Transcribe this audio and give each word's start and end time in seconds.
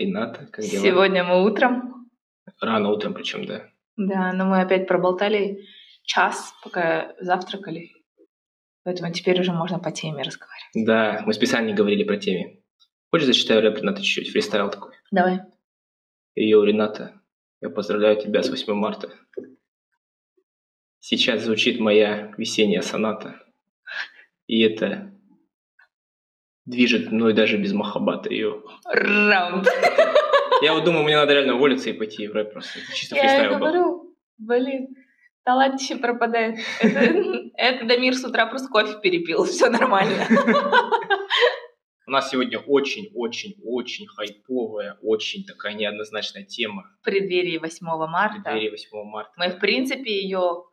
Рената, 0.00 0.46
как 0.50 0.64
дела? 0.64 0.82
Сегодня 0.82 1.24
мы 1.24 1.44
утром. 1.44 2.10
Рано 2.60 2.90
утром 2.90 3.14
причем, 3.14 3.44
да. 3.44 3.68
Да, 3.96 4.32
но 4.32 4.46
мы 4.46 4.62
опять 4.62 4.88
проболтали 4.88 5.66
час, 6.02 6.54
пока 6.64 7.14
завтракали. 7.20 7.92
Поэтому 8.82 9.12
теперь 9.12 9.38
уже 9.40 9.52
можно 9.52 9.78
по 9.78 9.92
теме 9.92 10.22
разговаривать. 10.22 10.70
Да, 10.74 11.22
мы 11.26 11.34
специально 11.34 11.68
не 11.68 11.74
говорили 11.74 12.04
про 12.04 12.16
теме. 12.16 12.62
Хочешь, 13.10 13.26
зачитаю 13.26 13.60
рэп 13.60 13.78
Рената 13.78 14.02
чуть-чуть, 14.02 14.30
фристайл 14.30 14.70
такой? 14.70 14.94
Давай. 15.10 15.40
Йоу, 16.34 16.64
Рената, 16.64 17.20
я 17.60 17.68
поздравляю 17.68 18.18
тебя 18.18 18.42
с 18.42 18.48
8 18.48 18.72
марта. 18.72 19.10
Сейчас 21.00 21.42
звучит 21.42 21.78
моя 21.78 22.32
весенняя 22.38 22.82
соната. 22.82 23.42
И 24.46 24.62
это 24.62 25.12
движет 26.70 27.12
мной 27.12 27.34
даже 27.34 27.56
без 27.56 27.72
махабата. 27.72 28.32
Йоу. 28.32 28.62
Раунд. 28.84 29.68
Я 30.62 30.74
вот 30.74 30.84
думаю, 30.84 31.04
мне 31.04 31.16
надо 31.16 31.32
реально 31.32 31.54
уволиться 31.54 31.90
и 31.90 31.92
пойти 31.92 32.28
в 32.28 32.32
рэп 32.32 32.52
просто. 32.52 32.78
Чисто 32.94 33.16
Я 33.16 33.48
говорю, 33.48 34.14
блин, 34.38 34.88
талантище 35.44 35.96
пропадает. 35.96 36.58
Это, 36.80 37.14
это 37.54 37.86
Дамир 37.86 38.14
с 38.14 38.24
утра 38.24 38.46
просто 38.46 38.68
кофе 38.68 38.98
перепил, 39.02 39.44
все 39.44 39.70
нормально. 39.70 40.26
У 42.06 42.10
нас 42.12 42.28
сегодня 42.28 42.58
очень-очень-очень 42.58 44.06
хайповая, 44.08 44.98
очень 45.00 45.44
такая 45.44 45.74
неоднозначная 45.74 46.42
тема. 46.42 46.90
В 47.00 47.04
преддверии 47.04 47.56
8 47.58 47.86
В 47.86 48.06
марта. 48.08 48.42
преддверии 48.42 48.70
8 48.70 49.04
марта. 49.04 49.30
Мы, 49.36 49.50
в 49.50 49.60
принципе, 49.60 50.20
ее, 50.20 50.64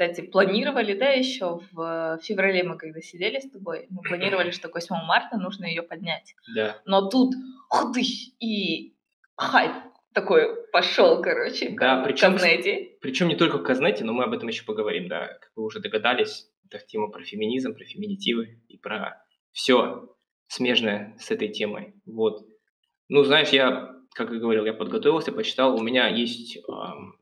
кстати, 0.00 0.26
планировали, 0.26 0.94
да, 0.94 1.10
еще 1.10 1.60
в 1.72 2.18
феврале 2.22 2.62
мы 2.62 2.78
когда 2.78 3.02
сидели 3.02 3.38
с 3.38 3.50
тобой, 3.50 3.86
мы 3.90 4.00
планировали, 4.02 4.50
что 4.50 4.68
к 4.68 4.74
8 4.74 4.94
марта 5.06 5.36
нужно 5.36 5.66
ее 5.66 5.82
поднять. 5.82 6.34
Да. 6.54 6.80
Но 6.86 7.10
тут 7.10 7.34
худыщ 7.68 8.30
и 8.40 8.94
хайп 9.36 9.72
такой 10.14 10.56
пошел, 10.72 11.20
короче, 11.20 11.76
Да, 11.78 12.02
причем- 12.02 12.32
Казнете. 12.32 12.96
Причем 13.02 13.28
не 13.28 13.36
только 13.36 13.58
в 13.58 13.62
Казнете, 13.62 14.04
но 14.04 14.14
мы 14.14 14.24
об 14.24 14.32
этом 14.32 14.48
еще 14.48 14.64
поговорим, 14.64 15.06
да. 15.08 15.26
Как 15.26 15.50
вы 15.54 15.64
уже 15.64 15.80
догадались, 15.80 16.46
это 16.64 16.78
тема 16.86 17.10
про 17.10 17.22
феминизм, 17.22 17.74
про 17.74 17.84
феминитивы 17.84 18.62
и 18.68 18.78
про 18.78 19.22
все 19.52 20.08
смежное 20.46 21.14
с 21.18 21.30
этой 21.30 21.48
темой. 21.48 21.92
Вот. 22.06 22.46
Ну, 23.08 23.22
знаешь, 23.24 23.50
я, 23.50 23.94
как 24.14 24.32
и 24.32 24.38
говорил, 24.38 24.64
я 24.64 24.72
подготовился, 24.72 25.30
почитал. 25.30 25.76
У 25.76 25.82
меня 25.82 26.08
есть, 26.08 26.58
ам, 26.68 27.19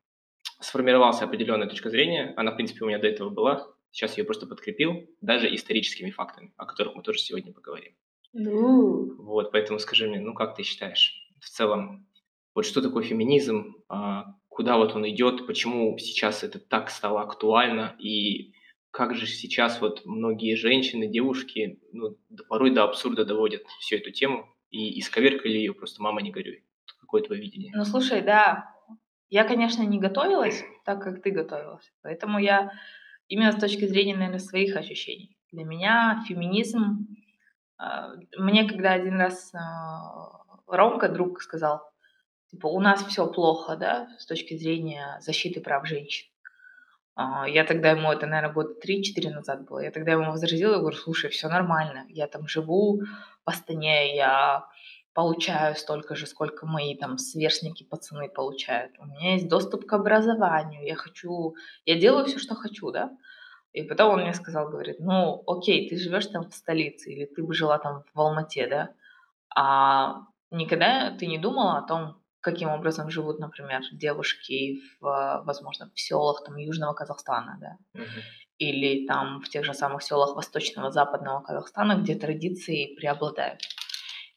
сформировалась 0.60 1.22
определенная 1.22 1.68
точка 1.68 1.90
зрения. 1.90 2.34
Она, 2.36 2.52
в 2.52 2.56
принципе, 2.56 2.84
у 2.84 2.88
меня 2.88 2.98
до 2.98 3.06
этого 3.06 3.30
была. 3.30 3.68
Сейчас 3.90 4.16
я 4.16 4.22
ее 4.22 4.26
просто 4.26 4.46
подкрепил, 4.46 5.08
даже 5.20 5.52
историческими 5.54 6.10
фактами, 6.10 6.52
о 6.56 6.66
которых 6.66 6.94
мы 6.94 7.02
тоже 7.02 7.20
сегодня 7.20 7.52
поговорим. 7.52 7.94
Ну, 8.32 9.14
Вот, 9.22 9.50
поэтому 9.52 9.78
скажи 9.78 10.06
мне, 10.06 10.20
ну 10.20 10.34
как 10.34 10.54
ты 10.54 10.62
считаешь 10.62 11.26
в 11.40 11.48
целом, 11.48 12.06
вот 12.54 12.66
что 12.66 12.82
такое 12.82 13.02
феминизм, 13.02 13.76
а, 13.88 14.34
куда 14.48 14.76
вот 14.76 14.94
он 14.94 15.08
идет, 15.08 15.46
почему 15.46 15.96
сейчас 15.98 16.42
это 16.42 16.58
так 16.58 16.90
стало 16.90 17.22
актуально 17.22 17.96
и 17.98 18.52
как 18.90 19.14
же 19.14 19.26
сейчас 19.26 19.80
вот 19.80 20.04
многие 20.04 20.54
женщины, 20.56 21.06
девушки, 21.06 21.80
ну, 21.92 22.18
порой 22.48 22.70
до 22.70 22.84
абсурда 22.84 23.24
доводят 23.24 23.62
всю 23.80 23.96
эту 23.96 24.10
тему 24.10 24.48
и 24.70 24.98
исковеркали 24.98 25.52
ее, 25.52 25.74
просто 25.74 26.02
мама 26.02 26.22
не 26.22 26.30
горюй. 26.30 26.64
Какое 27.00 27.22
твое 27.22 27.40
видение? 27.40 27.72
Ну, 27.74 27.84
слушай, 27.84 28.22
да, 28.22 28.74
я, 29.30 29.44
конечно, 29.44 29.82
не 29.82 29.98
готовилась 29.98 30.64
так, 30.84 31.02
как 31.02 31.22
ты 31.22 31.30
готовилась. 31.30 31.92
Поэтому 32.02 32.38
я 32.38 32.72
именно 33.28 33.52
с 33.52 33.60
точки 33.60 33.86
зрения, 33.86 34.16
наверное, 34.16 34.38
своих 34.38 34.76
ощущений. 34.76 35.36
Для 35.52 35.64
меня 35.64 36.22
феминизм... 36.26 37.06
а, 37.76 38.14
Мне 38.36 38.68
когда 38.68 38.92
один 38.92 39.20
раз 39.20 39.52
а, 39.54 40.44
Ромка, 40.66 41.08
друг, 41.08 41.42
сказал, 41.42 41.82
типа, 42.50 42.66
у 42.66 42.80
нас 42.80 43.04
все 43.04 43.26
плохо, 43.26 43.76
да, 43.76 44.08
с 44.18 44.26
точки 44.26 44.56
зрения 44.56 45.18
защиты 45.20 45.60
прав 45.60 45.86
женщин. 45.86 46.28
А, 47.14 47.48
Я 47.48 47.64
тогда 47.64 47.90
ему, 47.90 48.10
это, 48.10 48.26
наверное, 48.26 48.54
года 48.54 48.74
3-4 48.82 49.30
назад 49.30 49.66
было, 49.66 49.80
я 49.80 49.90
тогда 49.90 50.12
ему 50.12 50.30
возразила, 50.30 50.72
я 50.72 50.78
говорю, 50.78 50.96
слушай, 50.96 51.30
все 51.30 51.48
нормально, 51.48 52.06
я 52.08 52.26
там 52.26 52.48
живу 52.48 53.02
в 53.44 53.50
Астане, 53.50 54.16
я 54.16 54.66
получаю 55.18 55.74
столько 55.74 56.14
же, 56.14 56.28
сколько 56.28 56.64
мои 56.64 56.94
там 56.94 57.18
сверстники, 57.18 57.82
пацаны 57.82 58.28
получают. 58.28 58.92
У 59.00 59.04
меня 59.04 59.32
есть 59.32 59.48
доступ 59.48 59.84
к 59.84 59.92
образованию, 59.92 60.86
я 60.86 60.94
хочу, 60.94 61.56
я 61.84 61.96
делаю 61.98 62.26
все, 62.26 62.38
что 62.38 62.54
хочу, 62.54 62.92
да. 62.92 63.10
И 63.72 63.82
потом 63.82 64.12
он 64.14 64.20
мне 64.20 64.32
сказал, 64.32 64.68
говорит, 64.68 65.00
ну, 65.00 65.42
окей, 65.48 65.88
ты 65.88 65.96
живешь 65.96 66.28
там 66.28 66.48
в 66.48 66.54
столице, 66.54 67.10
или 67.10 67.24
ты 67.24 67.42
бы 67.42 67.52
жила 67.52 67.78
там 67.78 68.04
в 68.14 68.20
Алмате, 68.20 68.68
да, 68.68 68.90
а 69.56 70.20
никогда 70.52 71.10
ты 71.10 71.26
не 71.26 71.38
думала 71.38 71.78
о 71.78 71.82
том, 71.88 72.22
каким 72.40 72.68
образом 72.68 73.10
живут, 73.10 73.40
например, 73.40 73.80
девушки 73.90 74.78
в, 75.00 75.42
возможно, 75.44 75.90
в 75.92 76.00
селах 76.00 76.44
там 76.44 76.54
Южного 76.58 76.92
Казахстана, 76.92 77.58
да, 77.60 77.76
Мгм. 77.92 78.22
или 78.58 79.04
там 79.08 79.40
в 79.40 79.48
тех 79.48 79.64
же 79.64 79.74
самых 79.74 80.04
селах 80.04 80.36
Восточного, 80.36 80.92
Западного 80.92 81.40
Казахстана, 81.40 81.96
где 81.96 82.14
традиции 82.14 82.94
преобладают. 82.94 83.62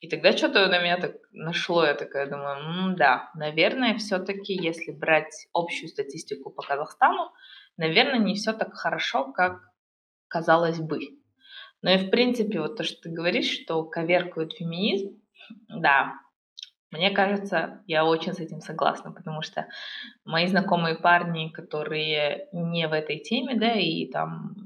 И 0.02 0.10
тогда 0.10 0.36
что-то 0.36 0.68
на 0.68 0.82
меня 0.82 0.98
так 0.98 1.14
нашло, 1.32 1.86
я 1.86 1.94
такая 1.94 2.28
думаю, 2.28 2.58
«М, 2.90 2.96
да, 2.96 3.30
наверное, 3.36 3.96
все-таки, 3.98 4.54
если 4.54 4.92
брать 4.92 5.48
общую 5.54 5.90
статистику 5.90 6.50
по 6.50 6.64
Казахстану, 6.64 7.32
наверное, 7.78 8.20
не 8.20 8.34
все 8.34 8.54
так 8.54 8.74
хорошо, 8.74 9.32
как 9.32 9.62
казалось 10.28 10.80
бы. 10.80 11.00
Но 11.84 11.92
и 11.92 11.98
в 11.98 12.10
принципе, 12.10 12.62
вот 12.62 12.78
то, 12.78 12.84
что 12.84 13.02
ты 13.04 13.10
говоришь, 13.12 13.52
что 13.62 13.84
коверкует 13.84 14.54
феминизм, 14.54 15.22
да, 15.70 16.14
мне 16.92 17.12
кажется, 17.12 17.84
я 17.88 18.06
очень 18.06 18.34
с 18.34 18.40
этим 18.40 18.62
согласна, 18.62 19.12
потому 19.14 19.42
что 19.42 19.68
мои 20.26 20.48
знакомые 20.48 20.96
парни, 20.96 21.50
которые 21.50 22.50
не 22.54 22.88
в 22.88 22.94
этой 22.94 23.20
теме, 23.20 23.56
да, 23.56 23.74
и 23.74 24.08
там 24.08 24.61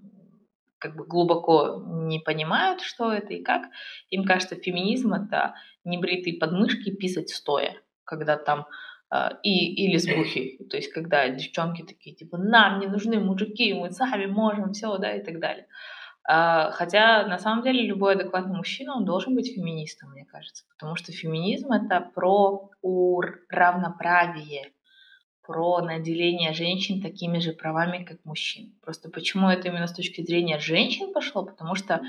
как 0.86 0.96
бы 0.96 1.06
глубоко 1.06 1.82
не 1.88 2.20
понимают, 2.20 2.82
что 2.82 3.12
это 3.12 3.34
и 3.34 3.44
как, 3.44 3.64
им 4.12 4.24
кажется, 4.24 4.56
феминизм 4.56 5.14
это 5.14 5.56
небритые 5.84 6.38
подмышки 6.38 6.92
писать 6.92 7.30
стоя, 7.30 7.82
когда 8.04 8.38
там 8.38 8.68
э, 9.12 9.30
и 9.42 9.86
или 9.86 9.98
сбухи, 9.98 10.60
то 10.70 10.78
есть 10.78 10.94
когда 10.94 11.28
девчонки 11.30 11.82
такие 11.82 12.16
типа 12.16 12.38
нам 12.38 12.80
не 12.80 12.88
нужны 12.88 13.20
мужики, 13.20 13.74
мы 13.74 13.90
сами 13.90 14.28
можем 14.28 14.74
все, 14.74 14.96
да 15.00 15.16
и 15.16 15.24
так 15.24 15.40
далее. 15.40 15.66
А, 16.28 16.70
Хотя 16.72 17.26
на 17.26 17.40
самом 17.40 17.64
деле 17.64 17.82
любой 17.84 18.14
адекватный 18.14 18.56
мужчина 18.56 18.96
он 18.96 19.06
должен 19.06 19.34
быть 19.34 19.56
феминистом, 19.56 20.12
мне 20.12 20.26
кажется, 20.26 20.66
потому 20.70 20.96
что 20.96 21.12
феминизм 21.12 21.72
это 21.72 22.12
про 22.14 22.70
ур- 22.84 23.40
равноправие, 23.50 24.72
про 25.46 25.82
наделение 25.82 26.54
женщин 26.54 27.02
такими 27.02 27.40
же 27.40 27.54
правами, 27.54 28.04
как 28.04 28.24
мужчин. 28.26 28.74
Просто 28.82 29.10
почему 29.10 29.50
это 29.50 29.68
именно 29.68 29.88
с 29.88 29.94
точки 29.94 30.22
зрения 30.22 30.60
женщин 30.60 31.14
пошло? 31.14 31.46
Потому 31.46 31.76
что 31.76 32.02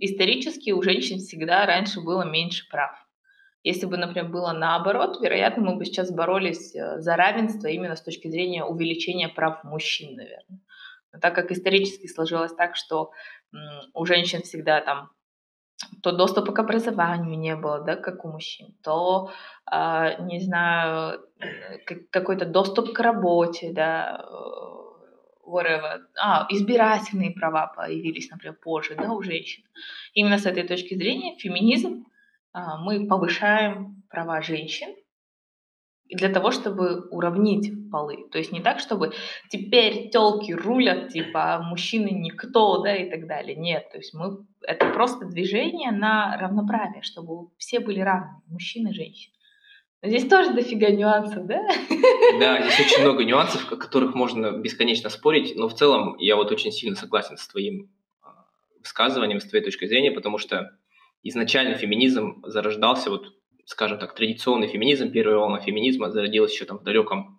исторически 0.00 0.70
у 0.70 0.82
женщин 0.82 1.18
всегда 1.18 1.66
раньше 1.66 2.00
было 2.00 2.22
меньше 2.22 2.68
прав. 2.70 2.92
Если 3.62 3.86
бы, 3.86 3.96
например, 3.96 4.28
было 4.28 4.52
наоборот, 4.52 5.20
вероятно, 5.20 5.64
мы 5.64 5.76
бы 5.76 5.84
сейчас 5.84 6.12
боролись 6.12 6.74
э, 6.74 7.00
за 7.00 7.16
равенство 7.16 7.66
именно 7.66 7.96
с 7.96 8.02
точки 8.02 8.28
зрения 8.28 8.64
увеличения 8.64 9.28
прав 9.28 9.64
мужчин, 9.64 10.14
наверное. 10.14 10.60
Но 11.12 11.18
так 11.18 11.34
как 11.34 11.50
исторически 11.50 12.06
сложилось 12.06 12.54
так, 12.54 12.76
что 12.76 13.10
у 13.94 14.04
женщин 14.04 14.42
всегда 14.42 14.80
там 14.80 15.10
то 16.02 16.12
доступа 16.12 16.52
к 16.52 16.58
образованию 16.58 17.38
не 17.38 17.56
было, 17.56 17.80
да, 17.80 17.96
как 17.96 18.24
у 18.24 18.28
мужчин, 18.28 18.74
то, 18.82 19.30
а, 19.66 20.14
не 20.22 20.40
знаю, 20.40 21.20
э, 21.40 21.78
как- 21.86 22.10
какой-то 22.10 22.46
доступ 22.46 22.92
к 22.92 23.00
работе, 23.00 23.72
да, 23.72 24.24
э, 24.24 25.50
whatever. 25.50 26.00
А, 26.20 26.46
избирательные 26.50 27.30
права 27.30 27.72
появились, 27.76 28.30
например, 28.30 28.56
позже, 28.62 28.94
да, 28.96 29.12
у 29.12 29.22
женщин. 29.22 29.62
Именно 30.14 30.38
с 30.38 30.46
этой 30.46 30.62
точки 30.62 30.94
зрения 30.94 31.36
феминизм, 31.38 32.04
а, 32.52 32.78
мы 32.78 33.06
повышаем 33.06 34.02
права 34.10 34.42
женщин, 34.42 34.88
для 36.08 36.28
того, 36.28 36.50
чтобы 36.52 37.08
уравнить 37.10 37.85
полы. 37.90 38.28
То 38.30 38.38
есть 38.38 38.52
не 38.52 38.60
так, 38.60 38.80
чтобы 38.80 39.12
теперь 39.50 40.10
телки 40.10 40.52
рулят, 40.52 41.08
типа, 41.08 41.54
а 41.54 41.62
мужчины 41.62 42.08
никто, 42.10 42.82
да, 42.82 42.94
и 42.94 43.10
так 43.10 43.26
далее. 43.26 43.56
Нет, 43.56 43.90
то 43.90 43.98
есть 43.98 44.14
мы... 44.14 44.44
Это 44.62 44.90
просто 44.90 45.26
движение 45.26 45.92
на 45.92 46.36
равноправие, 46.38 47.02
чтобы 47.02 47.50
все 47.56 47.80
были 47.80 48.00
равны, 48.00 48.40
мужчины 48.48 48.90
и 48.90 48.94
женщины. 48.94 49.36
Здесь 50.02 50.28
тоже 50.28 50.52
дофига 50.52 50.90
нюансов, 50.90 51.46
да? 51.46 51.66
Да, 52.38 52.62
здесь 52.62 52.86
очень 52.86 53.02
много 53.02 53.24
нюансов, 53.24 53.72
о 53.72 53.76
которых 53.76 54.14
можно 54.14 54.52
бесконечно 54.52 55.10
спорить, 55.10 55.56
но 55.56 55.68
в 55.68 55.74
целом 55.74 56.16
я 56.18 56.36
вот 56.36 56.52
очень 56.52 56.70
сильно 56.70 56.96
согласен 56.96 57.36
с 57.36 57.48
твоим 57.48 57.90
а, 58.22 58.44
высказыванием, 58.78 59.40
с 59.40 59.46
твоей 59.46 59.64
точкой 59.64 59.86
зрения, 59.86 60.12
потому 60.12 60.38
что 60.38 60.70
изначально 61.22 61.74
феминизм 61.74 62.42
зарождался, 62.46 63.10
вот, 63.10 63.32
скажем 63.64 63.98
так, 63.98 64.14
традиционный 64.14 64.68
феминизм, 64.68 65.10
первая 65.10 65.38
волна 65.38 65.60
феминизма 65.60 66.10
зародилась 66.10 66.52
еще 66.52 66.66
там 66.66 66.78
в 66.78 66.84
далеком, 66.84 67.35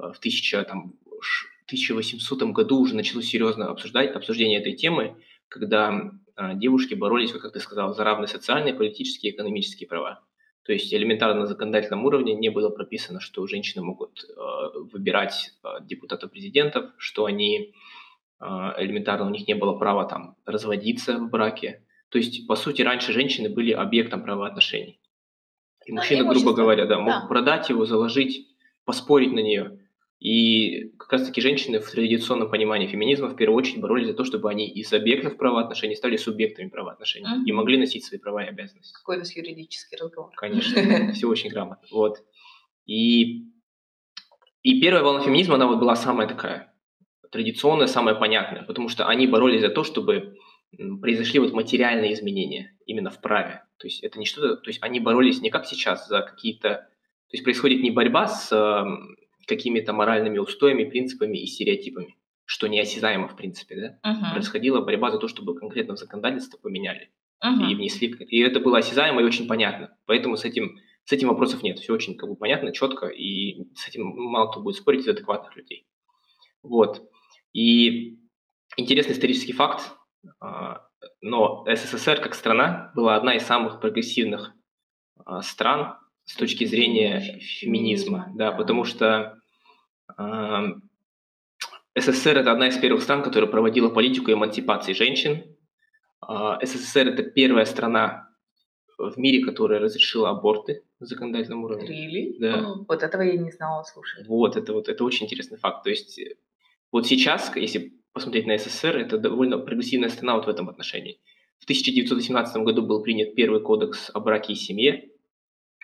в 0.00 0.18
1000, 0.18 0.64
там, 0.64 0.94
ш- 1.20 1.48
1800 1.70 2.42
году 2.52 2.80
уже 2.80 2.96
началось 2.96 3.26
серьезно 3.26 3.68
обсуждать, 3.68 4.10
обсуждение 4.14 4.60
этой 4.60 4.72
темы, 4.72 5.16
когда 5.48 6.10
а, 6.34 6.54
девушки 6.54 6.94
боролись, 6.94 7.32
как 7.32 7.52
ты 7.52 7.60
сказал, 7.60 7.94
за 7.94 8.04
равные 8.04 8.28
социальные, 8.28 8.74
политические 8.74 9.32
и 9.32 9.34
экономические 9.34 9.88
права. 9.88 10.22
То 10.62 10.66
То 10.66 10.72
есть 10.72 10.92
элементарно 10.92 11.40
на 11.40 11.46
законодательном 11.46 12.04
уровне 12.04 12.34
не 12.34 12.48
было 12.50 12.70
прописано, 12.70 13.20
что 13.20 13.46
женщины 13.46 13.82
могут 13.82 14.24
э, 14.24 14.78
выбирать 14.92 15.52
э, 15.62 15.68
депутатов-президентов, 15.82 16.92
что 16.98 17.24
они 17.24 17.72
э, 18.40 18.44
элементарно 18.78 19.26
у 19.26 19.30
них 19.30 19.46
не 19.48 19.54
было 19.54 19.78
права 19.78 20.04
там 20.04 20.36
разводиться 20.44 21.18
в 21.18 21.30
браке. 21.30 21.84
То 22.08 22.18
есть, 22.18 22.46
по 22.46 22.56
сути, 22.56 22.82
раньше 22.82 23.12
женщины 23.12 23.48
были 23.48 23.72
объектом 23.72 24.22
правоотношений. 24.22 25.00
И 25.86 25.92
мужчина, 25.92 26.24
грубо 26.24 26.52
говоря, 26.52 26.86
да, 26.86 26.98
мог 26.98 27.22
да. 27.22 27.26
продать 27.26 27.68
его, 27.70 27.86
заложить, 27.86 28.48
поспорить 28.84 29.32
на 29.32 29.40
нее. 29.40 29.78
И 30.20 30.90
как 30.98 31.12
раз-таки 31.14 31.40
женщины 31.40 31.80
в 31.80 31.90
традиционном 31.90 32.50
понимании 32.50 32.86
феминизма 32.86 33.28
в 33.28 33.36
первую 33.36 33.56
очередь 33.56 33.80
боролись 33.80 34.06
за 34.06 34.12
то, 34.12 34.24
чтобы 34.24 34.50
они 34.50 34.68
из 34.68 34.92
объектов 34.92 35.38
правоотношений 35.38 35.96
стали 35.96 36.18
субъектами 36.18 36.68
правоотношений 36.68 37.26
mm-hmm. 37.26 37.46
и 37.46 37.52
могли 37.52 37.78
носить 37.78 38.04
свои 38.04 38.20
права 38.20 38.44
и 38.44 38.48
обязанности. 38.48 38.92
Какой-то 38.92 39.24
юридический 39.34 39.96
разговор. 39.96 40.30
Конечно, 40.36 41.12
все 41.14 41.26
очень 41.26 41.48
грамотно. 41.48 41.88
Вот. 41.90 42.18
И, 42.84 43.46
и 44.62 44.80
первая 44.82 45.02
волна 45.02 45.22
феминизма, 45.22 45.54
она 45.54 45.66
вот 45.66 45.78
была 45.78 45.96
самая 45.96 46.28
такая 46.28 46.74
традиционная, 47.32 47.86
самая 47.86 48.14
понятная, 48.14 48.64
потому 48.64 48.90
что 48.90 49.06
они 49.06 49.26
боролись 49.26 49.62
за 49.62 49.70
то, 49.70 49.84
чтобы 49.84 50.36
произошли 51.00 51.38
вот 51.38 51.54
материальные 51.54 52.12
изменения 52.12 52.76
именно 52.84 53.10
в 53.10 53.22
праве. 53.22 53.62
То 53.78 53.86
есть 53.86 54.04
это 54.04 54.18
не 54.18 54.26
что-то, 54.26 54.56
то 54.56 54.68
есть 54.68 54.82
они 54.82 55.00
боролись 55.00 55.40
не 55.40 55.48
как 55.48 55.64
сейчас 55.64 56.06
за 56.08 56.20
какие-то, 56.20 56.68
то 56.68 57.32
есть 57.32 57.42
происходит 57.42 57.82
не 57.82 57.90
борьба 57.90 58.28
с 58.28 58.52
какими-то 59.50 59.92
моральными 59.92 60.38
устоями, 60.38 60.84
принципами 60.84 61.36
и 61.36 61.46
стереотипами, 61.46 62.16
что 62.46 62.66
неосязаемо 62.66 63.28
в 63.28 63.36
принципе, 63.36 63.76
да? 63.76 64.10
Uh-huh. 64.10 64.32
Происходила 64.32 64.80
борьба 64.80 65.10
за 65.10 65.18
то, 65.18 65.28
чтобы 65.28 65.54
конкретно 65.54 65.96
законодательство 65.96 66.56
поменяли 66.56 67.10
uh-huh. 67.44 67.70
и 67.70 67.74
внесли, 67.74 68.08
и 68.08 68.40
это 68.40 68.60
было 68.60 68.78
осязаемо 68.78 69.20
и 69.20 69.24
очень 69.24 69.46
понятно. 69.46 69.96
Поэтому 70.06 70.36
с 70.36 70.44
этим 70.44 70.78
с 71.04 71.12
этим 71.12 71.28
вопросов 71.28 71.62
нет, 71.62 71.78
все 71.78 71.92
очень 71.92 72.16
как 72.16 72.28
бы 72.28 72.36
понятно, 72.36 72.72
четко, 72.72 73.08
и 73.08 73.64
с 73.74 73.88
этим 73.88 74.06
мало 74.06 74.50
кто 74.50 74.60
будет 74.60 74.76
спорить 74.76 75.00
из 75.00 75.08
адекватных 75.08 75.56
людей. 75.56 75.86
Вот. 76.62 77.02
И 77.52 78.18
интересный 78.76 79.14
исторический 79.14 79.52
факт, 79.52 79.90
а, 80.38 80.86
но 81.20 81.64
СССР 81.66 82.20
как 82.20 82.34
страна 82.34 82.92
была 82.94 83.16
одна 83.16 83.34
из 83.34 83.42
самых 83.42 83.80
прогрессивных 83.80 84.52
а, 85.24 85.42
стран 85.42 85.96
с 86.24 86.36
точки 86.36 86.64
зрения 86.64 87.40
феминизма, 87.40 88.30
да, 88.36 88.52
потому 88.52 88.84
что 88.84 89.39
СССР– 91.96 92.38
это 92.38 92.52
одна 92.52 92.68
из 92.68 92.78
первых 92.78 93.02
стран, 93.02 93.22
которая 93.22 93.50
проводила 93.50 93.90
политику 93.90 94.32
эмансипации 94.32 94.92
женщин. 94.92 95.56
А, 96.20 96.64
СССР– 96.64 97.08
это 97.08 97.22
первая 97.22 97.64
страна 97.64 98.28
в 98.98 99.18
мире, 99.18 99.44
которая 99.44 99.80
разрешила 99.80 100.30
аборты 100.30 100.82
на 101.00 101.06
законодательном 101.06 101.64
уровне. 101.64 101.88
Really? 101.88 102.36
Да. 102.38 102.60
Oh, 102.60 102.84
вот 102.86 103.02
этого 103.02 103.22
я 103.22 103.36
не 103.36 103.50
знала, 103.50 103.82
слушай. 103.84 104.24
Вот, 104.26 104.56
это 104.56 104.72
вот 104.72 104.88
это 104.88 105.04
очень 105.04 105.26
интересный 105.26 105.58
факт. 105.58 105.84
То 105.84 105.90
есть 105.90 106.20
вот 106.92 107.06
сейчас, 107.06 107.54
если 107.56 107.94
посмотреть 108.12 108.46
на 108.46 108.58
СССР, 108.58 108.98
это 108.98 109.18
довольно 109.18 109.58
прогрессивная 109.58 110.10
страна 110.10 110.36
вот 110.36 110.46
в 110.46 110.48
этом 110.48 110.68
отношении. 110.68 111.18
В 111.58 111.64
1918 111.64 112.62
году 112.62 112.82
был 112.82 113.02
принят 113.02 113.34
первый 113.34 113.60
кодекс 113.60 114.10
о 114.12 114.20
браке 114.20 114.52
и 114.52 114.56
семье 114.56 115.10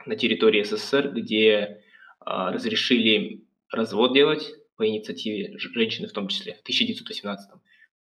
на 0.05 0.17
территории 0.17 0.63
СССР, 0.63 1.13
где 1.13 1.51
э, 1.51 1.79
разрешили 2.25 3.45
развод 3.77 4.15
делать 4.15 4.55
по 4.77 4.87
инициативе 4.87 5.57
женщины 5.59 6.09
в 6.09 6.13
том 6.13 6.29
числе 6.29 6.55
в 6.55 6.61
1918 6.61 7.51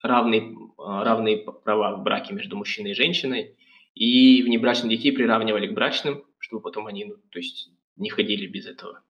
равные, 0.01 0.55
а, 0.77 1.03
равные 1.03 1.37
права 1.37 1.95
в 1.95 2.03
браке 2.03 2.33
между 2.33 2.57
мужчиной 2.57 2.91
и 2.91 2.95
женщиной, 2.95 3.55
и 3.93 4.41
внебрачных 4.43 4.89
детей 4.89 5.11
приравнивали 5.11 5.67
к 5.67 5.73
брачным, 5.73 6.23
чтобы 6.39 6.61
потом 6.61 6.87
они, 6.87 7.05
ну, 7.05 7.15
то 7.29 7.39
есть, 7.39 7.69
не 7.97 8.09
ходили 8.09 8.47
без 8.47 8.65
этого, 8.65 9.03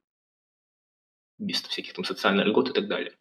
без 1.37 1.61
всяких 1.61 1.93
там 1.93 2.03
социальных 2.03 2.47
льгот 2.47 2.69
и 2.69 2.73
так 2.73 2.87
далее. 2.87 3.13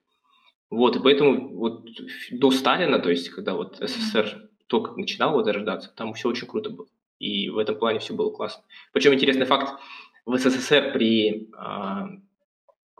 Вот, 0.69 0.97
и 0.97 1.01
поэтому 1.01 1.57
вот 1.57 1.89
до 2.31 2.51
Сталина, 2.51 2.99
то 2.99 3.11
есть, 3.11 3.29
когда 3.31 3.55
вот 3.55 3.77
СССР 3.81 4.51
только 4.69 4.93
начинал 4.99 5.33
вот 5.33 5.45
зарождаться, 5.45 5.93
там 5.95 6.15
все 6.15 6.29
очень 6.29 6.47
круто 6.47 6.71
было. 6.71 6.89
И 7.19 7.51
в 7.51 7.59
этом 7.59 7.77
плане 7.77 7.99
все 7.99 8.15
было 8.15 8.31
классно. 8.31 8.65
Причем 8.93 9.13
интересный 9.13 9.47
факт, 9.47 9.81
в 10.25 10.37
СССР 10.39 10.93
при 10.93 11.51
а, 11.57 12.09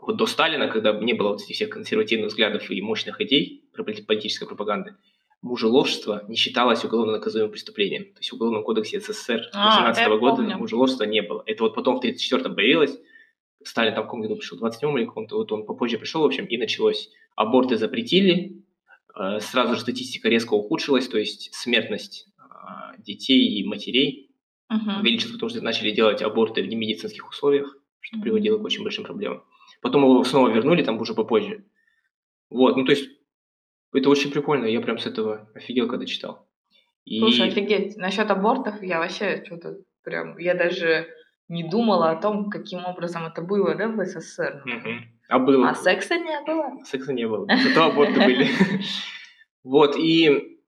вот 0.01 0.17
до 0.17 0.25
Сталина, 0.25 0.67
когда 0.67 0.93
не 0.93 1.13
было 1.13 1.29
вот 1.29 1.41
этих 1.41 1.55
всех 1.55 1.69
консервативных 1.69 2.29
взглядов 2.29 2.69
и 2.71 2.81
мощных 2.81 3.21
идей 3.21 3.65
про 3.73 3.83
политической 3.83 4.47
пропаганды, 4.47 4.95
мужеложество 5.41 6.23
не 6.27 6.35
считалось 6.35 6.83
уголовно 6.83 7.13
наказуемым 7.13 7.51
преступлением. 7.51 8.05
То 8.05 8.19
есть 8.19 8.31
в 8.31 8.35
Уголовном 8.35 8.63
кодексе 8.63 8.99
СССР 8.99 9.49
18 9.53 10.07
-го 10.07 10.19
года 10.19 10.37
помню. 10.37 10.57
мужеложства 10.57 11.03
не 11.03 11.21
было. 11.21 11.43
Это 11.45 11.63
вот 11.63 11.75
потом 11.75 11.99
в 11.99 12.03
34-м 12.03 12.55
появилось, 12.55 12.97
Сталин 13.63 13.93
там 13.93 14.03
в 14.03 14.07
каком 14.07 14.21
году 14.21 14.35
пришел, 14.35 14.57
в 14.57 14.63
27-м 14.63 14.97
или 14.97 15.05
каком-то, 15.05 15.37
вот 15.37 15.51
он 15.51 15.65
попозже 15.65 15.97
пришел, 15.97 16.21
в 16.21 16.25
общем, 16.25 16.45
и 16.45 16.57
началось. 16.57 17.09
Аборты 17.35 17.77
запретили, 17.77 18.63
э, 19.15 19.39
сразу 19.39 19.75
же 19.75 19.81
статистика 19.81 20.29
резко 20.29 20.53
ухудшилась, 20.53 21.07
то 21.07 21.17
есть 21.17 21.53
смертность 21.53 22.27
э, 22.39 23.01
детей 23.01 23.59
и 23.59 23.63
матерей 23.63 24.31
uh-huh. 24.71 24.99
увеличилась, 24.99 25.33
потому 25.33 25.49
что 25.49 25.61
начали 25.61 25.91
делать 25.91 26.21
аборты 26.21 26.63
в 26.63 26.67
немедицинских 26.67 27.29
условиях, 27.29 27.77
что 27.99 28.19
приводило 28.19 28.57
к 28.57 28.63
очень 28.63 28.83
большим 28.83 29.03
проблемам. 29.03 29.43
Потом 29.81 30.03
его 30.03 30.23
снова 30.23 30.49
вернули, 30.49 30.83
там 30.83 30.99
уже 30.99 31.13
попозже. 31.13 31.65
Вот, 32.49 32.77
ну 32.77 32.85
то 32.85 32.91
есть 32.91 33.09
это 33.93 34.09
очень 34.09 34.31
прикольно, 34.31 34.65
я 34.65 34.79
прям 34.81 34.97
с 34.97 35.05
этого 35.05 35.49
офигел, 35.55 35.87
когда 35.87 36.05
читал. 36.05 36.47
И... 37.05 37.19
Слушай, 37.19 37.47
офигеть, 37.47 37.97
насчет 37.97 38.29
абортов 38.29 38.81
я 38.83 38.99
вообще 38.99 39.43
что-то 39.45 39.77
прям, 40.03 40.37
я 40.37 40.53
даже 40.53 41.07
не 41.47 41.67
думала 41.67 42.11
о 42.11 42.21
том, 42.21 42.49
каким 42.49 42.85
образом 42.85 43.25
это 43.25 43.41
было, 43.41 43.75
да, 43.75 43.87
в 43.87 44.05
СССР. 44.05 44.63
А 45.27 45.39
было. 45.39 45.69
А 45.69 45.75
секса 45.75 46.17
не 46.17 46.41
было? 46.45 46.83
Секса 46.83 47.13
не 47.13 47.27
было, 47.27 47.47
зато 47.47 47.83
аборты 47.83 48.19
были. 48.19 48.47
Вот, 49.63 49.95
и 49.95 50.59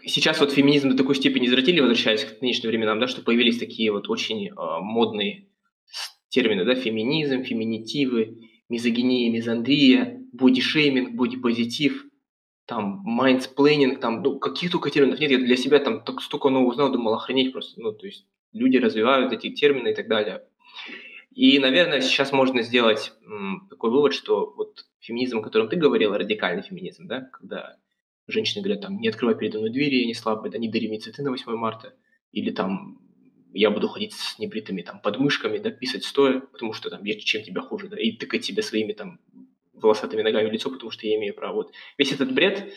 сейчас 0.00 0.38
вот 0.38 0.52
феминизм 0.52 0.90
до 0.90 0.96
такой 0.96 1.16
степени 1.16 1.46
извратили, 1.46 1.80
возвращаясь 1.80 2.24
к 2.24 2.40
нынешним 2.40 2.70
временам, 2.70 3.00
да, 3.00 3.08
что 3.08 3.22
появились 3.22 3.58
такие 3.58 3.90
вот 3.90 4.08
очень 4.08 4.46
э, 4.46 4.52
модные 4.54 5.47
термины, 6.38 6.64
да, 6.64 6.76
феминизм, 6.76 7.42
феминитивы, 7.42 8.48
мизогиния, 8.68 9.32
мизандрия, 9.32 10.22
бодишейминг, 10.32 11.16
бодипозитив, 11.16 12.06
там, 12.64 13.00
менсплейнинг, 13.04 13.98
там, 13.98 14.22
ну, 14.22 14.38
каких 14.38 14.70
только 14.70 14.90
терминов 14.90 15.18
нет, 15.18 15.32
я 15.32 15.38
для 15.38 15.56
себя 15.56 15.80
там 15.80 16.04
так 16.04 16.20
столько 16.20 16.48
нового 16.48 16.70
узнал, 16.70 16.92
думал, 16.92 17.14
охренеть 17.14 17.52
просто, 17.52 17.80
ну, 17.80 17.92
то 17.92 18.06
есть 18.06 18.24
люди 18.52 18.76
развивают 18.76 19.32
эти 19.32 19.50
термины 19.50 19.88
и 19.88 19.94
так 19.94 20.06
далее. 20.06 20.44
И, 21.34 21.58
наверное, 21.58 22.00
сейчас 22.00 22.32
можно 22.32 22.62
сделать 22.62 23.12
такой 23.68 23.90
вывод, 23.90 24.14
что 24.14 24.54
вот 24.56 24.84
феминизм, 25.00 25.38
о 25.38 25.42
котором 25.42 25.68
ты 25.68 25.76
говорила, 25.76 26.18
радикальный 26.18 26.62
феминизм, 26.62 27.08
да, 27.08 27.22
когда 27.32 27.76
женщины 28.28 28.62
говорят, 28.62 28.82
там, 28.82 29.00
не 29.00 29.08
открывай 29.08 29.36
передо 29.36 29.58
мной 29.58 29.70
двери, 29.70 30.02
я 30.02 30.06
не 30.06 30.14
слабая, 30.14 30.52
да, 30.52 30.58
не 30.58 30.68
дари 30.68 30.88
мне 30.88 31.00
цветы 31.00 31.22
на 31.22 31.30
8 31.30 31.56
марта, 31.56 31.94
или 32.30 32.50
там 32.50 33.00
я 33.52 33.70
буду 33.70 33.88
ходить 33.88 34.12
с 34.12 34.38
небритыми 34.38 34.82
там 34.82 35.00
подмышками, 35.00 35.58
да, 35.58 35.70
писать 35.70 36.04
стоя, 36.04 36.40
потому 36.40 36.72
что 36.72 36.90
там 36.90 37.04
я 37.04 37.18
чем 37.18 37.42
тебя 37.42 37.60
хуже, 37.60 37.88
да, 37.88 37.98
и 37.98 38.12
тыкать 38.12 38.42
тебя 38.42 38.62
своими 38.62 38.92
там 38.92 39.20
волосатыми 39.72 40.22
ногами 40.22 40.48
в 40.48 40.52
лицо, 40.52 40.70
потому 40.70 40.90
что 40.90 41.06
я 41.06 41.16
имею 41.16 41.34
право. 41.34 41.54
Вот. 41.54 41.72
Весь 41.96 42.12
этот 42.12 42.32
бред, 42.32 42.72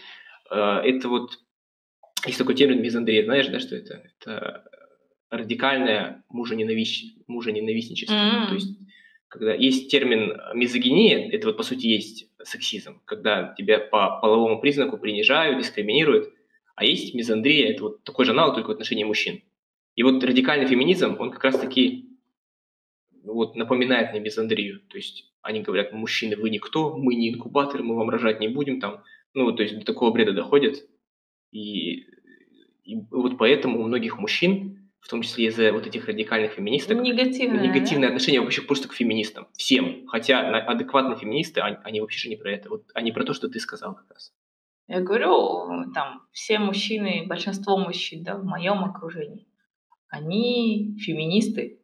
э, 0.49 0.55
это 0.55 1.09
вот, 1.09 1.39
есть 2.25 2.37
такой 2.37 2.55
термин 2.55 2.81
мизандрия, 2.81 3.23
знаешь, 3.23 3.47
да, 3.47 3.59
что 3.59 3.75
это? 3.75 4.03
Это 4.19 4.63
радикальное 5.29 6.23
мужененавис... 6.29 7.03
мужененавистничество. 7.27 8.13
Mm-hmm. 8.13 8.47
То 8.47 8.53
есть, 8.53 8.77
когда 9.27 9.53
есть 9.53 9.89
термин 9.89 10.39
мизогиния, 10.53 11.29
это 11.31 11.47
вот 11.47 11.57
по 11.57 11.63
сути 11.63 11.87
есть 11.87 12.29
сексизм, 12.43 13.01
когда 13.05 13.53
тебя 13.57 13.79
по 13.79 14.19
половому 14.19 14.59
признаку 14.59 14.97
принижают, 14.97 15.57
дискриминируют, 15.57 16.33
а 16.75 16.85
есть 16.85 17.13
мизандрия, 17.13 17.71
это 17.71 17.83
вот 17.83 18.03
такой 18.03 18.25
же 18.25 18.31
аналог, 18.31 18.55
только 18.55 18.67
в 18.67 18.71
отношении 18.71 19.03
мужчин. 19.03 19.41
И 19.95 20.03
вот 20.03 20.23
радикальный 20.23 20.67
феминизм, 20.67 21.17
он 21.19 21.31
как 21.31 21.43
раз-таки 21.43 22.09
вот 23.23 23.55
напоминает 23.55 24.11
мне 24.11 24.19
мизандрию. 24.19 24.81
То 24.89 24.97
есть 24.97 25.31
они 25.41 25.61
говорят, 25.61 25.91
мужчины, 25.91 26.35
вы 26.35 26.49
никто, 26.49 26.97
мы 26.97 27.15
не 27.15 27.29
инкубаторы, 27.29 27.83
мы 27.83 27.95
вам 27.95 28.09
рожать 28.09 28.39
не 28.39 28.47
будем 28.47 28.79
там. 28.79 29.03
Ну, 29.33 29.51
то 29.51 29.63
есть 29.63 29.77
до 29.77 29.85
такого 29.85 30.11
бреда 30.11 30.33
доходят. 30.33 30.77
И, 31.51 32.05
и 32.83 32.95
вот 33.09 33.37
поэтому 33.37 33.81
у 33.81 33.83
многих 33.87 34.17
мужчин, 34.17 34.91
в 34.99 35.09
том 35.09 35.21
числе 35.23 35.47
из-за 35.47 35.73
вот 35.73 35.87
этих 35.87 36.07
радикальных 36.07 36.53
феминисток, 36.53 37.01
негативное, 37.01 37.67
негативное 37.67 38.07
да? 38.07 38.13
отношение 38.13 38.41
вообще 38.41 38.61
просто 38.61 38.87
к 38.87 38.93
феминистам. 38.93 39.47
Всем. 39.53 40.07
Хотя 40.07 40.41
адекватные 40.59 41.17
феминисты, 41.17 41.61
они, 41.61 41.77
они 41.83 42.01
вообще 42.01 42.19
же 42.19 42.29
не 42.29 42.35
про 42.35 42.51
это. 42.51 42.69
Вот 42.69 42.83
они 42.93 43.11
про 43.11 43.23
то, 43.23 43.33
что 43.33 43.49
ты 43.49 43.59
сказал 43.59 43.95
как 43.95 44.09
раз. 44.11 44.33
Я 44.87 44.99
говорю, 44.99 45.91
там, 45.93 46.21
все 46.31 46.59
мужчины, 46.59 47.25
большинство 47.25 47.77
мужчин, 47.77 48.23
да, 48.23 48.35
в 48.35 48.43
моем 48.43 48.83
окружении, 48.83 49.47
они 50.11 50.97
феминисты. 50.99 51.79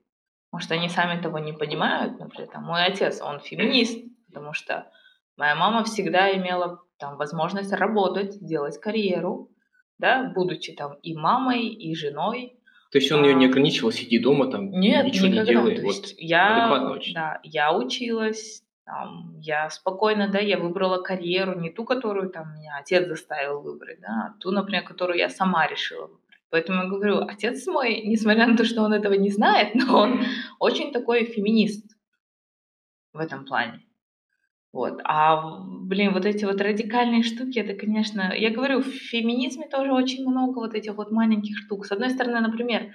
Может, 0.52 0.72
они 0.72 0.90
сами 0.90 1.20
того 1.20 1.40
не 1.40 1.54
понимают, 1.54 2.20
например, 2.20 2.50
там, 2.52 2.64
мой 2.64 2.86
отец, 2.86 3.22
он 3.22 3.40
феминист, 3.40 4.00
потому 4.28 4.54
что 4.54 4.92
моя 5.38 5.56
мама 5.56 5.84
всегда 5.84 6.32
имела 6.36 6.82
там 7.00 7.18
возможность 7.18 7.72
работать, 7.72 8.38
делать 8.40 8.80
карьеру, 8.80 9.52
да, 9.98 10.32
будучи 10.36 10.74
там 10.74 10.96
и 11.02 11.16
мамой, 11.16 11.68
и 11.68 11.96
женой, 11.96 12.60
То 12.92 13.00
есть 13.00 13.12
он 13.12 13.24
ее 13.24 13.34
не 13.34 13.46
а. 13.46 13.50
ограничивал, 13.50 13.92
сиди 13.92 14.20
дома, 14.20 14.50
там, 14.52 14.72
Нет, 14.72 15.06
ничего 15.06 15.28
никогда. 15.28 15.52
не 15.52 15.58
делай. 15.58 15.76
То 15.78 15.82
вот, 15.84 16.06
я, 16.18 16.92
очень. 16.92 17.14
Да, 17.14 17.40
я 17.44 17.74
училась, 17.76 18.64
там, 18.86 19.38
я 19.40 19.70
спокойно, 19.70 20.30
да, 20.30 20.40
я 20.40 20.58
выбрала 20.58 21.02
карьеру, 21.02 21.60
не 21.60 21.70
ту, 21.70 21.84
которую 21.86 22.30
там 22.30 22.56
меня 22.56 22.78
отец 22.80 23.08
заставил 23.08 23.62
выбрать, 23.62 24.00
да, 24.02 24.08
а 24.08 24.40
ту, 24.40 24.52
например, 24.52 24.84
которую 24.84 25.18
я 25.18 25.30
сама 25.30 25.68
решила 25.68 26.08
выбрать. 26.08 26.27
Поэтому 26.50 26.84
я 26.84 26.90
говорю, 26.90 27.20
отец 27.20 27.68
мой, 27.68 28.02
несмотря 28.06 28.48
на 28.48 28.56
то, 28.56 28.64
что 28.64 28.82
он 28.82 28.94
этого 28.94 29.14
не 29.14 29.30
знает, 29.30 29.76
но 29.76 30.00
он 30.00 30.24
очень 30.60 30.92
такой 30.92 31.26
феминист 31.26 31.96
в 33.14 33.20
этом 33.20 33.46
плане. 33.46 33.82
Вот. 34.74 35.00
А, 35.04 35.62
блин, 35.62 36.14
вот 36.14 36.26
эти 36.26 36.46
вот 36.46 36.62
радикальные 36.62 37.24
штуки, 37.24 37.60
это, 37.60 37.74
конечно, 37.74 38.34
я 38.36 38.52
говорю, 38.52 38.82
в 38.82 38.86
феминизме 38.86 39.68
тоже 39.68 39.92
очень 39.92 40.28
много 40.28 40.60
вот 40.60 40.76
этих 40.76 40.96
вот 40.96 41.12
маленьких 41.12 41.58
штук. 41.58 41.86
С 41.86 41.92
одной 41.92 42.12
стороны, 42.12 42.42
например, 42.42 42.92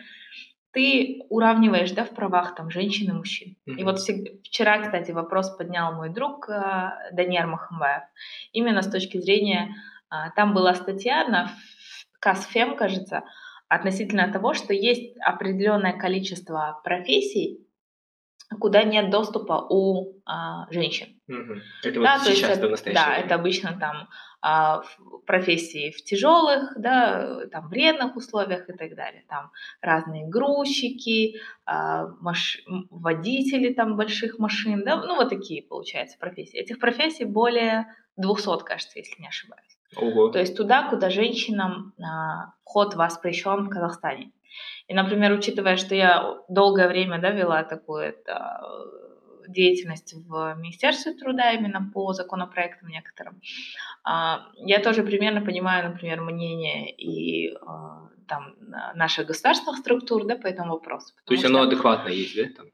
ты 0.73 1.23
уравниваешь, 1.29 1.91
да, 1.93 2.05
в 2.05 2.11
правах 2.11 2.55
там 2.55 2.71
женщин 2.71 3.11
и 3.11 3.15
мужчин. 3.15 3.57
Mm-hmm. 3.69 3.75
И 3.75 3.85
вот 3.85 3.99
вчера, 4.45 4.81
кстати, 4.81 5.11
вопрос 5.11 5.51
поднял 5.57 5.93
мой 5.93 6.09
друг 6.11 6.49
э, 6.49 6.91
Даниэр 7.13 7.47
Махамбаев. 7.47 8.05
Именно 8.53 8.83
с 8.83 8.91
точки 8.91 9.19
зрения, 9.19 9.75
э, 10.11 10.31
там 10.37 10.55
была 10.55 10.75
статья 10.75 11.27
на 11.29 11.51
КАСФЕМ, 12.23 12.77
кажется, 12.77 13.25
относительно 13.69 14.33
того, 14.33 14.55
что 14.55 14.73
есть 14.73 15.17
определенное 15.19 15.93
количество 15.93 16.81
профессий, 16.85 17.67
куда 18.61 18.85
нет 18.85 19.11
доступа 19.11 19.67
у 19.69 20.21
а, 20.25 20.71
женщин. 20.71 21.21
Угу. 21.27 21.55
Это 21.83 22.01
да, 22.01 22.19
вот 22.19 22.27
сейчас, 22.27 22.59
это, 22.59 22.69
в 22.69 22.71
настоящее 22.71 23.05
Да, 23.05 23.11
время. 23.11 23.25
это 23.25 23.35
обычно 23.35 23.79
там 23.81 24.09
а, 24.41 24.83
профессии 25.27 25.91
в 25.91 26.05
тяжелых, 26.05 26.75
да, 26.77 27.47
там 27.51 27.69
вредных 27.69 28.15
условиях 28.15 28.69
и 28.69 28.73
так 28.73 28.95
далее. 28.95 29.25
Там 29.29 29.51
разные 29.81 30.29
грузчики, 30.29 31.41
а, 31.65 32.07
маш... 32.21 32.63
водители 32.91 33.73
там 33.73 33.97
больших 33.97 34.39
машин, 34.39 34.85
да, 34.85 34.97
ну 34.97 35.17
вот 35.17 35.31
такие 35.31 35.63
получается 35.63 36.19
профессии. 36.19 36.59
Этих 36.59 36.79
профессий 36.79 37.25
более 37.25 37.87
200, 38.17 38.65
кажется, 38.65 38.99
если 38.99 39.21
не 39.21 39.29
ошибаюсь. 39.29 39.79
Ого. 39.97 40.29
То 40.31 40.39
есть 40.39 40.57
туда, 40.57 40.89
куда 40.89 41.11
женщинам 41.11 41.93
а, 42.01 42.53
вход 42.65 42.95
воспрещен 42.95 43.65
в 43.65 43.69
Казахстане. 43.69 44.33
И, 44.89 44.95
например, 44.95 45.33
учитывая, 45.33 45.77
что 45.77 45.95
я 45.95 46.39
долгое 46.49 46.89
время 46.89 47.21
да, 47.21 47.31
вела 47.31 47.63
такую 47.63 48.03
это, 48.03 48.61
деятельность 49.49 50.15
в 50.15 50.55
Министерстве 50.59 51.13
труда 51.15 51.53
именно 51.53 51.91
по 51.93 52.13
законопроектам 52.13 52.89
некоторым, 52.89 53.41
а, 54.05 54.47
я 54.57 54.81
тоже 54.81 55.03
примерно 55.03 55.41
понимаю, 55.41 55.91
например, 55.91 56.21
мнение 56.23 56.91
и 56.91 57.55
а, 57.55 58.09
там, 58.29 58.55
наших 58.95 59.27
государственных 59.27 59.79
структур 59.79 60.25
да, 60.25 60.37
по 60.37 60.47
этому 60.47 60.73
вопросу. 60.73 61.15
То 61.27 61.35
есть 61.35 61.45
что... 61.45 61.53
оно 61.53 61.67
адекватно 61.67 62.09
есть, 62.09 62.37
да? 62.37 62.45
Там? 62.57 62.67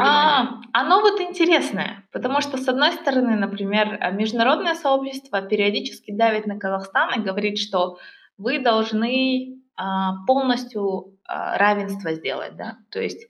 А, 0.00 0.60
оно 0.72 1.00
вот 1.00 1.20
интересное, 1.20 2.06
потому 2.12 2.40
что, 2.40 2.56
с 2.56 2.68
одной 2.68 2.92
стороны, 2.92 3.36
например, 3.36 3.98
международное 4.12 4.74
сообщество 4.74 5.42
периодически 5.42 6.12
давит 6.12 6.46
на 6.46 6.58
Казахстан 6.58 7.20
и 7.20 7.24
говорит, 7.24 7.58
что 7.58 7.98
вы 8.38 8.58
должны 8.58 9.58
а, 9.76 10.24
полностью 10.26 11.18
а, 11.24 11.58
равенство 11.58 12.12
сделать, 12.14 12.56
да, 12.56 12.78
то 12.90 13.00
есть 13.00 13.28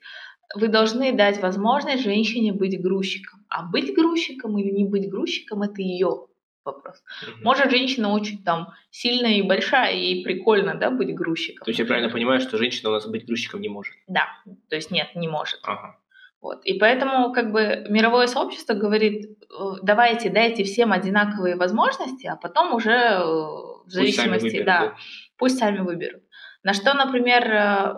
вы 0.55 0.69
должны 0.69 1.13
дать 1.13 1.41
возможность 1.41 2.03
женщине 2.03 2.53
быть 2.53 2.81
грузчиком. 2.81 3.41
А 3.49 3.63
быть 3.63 3.95
грузчиком 3.95 4.59
или 4.59 4.71
не 4.71 4.85
быть 4.85 5.09
грузчиком– 5.09 5.63
это 5.63 5.81
ее 5.81 6.27
вопрос. 6.65 7.03
Угу. 7.23 7.43
Может, 7.43 7.71
женщина 7.71 8.11
очень 8.11 8.43
там 8.43 8.73
сильная 8.91 9.35
и 9.35 9.43
большая, 9.43 9.95
и 9.95 10.23
прикольно, 10.23 10.75
да, 10.75 10.91
быть 10.91 11.15
грузчиком. 11.15 11.65
То 11.65 11.71
есть 11.71 11.81
я 11.81 11.87
правильно 11.87 12.11
понимаю, 12.11 12.41
что 12.41 12.59
женщина 12.59 12.91
у 12.91 12.93
нас 12.93 13.07
быть 13.07 13.27
грузчиком 13.27 13.61
не 13.61 13.69
может? 13.69 13.95
Да, 14.07 14.27
то 14.69 14.77
есть 14.77 14.91
нет, 14.91 15.15
не 15.15 15.29
может. 15.29 15.61
Ага. 15.65 15.99
Вот. 16.43 16.65
И 16.65 16.75
поэтому 16.75 17.33
как 17.33 17.53
бы 17.53 17.87
мировое 17.89 18.27
сообщество 18.27 18.75
говорит, 18.75 19.39
э, 19.43 19.55
давайте 19.83 20.29
дайте 20.29 20.65
всем 20.65 20.93
одинаковые 20.93 21.55
возможности, 21.55 22.27
а 22.27 22.35
потом 22.35 22.75
уже 22.75 22.91
э, 22.91 23.23
в 23.23 23.85
зависимости, 23.87 24.47
выберут, 24.47 24.67
да, 24.67 24.81
да, 24.81 24.97
пусть 25.39 25.59
сами 25.59 25.79
выберут. 25.79 26.25
На 26.65 26.75
что, 26.75 26.95
например, 26.95 27.45
э, 27.49 27.95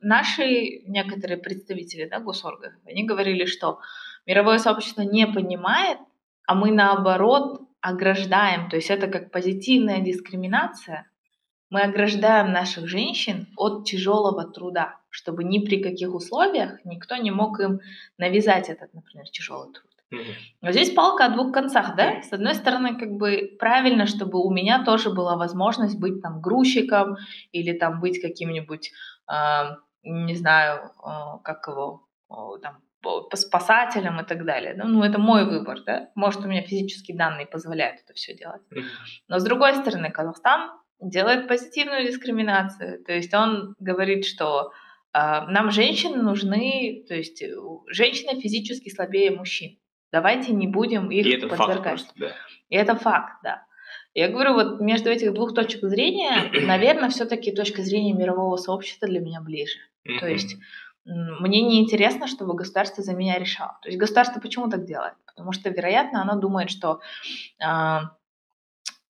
наши 0.00 0.80
некоторые 0.86 1.36
представители 1.36 2.08
да, 2.08 2.18
госорганов, 2.18 2.80
они 2.86 3.04
говорили, 3.04 3.44
что 3.44 3.78
мировое 4.24 4.56
сообщество 4.56 5.02
не 5.02 5.26
понимает, 5.26 5.98
а 6.46 6.54
мы 6.54 6.70
наоборот 6.70 7.60
ограждаем, 7.82 8.70
то 8.70 8.76
есть 8.76 8.88
это 8.88 9.06
как 9.06 9.30
позитивная 9.30 10.00
дискриминация, 10.00 11.10
мы 11.68 11.82
ограждаем 11.82 12.52
наших 12.52 12.86
женщин 12.88 13.48
от 13.56 13.84
тяжелого 13.84 14.44
труда, 14.44 14.96
чтобы 15.12 15.44
ни 15.44 15.58
при 15.58 15.82
каких 15.82 16.14
условиях 16.14 16.84
никто 16.84 17.16
не 17.16 17.30
мог 17.30 17.60
им 17.60 17.80
навязать 18.18 18.70
этот, 18.70 18.94
например, 18.94 19.28
тяжелый 19.28 19.72
труд. 19.72 19.92
Но 20.60 20.72
здесь 20.72 20.90
палка 20.90 21.26
о 21.26 21.28
двух 21.30 21.52
концах, 21.52 21.96
да? 21.96 22.22
С 22.22 22.32
одной 22.32 22.54
стороны, 22.54 22.98
как 22.98 23.12
бы 23.12 23.56
правильно, 23.58 24.06
чтобы 24.06 24.40
у 24.44 24.50
меня 24.50 24.84
тоже 24.84 25.10
была 25.10 25.36
возможность 25.36 25.98
быть 25.98 26.20
там 26.22 26.40
грузчиком 26.40 27.16
или 27.52 27.72
там 27.72 28.00
быть 28.00 28.20
каким-нибудь, 28.20 28.92
э, 29.30 29.62
не 30.02 30.34
знаю, 30.34 30.90
э, 31.02 31.08
как 31.44 31.66
его, 31.68 32.06
э, 32.30 32.34
там, 32.62 32.78
спасателем 33.34 34.20
и 34.20 34.24
так 34.24 34.44
далее. 34.44 34.74
Ну, 34.76 35.02
это 35.02 35.18
мой 35.18 35.44
выбор, 35.44 35.78
да? 35.84 36.10
Может, 36.14 36.44
у 36.44 36.48
меня 36.48 36.62
физические 36.62 37.16
данные 37.16 37.46
позволяют 37.46 38.00
это 38.04 38.12
все 38.14 38.34
делать. 38.34 38.62
Но 39.28 39.38
с 39.38 39.44
другой 39.44 39.74
стороны, 39.74 40.10
Казахстан 40.10 40.70
делает 41.00 41.48
позитивную 41.48 42.06
дискриминацию. 42.06 43.02
То 43.04 43.12
есть 43.12 43.34
он 43.34 43.74
говорит, 43.80 44.24
что 44.24 44.72
нам 45.14 45.70
женщины 45.70 46.22
нужны, 46.22 47.04
то 47.06 47.14
есть 47.14 47.42
женщины 47.88 48.40
физически 48.40 48.88
слабее 48.88 49.30
мужчин. 49.30 49.78
Давайте 50.10 50.52
не 50.52 50.66
будем 50.66 51.10
их 51.10 51.26
И 51.26 51.30
это 51.30 51.48
подвергать. 51.48 51.76
Факт 51.76 51.88
просто, 51.88 52.12
да. 52.16 52.32
И 52.68 52.76
это 52.76 52.96
факт, 52.96 53.34
да. 53.42 53.64
Я 54.14 54.28
говорю, 54.28 54.52
вот 54.54 54.80
между 54.80 55.10
этих 55.10 55.32
двух 55.32 55.54
точек 55.54 55.82
зрения, 55.82 56.50
наверное, 56.66 57.08
все-таки 57.08 57.52
точка 57.52 57.82
зрения 57.82 58.12
мирового 58.12 58.56
сообщества 58.56 59.08
для 59.08 59.20
меня 59.20 59.40
ближе. 59.40 59.78
То 60.20 60.26
есть 60.26 60.56
мне 61.04 61.62
не 61.62 61.80
интересно, 61.80 62.26
чтобы 62.26 62.54
государство 62.54 63.02
за 63.02 63.14
меня 63.14 63.38
решало. 63.38 63.78
То 63.82 63.88
есть 63.88 63.98
государство 63.98 64.40
почему 64.40 64.68
так 64.68 64.84
делает? 64.84 65.14
Потому 65.26 65.52
что, 65.52 65.70
вероятно, 65.70 66.22
оно 66.22 66.36
думает, 66.36 66.70
что 66.70 67.00
э, 67.58 67.98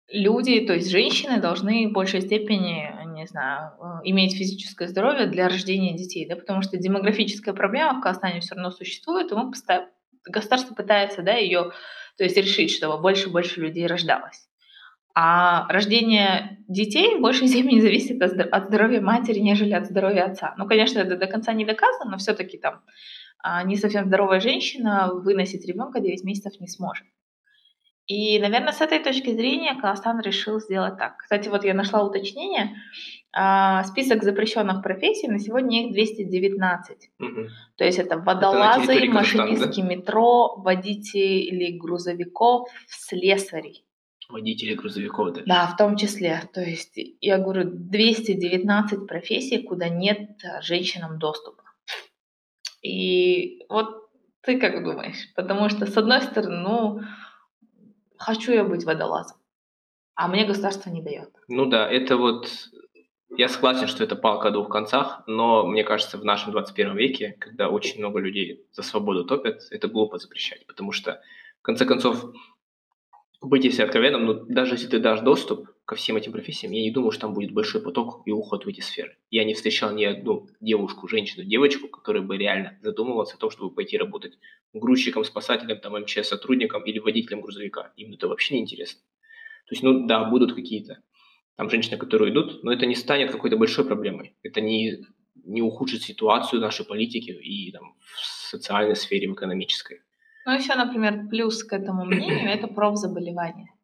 люди, 0.10 0.66
то 0.66 0.74
есть 0.74 0.90
женщины, 0.90 1.40
должны 1.40 1.88
в 1.88 1.94
большей 1.94 2.22
степени, 2.22 2.94
не 3.14 3.26
знаю, 3.28 3.72
э, 3.80 3.84
иметь 4.10 4.38
физическое 4.38 4.88
здоровье 4.88 5.28
для 5.28 5.48
рождения 5.48 5.96
детей, 5.96 6.28
да, 6.28 6.36
потому 6.36 6.62
что 6.62 6.78
демографическая 6.78 7.54
проблема 7.54 8.00
в 8.00 8.02
Казахстане 8.02 8.42
все 8.42 8.56
равно 8.56 8.72
существует, 8.72 9.32
и 9.32 9.36
мы 9.36 9.50
постоянно, 9.52 9.90
государство 10.26 10.76
пытается, 10.76 11.22
да, 11.22 11.34
ее, 11.34 11.72
то 12.18 12.24
есть 12.24 12.38
решить, 12.38 12.72
чтобы 12.72 13.02
больше 13.02 13.30
и 13.30 13.32
больше 13.32 13.62
людей 13.62 13.88
рождалось. 13.88 14.48
А 15.18 15.66
рождение 15.70 16.60
детей 16.68 17.16
в 17.16 17.22
большей 17.22 17.48
степени 17.48 17.80
зависит 17.80 18.22
от 18.22 18.68
здоровья 18.68 19.00
матери, 19.00 19.40
нежели 19.40 19.74
от 19.74 19.86
здоровья 19.86 20.26
отца. 20.26 20.54
Ну, 20.58 20.68
конечно, 20.68 21.00
это 21.00 21.16
до 21.16 21.26
конца 21.26 21.54
не 21.54 21.64
доказано, 21.64 22.12
но 22.12 22.18
все-таки 22.18 22.58
там 22.58 22.82
а, 23.40 23.64
не 23.64 23.78
совсем 23.78 24.06
здоровая 24.06 24.42
женщина 24.42 25.12
выносить 25.14 25.66
ребенка 25.66 26.02
9 26.02 26.24
месяцев 26.26 26.60
не 26.60 26.68
сможет. 26.68 27.06
И, 28.08 28.38
наверное, 28.40 28.72
с 28.72 28.82
этой 28.82 29.00
точки 29.00 29.32
зрения 29.32 29.74
Казахстан 29.76 30.20
решил 30.22 30.60
сделать 30.60 30.98
так. 30.98 31.18
Кстати, 31.18 31.50
вот 31.50 31.64
я 31.64 31.74
нашла 31.74 32.04
уточнение. 32.04 32.76
А, 33.34 33.84
список 33.84 34.24
запрещенных 34.24 34.84
профессий 34.84 35.28
на 35.28 35.40
сегодня 35.40 35.88
их 35.88 35.94
219. 35.94 37.10
Угу. 37.20 37.48
То 37.78 37.84
есть 37.84 37.98
это 38.00 38.18
водолазы, 38.18 38.94
это 38.94 39.12
машинистки 39.12 39.82
да? 39.82 39.88
метро, 39.88 40.56
водители 40.58 41.78
грузовиков, 41.78 42.70
слесари. 42.88 43.84
Водители 44.30 44.76
грузовиков, 44.76 45.34
да? 45.34 45.42
Да, 45.46 45.68
в 45.68 45.78
том 45.78 45.98
числе. 45.98 46.44
То 46.54 46.62
есть 46.62 46.98
я 47.22 47.40
говорю, 47.40 47.72
219 47.74 49.08
профессий, 49.08 49.64
куда 49.64 49.90
нет 49.90 50.30
женщинам 50.62 51.18
доступа. 51.18 51.64
И 52.82 53.66
вот 53.68 54.06
ты 54.42 54.60
как 54.60 54.84
думаешь? 54.84 55.34
Потому 55.36 55.70
что, 55.70 55.88
с 55.88 55.98
одной 55.98 56.22
стороны, 56.22 56.58
ну, 56.62 57.02
хочу 58.18 58.52
я 58.52 58.64
быть 58.64 58.84
водолазом, 58.84 59.38
а 60.16 60.28
мне 60.28 60.46
государство 60.46 60.90
не 60.90 61.02
дает. 61.02 61.30
Ну 61.48 61.66
да, 61.66 61.90
это 61.90 62.18
вот 62.18 62.50
я 63.38 63.50
согласен, 63.50 63.88
что 63.88 64.04
это 64.04 64.16
палка 64.16 64.48
о 64.48 64.52
двух 64.52 64.70
концах, 64.70 65.24
но 65.28 65.66
мне 65.66 65.84
кажется, 65.84 66.18
в 66.18 66.26
нашем 66.26 66.52
21 66.52 66.96
веке, 66.96 67.36
когда 67.40 67.70
очень 67.70 68.00
много 68.00 68.20
людей 68.20 68.66
за 68.72 68.82
свободу 68.82 69.26
топят, 69.26 69.62
это 69.72 69.88
глупо 69.88 70.18
запрещать, 70.18 70.66
потому 70.68 70.92
что, 70.92 71.22
в 71.60 71.64
конце 71.64 71.86
концов, 71.86 72.34
быть 73.42 73.66
если 73.66 73.84
откровенным, 73.84 74.26
ну, 74.26 74.34
даже 74.46 74.76
если 74.76 74.88
ты 74.88 75.00
дашь 75.00 75.22
доступ 75.22 75.70
ко 75.86 75.96
всем 75.96 76.18
этим 76.18 76.32
профессиям, 76.32 76.72
я 76.72 76.82
не 76.82 76.92
думаю, 76.92 77.12
что 77.12 77.22
там 77.22 77.34
будет 77.34 77.52
большой 77.52 77.82
поток 77.82 78.24
и 78.26 78.32
уход 78.32 78.66
в 78.66 78.68
эти 78.68 78.82
сферы. 78.82 79.18
Я 79.30 79.44
не 79.44 79.54
встречал 79.54 79.94
ни 79.94 80.04
одну 80.04 80.48
девушку, 80.60 81.08
женщину, 81.08 81.46
девочку, 81.46 81.88
которая 81.88 82.24
бы 82.24 82.38
реально 82.38 82.78
задумывалась 82.82 83.34
о 83.34 83.38
том, 83.38 83.52
чтобы 83.52 83.74
пойти 83.74 83.98
работать 83.98 84.38
грузчиком, 84.74 85.24
спасателем, 85.24 85.80
там, 85.80 85.94
МЧС 86.02 86.28
сотрудником 86.28 86.84
или 86.84 87.00
водителем 87.00 87.42
грузовика. 87.42 87.94
Им 87.98 88.14
это 88.14 88.28
вообще 88.28 88.56
не 88.56 88.62
интересно. 88.62 89.02
То 89.68 89.74
есть, 89.74 89.84
ну 89.84 90.08
да, 90.08 90.26
будут 90.26 90.54
какие-то 90.54 91.02
там 91.56 91.70
женщины, 91.70 91.98
которые 91.98 92.32
идут, 92.32 92.64
но 92.64 92.74
это 92.74 92.86
не 92.86 92.96
станет 92.96 93.32
какой-то 93.32 93.58
большой 93.58 93.86
проблемой. 93.86 94.36
Это 94.44 94.62
не 94.62 95.06
не 95.46 95.62
ухудшить 95.62 96.04
ситуацию 96.04 96.62
нашей 96.62 96.86
политики 96.86 97.30
и 97.30 97.72
там, 97.72 97.96
в 98.00 98.50
социальной 98.50 98.96
сфере, 98.96 99.30
в 99.30 99.34
экономической. 99.34 100.02
Ну, 100.46 100.54
еще, 100.54 100.76
например, 100.76 101.28
плюс 101.30 101.64
к 101.64 101.74
этому 101.74 102.06
мнению– 102.06 102.50
это 102.54 102.68
профзаболевания. 102.68 103.75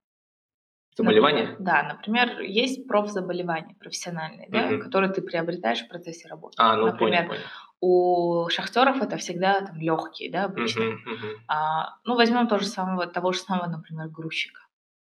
Заболевания? 1.02 1.56
Да, 1.60 1.84
например, 1.84 2.42
есть 2.42 2.88
профзаболевания 2.88 3.76
профессиональные, 3.80 4.48
да, 4.50 4.68
Мгм. 4.68 4.82
которые 4.82 5.12
ты 5.12 5.22
приобретаешь 5.22 5.82
в 5.82 5.88
процессе 5.88 6.28
работы. 6.28 6.56
А, 6.58 6.76
ну 6.78 6.88
Например, 6.88 7.28
понял, 7.28 7.42
понял. 7.42 7.50
У 7.82 8.50
шахтеров 8.50 9.02
это 9.02 9.18
всегда 9.18 9.62
там 9.62 9.80
легкие, 9.80 10.32
да, 10.32 10.46
обычно. 10.46 10.84
Мгм, 10.86 11.02
мгм. 11.06 11.30
А, 11.48 11.96
ну, 12.06 12.16
возьмем 12.16 12.48
то 12.48 12.58
же 12.60 12.66
самого, 12.66 13.08
того 13.08 13.32
же 13.32 13.40
самого, 13.40 13.68
например, 13.68 14.08
грузчика. 14.10 14.62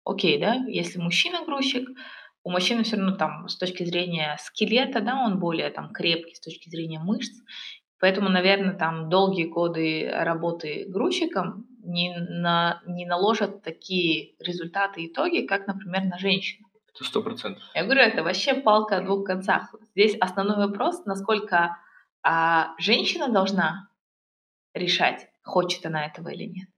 Окей, 0.06 0.40
да, 0.40 0.56
если 0.68 1.00
мужчина 1.00 1.46
грузчик, 1.46 1.88
у 2.44 2.52
мужчины 2.52 2.84
все 2.84 2.98
равно 2.98 3.16
там 3.16 3.48
с 3.48 3.58
точки 3.58 3.84
зрения 3.84 4.38
скелета, 4.42 5.00
да, 5.02 5.18
он 5.24 5.40
более 5.40 5.70
там 5.70 5.94
крепкий 5.94 6.36
с 6.36 6.42
точки 6.42 6.70
зрения 6.70 7.00
мышц, 7.00 7.40
поэтому, 8.00 8.30
наверное, 8.30 8.74
там 8.74 9.10
долгие 9.10 9.46
годы 9.46 10.10
работы 10.12 10.86
грузчиком 10.90 11.68
не, 11.84 12.16
на, 12.18 12.82
не 12.86 13.06
наложат 13.06 13.62
такие 13.62 14.36
результаты 14.40 15.02
и 15.02 15.08
итоги, 15.08 15.46
как, 15.46 15.68
например, 15.68 16.04
на 16.06 16.18
женщину. 16.18 16.68
Это 16.94 17.04
сто 17.04 17.22
процентов. 17.22 17.64
Я 17.74 17.84
говорю, 17.84 18.02
это 18.02 18.24
вообще 18.24 18.54
палка 18.54 18.98
о 18.98 19.02
двух 19.02 19.26
концах. 19.26 19.74
Здесь 19.96 20.16
основной 20.20 20.58
вопрос, 20.58 21.06
насколько 21.06 21.78
а, 22.22 22.76
женщина 22.78 23.30
должна 23.30 23.90
решать, 24.74 25.28
хочет 25.44 25.86
она 25.86 26.06
этого 26.06 26.30
или 26.30 26.46
нет, 26.46 26.70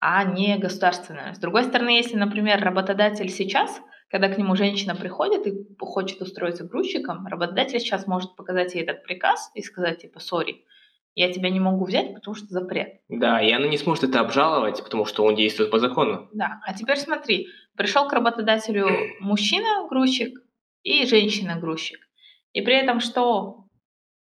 а 0.00 0.24
не 0.24 0.56
государственная. 0.56 1.34
С 1.34 1.38
другой 1.38 1.64
стороны, 1.64 1.90
если, 1.90 2.16
например, 2.16 2.60
работодатель 2.60 3.28
сейчас, 3.28 3.80
когда 4.08 4.28
к 4.28 4.38
нему 4.38 4.56
женщина 4.56 4.94
приходит 4.94 5.46
и 5.46 5.54
хочет 5.78 6.22
устроиться 6.22 6.64
грузчиком, 6.64 7.26
работодатель 7.26 7.80
сейчас 7.80 8.06
может 8.06 8.36
показать 8.36 8.74
ей 8.74 8.84
этот 8.84 9.02
приказ 9.02 9.50
и 9.54 9.62
сказать, 9.62 10.00
типа, 10.02 10.20
сори, 10.20 10.64
я 11.18 11.32
тебя 11.32 11.50
не 11.50 11.58
могу 11.58 11.84
взять, 11.84 12.14
потому 12.14 12.36
что 12.36 12.46
запрет. 12.46 13.00
Да, 13.08 13.42
и 13.42 13.50
она 13.50 13.66
не 13.66 13.76
сможет 13.76 14.04
это 14.04 14.20
обжаловать, 14.20 14.84
потому 14.84 15.04
что 15.04 15.24
он 15.24 15.34
действует 15.34 15.72
по 15.72 15.80
закону. 15.80 16.28
Да, 16.32 16.60
а 16.64 16.74
теперь 16.74 16.96
смотри, 16.96 17.48
пришел 17.76 18.06
к 18.06 18.12
работодателю 18.12 18.88
мужчина-грузчик 19.18 20.38
и 20.84 21.04
женщина-грузчик. 21.06 21.98
И 22.52 22.60
при 22.62 22.76
этом 22.76 23.00
что 23.00 23.64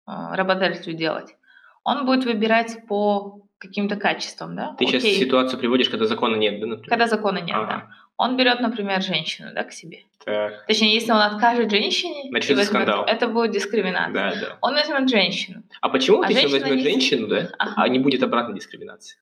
э, 0.07 0.13
работодателю 0.35 0.95
делать? 0.97 1.35
Он 1.83 2.07
будет 2.07 2.27
выбирать 2.27 2.87
по 2.87 3.41
каким-то 3.59 3.97
качествам, 3.97 4.55
да? 4.55 4.77
Ты 4.79 4.87
сейчас 4.87 5.03
Окей, 5.03 5.19
ситуацию 5.19 5.59
приводишь, 5.59 5.91
когда 5.91 6.07
закона 6.07 6.37
нет, 6.37 6.61
да, 6.61 6.67
например? 6.67 6.89
Когда 6.89 7.09
закона 7.09 7.39
нет, 7.39 7.57
Ага. 7.57 7.67
да. 7.67 7.89
Он 8.17 8.37
берет, 8.37 8.61
например, 8.61 9.03
женщину, 9.03 9.51
да, 9.55 9.65
к 9.65 9.73
себе. 9.73 10.05
Так, 10.25 10.67
Точнее, 10.67 10.95
если 10.95 11.11
он 11.11 11.19
откажет 11.19 11.71
женщине, 11.71 12.31
Начнется 12.31 12.65
скандал. 12.65 13.05
это 13.05 13.27
будет 13.29 13.51
дискриминация. 13.51 14.13
да, 14.13 14.41
да. 14.41 14.59
Он 14.61 14.75
возьмет 14.75 15.09
женщину. 15.09 15.63
А 15.81 15.89
почему, 15.89 16.19
А 16.19 16.21
вот 16.29 16.31
если 16.31 16.47
возьмет 16.47 16.77
не- 16.77 16.83
женщину, 16.83 17.27
да, 17.27 17.51
Ага. 17.59 17.75
а 17.77 17.89
не 17.89 17.99
будет 17.99 18.23
обратной 18.23 18.55
дискриминации? 18.55 19.19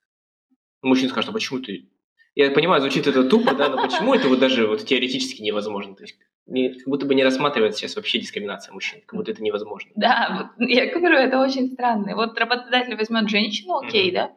Мужчина 0.82 1.08
скажет, 1.10 1.30
а 1.30 1.32
почему 1.32 1.60
ты... 1.60 1.86
Я 2.34 2.50
понимаю, 2.50 2.80
звучит 2.80 3.06
это 3.06 3.24
тупо, 3.24 3.54
да, 3.54 3.68
но 3.68 3.82
почему 3.82 4.14
это 4.14 4.28
вот 4.28 4.38
даже 4.40 4.66
вот 4.66 4.84
теоретически 4.84 5.42
невозможно? 5.42 5.94
То 5.94 6.02
есть 6.04 6.16
не- 6.46 6.70
как 6.74 6.86
будто 6.88 7.06
бы 7.06 7.14
не 7.14 7.24
рассматривается 7.24 7.80
сейчас 7.80 7.96
вообще 7.96 8.18
дискриминация 8.20 8.72
мужчин, 8.72 9.00
как 9.06 9.16
будто 9.18 9.30
это 9.32 9.42
невозможно. 9.42 9.90
Да, 9.96 10.50
вот 10.58 10.68
я 10.68 10.86
говорю, 10.94 11.16
это 11.16 11.38
очень 11.40 11.72
странно. 11.72 12.14
Вот 12.14 12.38
работодатель 12.38 12.96
возьмет 12.96 13.28
женщину, 13.28 13.76
окей, 13.78 14.06
Мгм. 14.08 14.14
да, 14.14 14.30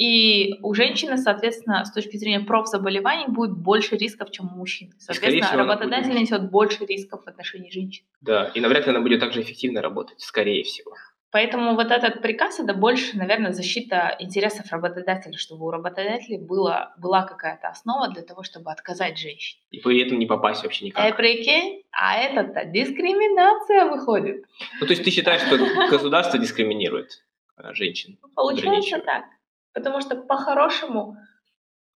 и 0.00 0.54
у 0.62 0.72
женщины, 0.72 1.18
соответственно, 1.18 1.84
с 1.84 1.92
точки 1.92 2.16
зрения 2.16 2.40
профзаболеваний 2.40 3.26
будет 3.28 3.52
больше 3.52 3.96
рисков, 3.96 4.30
чем 4.30 4.46
у 4.46 4.56
мужчин. 4.56 4.94
Соответственно, 4.98 5.46
всего, 5.46 5.58
работодатель 5.58 6.08
будет- 6.12 6.20
несет 6.22 6.50
больше 6.50 6.86
рисков 6.86 7.24
в 7.24 7.28
отношении 7.28 7.70
женщин. 7.70 8.06
Да, 8.22 8.50
и 8.54 8.60
навряд 8.60 8.86
ли 8.86 8.92
она 8.92 9.02
будет 9.02 9.20
так 9.20 9.34
же 9.34 9.42
эффективно 9.42 9.82
работать, 9.82 10.18
скорее 10.22 10.62
всего. 10.64 10.94
Поэтому 11.32 11.74
вот 11.74 11.90
этот 11.90 12.22
приказ 12.22 12.58
это 12.60 12.72
больше, 12.72 13.14
наверное, 13.18 13.52
защита 13.52 14.16
интересов 14.18 14.72
работодателя, 14.72 15.36
чтобы 15.36 15.66
у 15.66 15.70
работодателя 15.70 16.38
была, 16.38 16.94
была 16.96 17.22
какая-то 17.22 17.68
основа 17.68 18.08
для 18.08 18.22
того, 18.22 18.42
чтобы 18.42 18.72
отказать 18.72 19.18
женщине. 19.18 19.60
И 19.70 19.80
при 19.80 20.00
этом 20.00 20.18
не 20.18 20.24
попасть 20.26 20.62
вообще 20.62 20.86
Э, 20.86 20.88
никак. 20.88 21.16
прикинь, 21.18 21.82
а 21.92 22.16
это-то 22.16 22.64
дискриминация 22.64 23.84
выходит. 23.84 24.44
Ну, 24.80 24.86
то 24.86 24.92
есть 24.92 25.04
ты 25.04 25.10
считаешь, 25.10 25.42
что 25.42 25.58
государство 25.90 26.38
дискриминирует 26.38 27.22
а, 27.56 27.74
женщин? 27.74 28.16
Получается 28.34 28.98
так. 29.00 29.24
Потому 29.72 30.00
что 30.00 30.16
по-хорошему, 30.16 31.16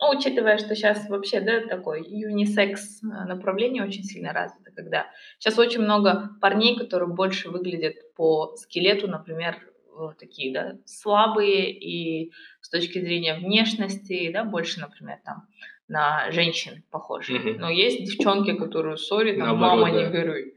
ну, 0.00 0.16
учитывая, 0.16 0.58
что 0.58 0.74
сейчас 0.74 1.08
вообще, 1.08 1.40
да, 1.40 1.66
такой 1.66 2.04
юнисекс 2.06 3.02
э, 3.02 3.06
направление 3.06 3.84
очень 3.84 4.04
сильно 4.04 4.32
развито, 4.32 4.70
когда 4.70 5.06
сейчас 5.38 5.58
очень 5.58 5.80
много 5.80 6.30
парней, 6.40 6.78
которые 6.78 7.08
больше 7.08 7.50
выглядят 7.50 7.96
по 8.14 8.54
скелету, 8.56 9.08
например, 9.08 9.56
вот 9.96 10.18
такие, 10.18 10.52
да, 10.52 10.76
слабые 10.84 11.72
и 11.72 12.32
с 12.60 12.68
точки 12.68 13.00
зрения 13.00 13.34
внешности, 13.34 14.30
да, 14.32 14.44
больше, 14.44 14.80
например, 14.80 15.18
там 15.24 15.46
на 15.88 16.30
женщин 16.30 16.82
похожи. 16.90 17.34
Мгм. 17.34 17.60
Но 17.60 17.70
есть 17.70 18.04
девчонки, 18.04 18.56
которые, 18.56 18.96
сори, 18.96 19.36
там, 19.36 19.60
Наоборот, 19.60 19.86
мама, 19.86 19.90
не 19.90 20.04
да. 20.04 20.10
горюй. 20.10 20.54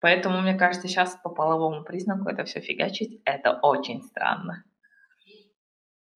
Поэтому, 0.00 0.40
мне 0.40 0.54
кажется, 0.54 0.88
сейчас 0.88 1.18
по 1.22 1.30
половому 1.30 1.84
признаку 1.84 2.28
это 2.28 2.44
все 2.44 2.60
фигачить, 2.60 3.20
это 3.24 3.58
очень 3.62 4.02
странно. 4.02 4.64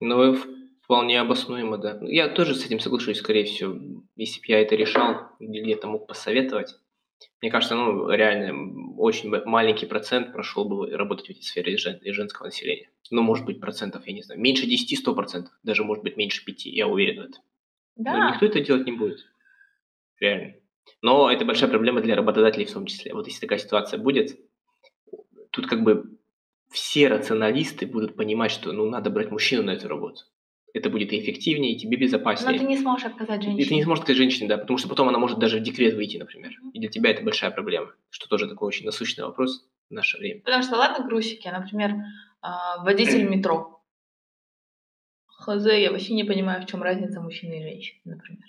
Ну, 0.01 0.35
вполне 0.83 1.21
обоснуемо, 1.21 1.77
да. 1.77 1.97
Ну, 2.01 2.07
Я 2.09 2.27
тоже 2.27 2.55
с 2.55 2.65
этим 2.65 2.79
соглашусь, 2.79 3.19
скорее 3.19 3.45
всего. 3.45 3.79
Если 4.15 4.39
бы 4.41 4.45
я 4.47 4.59
это 4.61 4.75
решал, 4.75 5.29
или 5.39 5.61
где-то 5.61 5.87
мог 5.87 6.07
посоветовать, 6.07 6.75
мне 7.41 7.51
кажется, 7.51 7.75
ну, 7.75 8.09
реально, 8.09 8.97
очень 8.97 9.29
маленький 9.45 9.85
процент 9.85 10.33
прошел 10.33 10.65
бы 10.65 10.89
работать 10.91 11.27
в 11.27 11.29
этой 11.31 11.43
сфере 11.43 11.77
жен- 11.77 11.99
женского 12.03 12.45
населения. 12.47 12.89
Ну, 13.11 13.21
может 13.21 13.45
быть, 13.45 13.59
процентов, 13.59 14.07
я 14.07 14.13
не 14.13 14.23
знаю, 14.23 14.41
меньше 14.41 14.65
10-100 14.67 15.15
процентов, 15.15 15.53
даже, 15.63 15.83
может 15.83 16.03
быть, 16.03 16.17
меньше 16.17 16.43
5, 16.45 16.69
я 16.69 16.87
уверен 16.87 17.21
в 17.21 17.25
этом. 17.25 17.43
Но 17.97 18.03
Да, 18.05 18.31
никто 18.31 18.45
это 18.47 18.61
делать 18.61 18.85
не 18.85 18.93
будет. 18.93 19.19
Реально. 20.19 20.55
Но 21.01 21.31
это 21.31 21.45
большая 21.45 21.69
проблема 21.69 22.01
для 22.01 22.15
работодателей 22.15 22.65
в 22.65 22.73
том 22.73 22.85
числе. 22.85 23.13
Вот 23.13 23.27
если 23.27 23.41
такая 23.41 23.59
ситуация 23.59 23.99
будет, 23.99 24.39
тут 25.51 25.67
как 25.67 25.83
бы 25.83 26.17
все 26.71 27.07
рационалисты 27.07 27.85
будут 27.85 28.15
понимать, 28.15 28.51
что 28.51 28.71
ну 28.71 28.89
надо 28.89 29.09
брать 29.09 29.29
мужчину 29.31 29.63
на 29.63 29.71
эту 29.71 29.87
работу. 29.87 30.23
Это 30.73 30.89
будет 30.89 31.11
и 31.11 31.19
эффективнее, 31.19 31.73
и 31.73 31.77
тебе 31.77 31.97
но 31.97 32.01
безопаснее. 32.01 32.57
ты 32.57 32.65
не 32.65 32.77
сможешь 32.77 33.05
отказать 33.05 33.41
И 33.41 33.43
ты 33.43 33.49
не 33.51 33.57
женщине. 33.59 33.83
сможешь 33.83 34.03
сказать 34.03 34.17
женщине, 34.17 34.47
да, 34.47 34.57
потому 34.57 34.77
что 34.77 34.87
потом 34.87 35.09
она 35.09 35.19
может 35.19 35.37
даже 35.37 35.59
в 35.59 35.63
декрет 35.63 35.95
выйти, 35.95 36.15
например. 36.15 36.51
И 36.73 36.79
для 36.79 36.87
тебя 36.89 37.11
это 37.11 37.23
большая 37.23 37.51
проблема, 37.51 37.91
что 38.09 38.29
тоже 38.29 38.47
такой 38.47 38.69
очень 38.69 38.85
насущный 38.85 39.25
вопрос 39.25 39.67
в 39.89 39.93
наше 39.93 40.17
время. 40.17 40.39
Потому 40.41 40.63
что, 40.63 40.77
ладно, 40.77 41.05
грузчики, 41.05 41.45
а, 41.45 41.59
например, 41.59 41.95
а, 42.41 42.81
водитель 42.85 43.23
метро. 43.29 43.81
Хз, 45.27 45.65
я 45.65 45.91
вообще 45.91 46.13
не 46.13 46.23
понимаю, 46.23 46.61
в 46.61 46.67
чем 46.67 46.81
разница 46.83 47.19
мужчины 47.19 47.59
и 47.59 47.63
женщины, 47.63 47.99
например. 48.05 48.43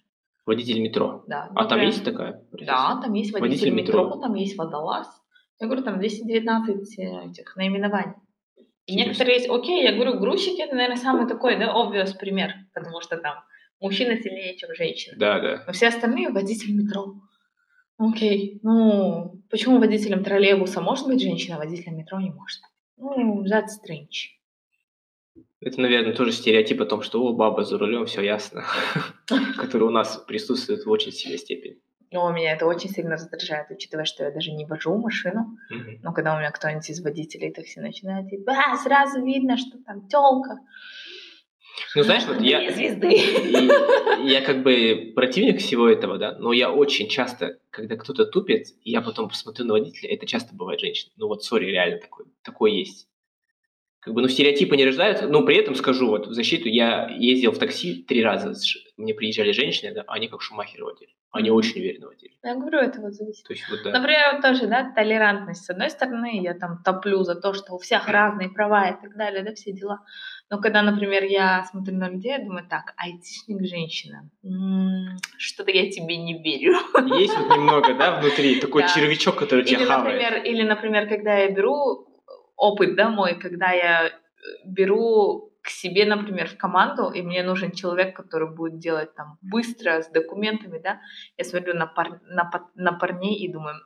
Водитель 0.46 0.80
метро. 0.80 1.24
Да, 1.26 1.50
А 1.54 1.64
там 1.66 1.80
есть 1.80 2.04
такая? 2.04 2.44
Да, 2.52 3.00
там 3.02 3.12
есть 3.14 3.32
водитель, 3.32 3.50
Водитель 3.50 3.70
метро, 3.74 4.04
метро. 4.06 4.20
там 4.20 4.34
есть 4.34 4.56
водолаз. 4.56 5.21
Я 5.62 5.68
говорю, 5.68 5.84
там 5.84 6.00
219 6.00 6.98
э, 6.98 7.30
этих 7.30 7.54
наименований. 7.54 8.14
И 8.56 8.94
Интересно. 8.94 9.08
некоторые 9.10 9.36
есть, 9.36 9.48
окей, 9.48 9.84
я 9.84 9.92
говорю, 9.92 10.18
грузчики 10.18 10.60
это, 10.60 10.74
наверное, 10.74 10.96
самый 10.96 11.28
такой, 11.28 11.56
да, 11.56 11.72
obvious 11.72 12.18
пример, 12.18 12.52
потому 12.74 13.00
что 13.00 13.16
там 13.16 13.44
мужчина 13.80 14.20
сильнее, 14.20 14.56
чем 14.56 14.74
женщина. 14.74 15.16
Да, 15.16 15.38
да. 15.38 15.62
Но 15.64 15.72
все 15.72 15.86
остальные 15.86 16.30
водитель 16.30 16.74
метро. 16.74 17.14
Окей, 17.96 18.58
ну, 18.64 19.40
почему 19.50 19.78
водителем 19.78 20.24
троллейбуса 20.24 20.80
может 20.80 21.06
быть 21.06 21.22
женщина, 21.22 21.54
а 21.54 21.58
водителем 21.60 21.96
метро 21.96 22.18
не 22.18 22.30
может? 22.30 22.60
Ну, 22.96 23.44
that's 23.44 23.78
strange. 23.78 24.32
Это, 25.60 25.80
наверное, 25.80 26.12
тоже 26.12 26.32
стереотип 26.32 26.80
о 26.80 26.86
том, 26.86 27.02
что 27.02 27.22
о, 27.22 27.32
баба 27.32 27.62
за 27.62 27.78
рулем, 27.78 28.06
все 28.06 28.20
ясно, 28.22 28.64
который 29.58 29.84
у 29.84 29.90
нас 29.90 30.16
присутствует 30.26 30.84
в 30.84 30.90
очень 30.90 31.12
сильной 31.12 31.38
степени. 31.38 31.78
Но 32.12 32.30
меня 32.30 32.52
это 32.52 32.66
очень 32.66 32.90
сильно 32.90 33.12
раздражает, 33.12 33.70
учитывая, 33.70 34.04
что 34.04 34.24
я 34.24 34.30
даже 34.30 34.52
не 34.52 34.66
вожу 34.66 34.96
машину. 34.96 35.56
Но 36.02 36.12
когда 36.12 36.34
у 36.34 36.38
меня 36.38 36.50
кто-нибудь 36.50 36.88
из 36.90 37.02
водителей 37.02 37.52
такси 37.52 37.80
начинает, 37.80 38.28
типа, 38.28 38.52
а, 38.52 38.76
сразу 38.76 39.24
видно, 39.24 39.56
что 39.56 39.78
там 39.84 40.06
телка. 40.08 40.58
Ну, 41.96 42.02
знаешь, 42.02 42.24
вот 42.26 42.40
я, 42.42 42.70
звезды. 42.70 43.18
я 44.24 44.42
как 44.42 44.62
бы 44.62 45.12
противник 45.14 45.58
всего 45.60 45.88
этого, 45.88 46.18
да, 46.18 46.36
но 46.38 46.52
я 46.52 46.70
очень 46.70 47.08
часто, 47.08 47.58
когда 47.70 47.96
кто-то 47.96 48.26
тупит, 48.26 48.66
я 48.84 49.00
потом 49.00 49.28
посмотрю 49.28 49.64
на 49.64 49.72
водителя, 49.72 50.10
это 50.10 50.26
часто 50.26 50.54
бывает 50.54 50.80
женщина. 50.80 51.12
Ну 51.16 51.28
вот, 51.28 51.44
сори, 51.44 51.66
реально 51.66 51.98
такой, 51.98 52.26
такой 52.42 52.72
есть. 52.72 53.08
Как 54.00 54.14
бы, 54.14 54.20
ну, 54.20 54.28
стереотипы 54.28 54.76
не 54.76 54.84
рождаются, 54.84 55.28
но 55.28 55.44
при 55.44 55.56
этом 55.56 55.74
скажу, 55.76 56.08
вот, 56.08 56.26
в 56.26 56.32
защиту, 56.34 56.68
я 56.68 57.08
ездил 57.08 57.52
в 57.52 57.58
такси 57.58 58.02
три 58.02 58.22
раза, 58.22 58.52
мне 58.96 59.14
приезжали 59.14 59.52
женщины, 59.52 59.94
да, 59.94 60.04
они 60.08 60.28
как 60.28 60.42
шумахеры 60.42 60.84
водили. 60.84 61.12
Они 61.32 61.50
очень 61.50 61.80
уверенно 61.80 62.08
водили. 62.08 62.32
Я 62.42 62.54
говорю, 62.56 62.78
это 62.78 63.00
вот 63.00 63.14
зависит. 63.14 63.46
То 63.46 63.54
есть, 63.54 63.64
вот, 63.70 63.82
да. 63.84 63.90
Например, 63.98 64.34
вот 64.34 64.42
тоже, 64.42 64.66
да, 64.66 64.92
толерантность. 64.94 65.64
С 65.64 65.70
одной 65.70 65.88
стороны, 65.88 66.42
я 66.42 66.52
там 66.54 66.82
топлю 66.84 67.22
за 67.22 67.34
то, 67.34 67.54
что 67.54 67.72
у 67.74 67.78
всех 67.78 68.06
разные 68.08 68.50
права 68.50 68.88
и 68.90 69.00
так 69.00 69.16
далее, 69.16 69.42
да, 69.42 69.54
все 69.54 69.72
дела. 69.72 70.00
Но 70.50 70.60
когда, 70.60 70.82
например, 70.82 71.24
я 71.24 71.64
смотрю 71.64 71.96
на 71.96 72.10
людей, 72.10 72.32
я 72.32 72.38
думаю, 72.44 72.66
так, 72.68 72.92
айтишник 72.96 73.64
женщина, 73.66 74.28
что-то 75.38 75.70
я 75.70 75.90
тебе 75.90 76.16
не 76.18 76.42
верю. 76.42 76.74
Есть 77.18 77.36
вот 77.38 77.56
немного, 77.56 77.94
да, 77.94 78.20
внутри, 78.20 78.56
такой 78.60 78.82
Да. 78.82 78.88
червячок, 78.88 79.36
который 79.36 79.64
тебя 79.64 79.78
Или, 79.78 79.86
хавает. 79.86 80.20
например, 80.22 80.44
или, 80.44 80.62
например, 80.62 81.08
когда 81.08 81.38
я 81.38 81.50
беру 81.50 82.06
опыт, 82.56 82.94
да, 82.96 83.08
мой, 83.08 83.38
когда 83.38 83.70
я 83.72 84.12
беру 84.66 85.51
к 85.62 85.68
себе, 85.68 86.04
например, 86.04 86.48
в 86.48 86.56
команду, 86.56 87.10
и 87.10 87.22
мне 87.22 87.42
нужен 87.44 87.70
человек, 87.70 88.16
который 88.16 88.50
будет 88.50 88.78
делать 88.78 89.14
там 89.14 89.38
быстро, 89.42 90.02
с 90.02 90.10
документами, 90.10 90.80
да, 90.82 91.00
я 91.38 91.44
смотрю 91.44 91.74
на, 91.74 91.86
пар... 91.86 92.20
на, 92.28 92.50
на 92.74 92.92
парней 92.92 93.36
и 93.36 93.52
думаю, 93.52 93.76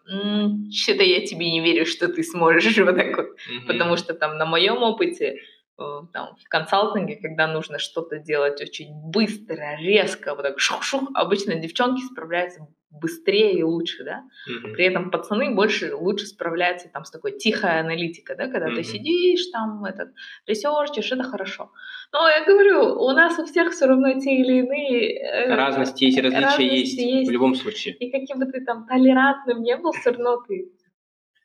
что-то 0.72 1.02
я 1.02 1.24
тебе 1.26 1.50
не 1.50 1.60
верю, 1.60 1.84
что 1.84 2.08
ты 2.08 2.22
сможешь 2.22 2.78
вот 2.78 2.96
так 2.96 3.16
вот, 3.16 3.26
mm-hmm. 3.26 3.66
потому 3.66 3.96
что 3.96 4.14
там 4.14 4.38
на 4.38 4.46
моем 4.46 4.82
опыте 4.82 5.36
там, 5.76 6.36
в 6.42 6.48
консалтинге, 6.48 7.16
когда 7.16 7.46
нужно 7.46 7.78
что-то 7.78 8.18
делать 8.18 8.60
очень 8.60 8.92
быстро, 8.94 9.76
резко, 9.78 10.34
вот 10.34 10.42
так 10.42 10.58
шух-шух, 10.58 11.10
обычно 11.14 11.54
девчонки 11.54 12.02
справляются 12.02 12.66
быстрее 12.90 13.58
и 13.58 13.62
лучше, 13.62 14.04
да. 14.04 14.24
Mm-hmm. 14.48 14.72
При 14.72 14.84
этом 14.86 15.10
пацаны 15.10 15.54
больше 15.54 15.94
лучше 15.94 16.26
справляются 16.26 16.88
там 16.88 17.04
с 17.04 17.10
такой 17.10 17.32
тихой 17.32 17.80
аналитикой, 17.80 18.36
да, 18.36 18.48
когда 18.48 18.70
mm-hmm. 18.70 18.76
ты 18.76 18.84
сидишь 18.84 19.46
там 19.52 19.84
этот 19.84 20.14
ресерчишь, 20.46 21.12
это 21.12 21.22
хорошо. 21.24 21.70
Но 22.12 22.26
я 22.28 22.44
говорю, 22.44 23.02
у 23.02 23.10
нас 23.10 23.38
у 23.38 23.44
всех 23.44 23.72
все 23.72 23.86
равно 23.86 24.18
те 24.18 24.34
или 24.36 24.60
иные 24.60 25.18
э, 25.18 25.54
разности 25.54 26.04
есть, 26.04 26.18
различия 26.18 26.40
разности 26.40 26.74
есть, 26.74 26.98
есть 26.98 27.28
в 27.28 27.32
любом 27.32 27.54
случае. 27.54 27.94
И 27.96 28.10
каким 28.10 28.38
бы 28.38 28.46
ты 28.46 28.64
там 28.64 28.86
толерантным 28.86 29.62
не 29.62 29.76
был, 29.76 29.92
все 29.92 30.12
равно 30.12 30.38
ты 30.48 30.72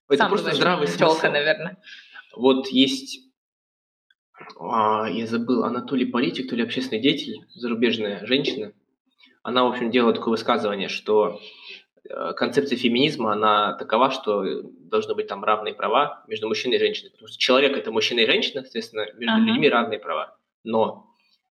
это 0.08 0.24
сам 0.24 0.32
просто 0.32 0.54
здравый 0.54 0.88
смысл. 0.88 1.22
наверное. 1.24 1.78
Вот 2.36 2.67
есть 2.67 3.31
я 5.08 5.27
забыл, 5.27 5.63
Анатолий 5.63 6.06
Политик, 6.06 6.49
то 6.49 6.56
ли 6.56 6.63
общественный 6.63 7.01
деятель, 7.01 7.45
зарубежная 7.54 8.25
женщина, 8.25 8.73
она, 9.43 9.63
в 9.63 9.71
общем, 9.71 9.91
делала 9.91 10.13
такое 10.13 10.32
высказывание, 10.32 10.88
что 10.88 11.39
э, 12.08 12.34
концепция 12.34 12.77
феминизма, 12.77 13.34
она 13.34 13.73
такова, 13.73 14.12
что 14.12 14.43
должны 14.63 15.15
быть 15.15 15.27
там 15.27 15.43
равные 15.43 15.73
права 15.73 16.23
между 16.27 16.47
мужчиной 16.47 16.75
и 16.75 16.80
женщиной. 16.80 17.12
Потому 17.12 17.27
что 17.27 17.38
человек– 17.39 17.77
это 17.77 17.91
мужчина 17.91 18.19
и 18.19 18.25
женщина, 18.25 18.62
соответственно, 18.62 19.08
между 19.17 19.36
ага. 19.36 19.45
людьми 19.45 19.69
равные 19.69 19.99
права. 19.99 20.38
Но 20.63 21.08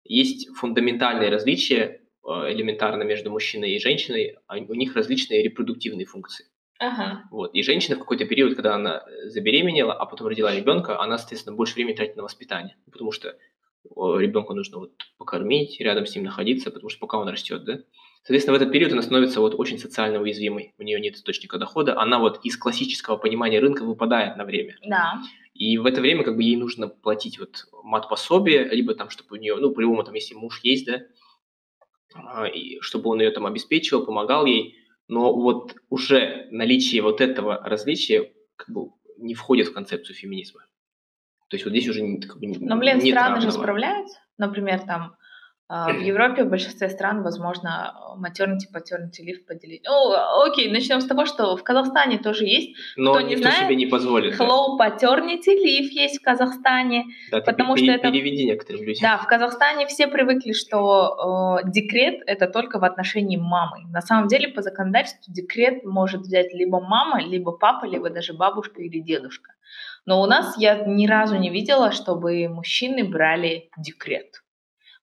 есть 0.04 0.48
фундаментальные 0.56 1.30
различия 1.30 2.00
э, 2.24 2.52
элементарно 2.52 3.04
между 3.04 3.30
мужчиной 3.30 3.72
и 3.72 3.80
женщиной, 3.80 4.36
а 4.46 4.56
у 4.56 4.74
них 4.74 4.96
различные 4.96 5.42
репродуктивные 5.42 6.06
функции. 6.06 6.46
Ага. 6.78 7.24
Вот. 7.30 7.54
И 7.54 7.62
женщина 7.62 7.96
в 7.96 8.00
какой-то 8.00 8.26
период, 8.26 8.54
когда 8.54 8.74
она 8.74 9.02
забеременела, 9.24 9.94
а 9.94 10.06
потом 10.06 10.28
родила 10.28 10.54
ребенка, 10.54 11.00
она, 11.00 11.18
соответственно, 11.18 11.56
больше 11.56 11.74
времени 11.74 11.94
тратит 11.94 12.16
на 12.16 12.22
воспитание. 12.22 12.76
Потому 12.90 13.12
что 13.12 13.36
ребенку 13.84 14.54
нужно 14.54 14.78
вот 14.78 14.92
покормить, 15.16 15.80
рядом 15.80 16.06
с 16.06 16.14
ним 16.14 16.24
находиться, 16.24 16.70
потому 16.70 16.90
что 16.90 17.00
пока 17.00 17.18
он 17.18 17.28
растет, 17.28 17.64
да. 17.64 17.78
Соответственно, 18.22 18.58
в 18.58 18.60
этот 18.60 18.72
период 18.72 18.92
она 18.92 19.02
становится 19.02 19.40
вот 19.40 19.54
очень 19.56 19.78
социально 19.78 20.20
уязвимой. 20.20 20.74
У 20.78 20.82
нее 20.82 21.00
нет 21.00 21.14
источника 21.14 21.58
дохода, 21.58 21.98
она 22.00 22.18
вот 22.18 22.40
из 22.42 22.56
классического 22.56 23.16
понимания 23.16 23.60
рынка 23.60 23.84
выпадает 23.84 24.36
на 24.36 24.44
время. 24.44 24.76
Да. 24.84 25.22
И 25.54 25.78
в 25.78 25.86
это 25.86 26.00
время 26.00 26.24
как 26.24 26.36
бы 26.36 26.42
ей 26.42 26.56
нужно 26.56 26.88
платить 26.88 27.38
вот 27.38 27.66
мат-пособие, 27.84 28.64
либо 28.64 28.94
там, 28.94 29.10
чтобы 29.10 29.36
у 29.36 29.40
нее, 29.40 29.54
ну, 29.56 29.70
по-любому 29.70 30.02
там, 30.02 30.14
если 30.14 30.34
муж 30.34 30.60
есть, 30.64 30.86
да, 30.86 31.02
а, 32.14 32.46
и 32.46 32.80
чтобы 32.80 33.10
он 33.10 33.20
ее 33.20 33.30
там 33.30 33.46
обеспечивал, 33.46 34.04
помогал 34.04 34.44
ей, 34.44 34.76
но 35.08 35.34
вот 35.34 35.76
уже 35.88 36.48
наличие 36.50 37.02
вот 37.02 37.20
этого 37.20 37.58
различия 37.64 38.32
как 38.56 38.70
бы 38.70 38.90
не 39.18 39.34
входит 39.34 39.68
в 39.68 39.72
концепцию 39.72 40.16
феминизма. 40.16 40.62
То 41.48 41.56
есть 41.56 41.64
вот 41.64 41.70
здесь 41.70 41.88
уже 41.88 42.00
как 42.18 42.40
бы, 42.40 42.48
Но, 42.58 42.76
блин, 42.76 42.98
нет 42.98 43.14
страны 43.14 43.34
равного. 43.34 43.40
же 43.40 43.52
справляются. 43.52 44.18
Например, 44.36 44.80
там 44.80 45.16
в 45.68 45.98
Европе 46.00 46.44
в 46.44 46.48
большинстве 46.48 46.88
стран 46.88 47.22
возможно 47.22 47.94
maternity, 48.16 48.66
paternity 48.72 49.24
leave 49.26 49.44
поделить. 49.46 49.82
Ну, 49.84 50.14
окей, 50.44 50.70
начнем 50.70 51.00
с 51.00 51.06
того, 51.06 51.26
что 51.26 51.56
в 51.56 51.62
Казахстане 51.62 52.18
тоже 52.18 52.44
есть. 52.44 52.76
Но 52.96 53.12
Кто 53.12 53.20
никто 53.22 53.34
не 53.34 53.42
знает, 53.42 53.66
себе 53.66 53.76
не 53.76 53.86
позволит. 53.86 54.38
Hello, 54.38 54.76
да. 54.78 54.88
paternity 54.88 55.56
leave 55.64 55.88
есть 55.90 56.20
в 56.20 56.22
Казахстане. 56.22 57.04
Да, 57.30 57.40
потому 57.40 57.74
ты 57.74 57.84
что 57.84 57.92
это... 57.92 58.10
переведи 58.10 58.46
некоторым 58.46 58.82
людям. 58.82 59.02
Да, 59.02 59.18
в 59.18 59.26
Казахстане 59.26 59.86
все 59.86 60.06
привыкли, 60.06 60.52
что 60.52 61.58
э, 61.64 61.70
декрет 61.70 62.22
это 62.26 62.46
только 62.46 62.78
в 62.78 62.84
отношении 62.84 63.36
мамы. 63.36 63.88
На 63.90 64.00
самом 64.00 64.28
деле 64.28 64.48
по 64.48 64.62
законодательству 64.62 65.32
декрет 65.32 65.84
может 65.84 66.22
взять 66.22 66.52
либо 66.54 66.80
мама, 66.80 67.20
либо 67.22 67.52
папа, 67.52 67.84
либо 67.86 68.10
даже 68.10 68.34
бабушка 68.34 68.82
или 68.82 69.00
дедушка. 69.00 69.52
Но 70.04 70.22
у 70.22 70.26
нас 70.26 70.56
я 70.56 70.84
ни 70.86 71.08
разу 71.08 71.36
не 71.36 71.50
видела, 71.50 71.90
чтобы 71.90 72.48
мужчины 72.48 73.04
брали 73.04 73.70
декрет. 73.76 74.42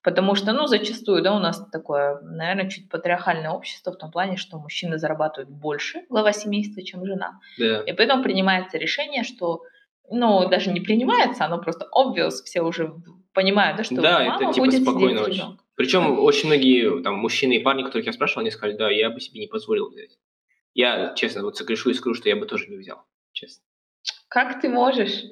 Потому 0.04 0.36
что, 0.36 0.52
ну, 0.52 0.68
зачастую, 0.68 1.24
да, 1.24 1.34
у 1.34 1.40
нас 1.40 1.66
такое, 1.72 2.20
наверное, 2.22 2.70
чуть 2.70 2.90
патриархальное 2.90 3.52
общество 3.52 3.92
в 3.92 3.98
том 3.98 4.12
плане, 4.12 4.36
что 4.36 4.60
мужчины 4.60 4.98
зарабатывают 4.98 5.50
больше, 5.50 6.04
глава 6.10 6.34
семейства, 6.34 6.84
чем 6.84 7.06
жена. 7.06 7.40
Да. 7.58 7.82
И 7.82 7.94
поэтому 7.94 8.22
принимается 8.22 8.78
решение, 8.78 9.24
что, 9.24 9.62
ну, 10.10 10.50
даже 10.50 10.72
не 10.72 10.82
принимается, 10.82 11.46
оно 11.46 11.58
просто 11.58 11.88
obvious, 11.96 12.44
все 12.44 12.62
уже 12.62 12.94
понимают, 13.34 13.78
да, 13.78 13.84
что 13.86 13.96
да, 13.96 14.26
мама 14.26 14.36
это, 14.36 14.54
типа, 14.54 14.66
будет 14.66 14.82
спокойно 14.82 15.22
очень. 15.22 15.34
Ребенка. 15.36 15.64
Причем 15.76 16.20
очень 16.20 16.48
многие 16.48 17.02
там 17.02 17.16
мужчины 17.16 17.54
и 17.54 17.60
парни, 17.60 17.84
которых 17.84 18.06
я 18.06 18.14
спрашивал, 18.14 18.42
они 18.42 18.52
сказали, 18.52 18.78
да, 18.78 18.92
я 18.92 19.10
бы 19.10 19.20
себе 19.22 19.40
не 19.40 19.48
позволил 19.48 19.90
взять. 19.90 20.20
Я, 20.74 21.14
честно, 21.16 21.44
вот 21.44 21.56
согрешу 21.56 21.90
и 21.92 21.94
скажу, 21.94 22.14
что 22.16 22.30
я 22.30 22.36
бы 22.36 22.46
тоже 22.46 22.68
не 22.68 22.76
взял, 22.78 23.06
честно. 23.32 23.64
Как 24.34 24.62
ты 24.62 24.68
можешь? 24.68 25.26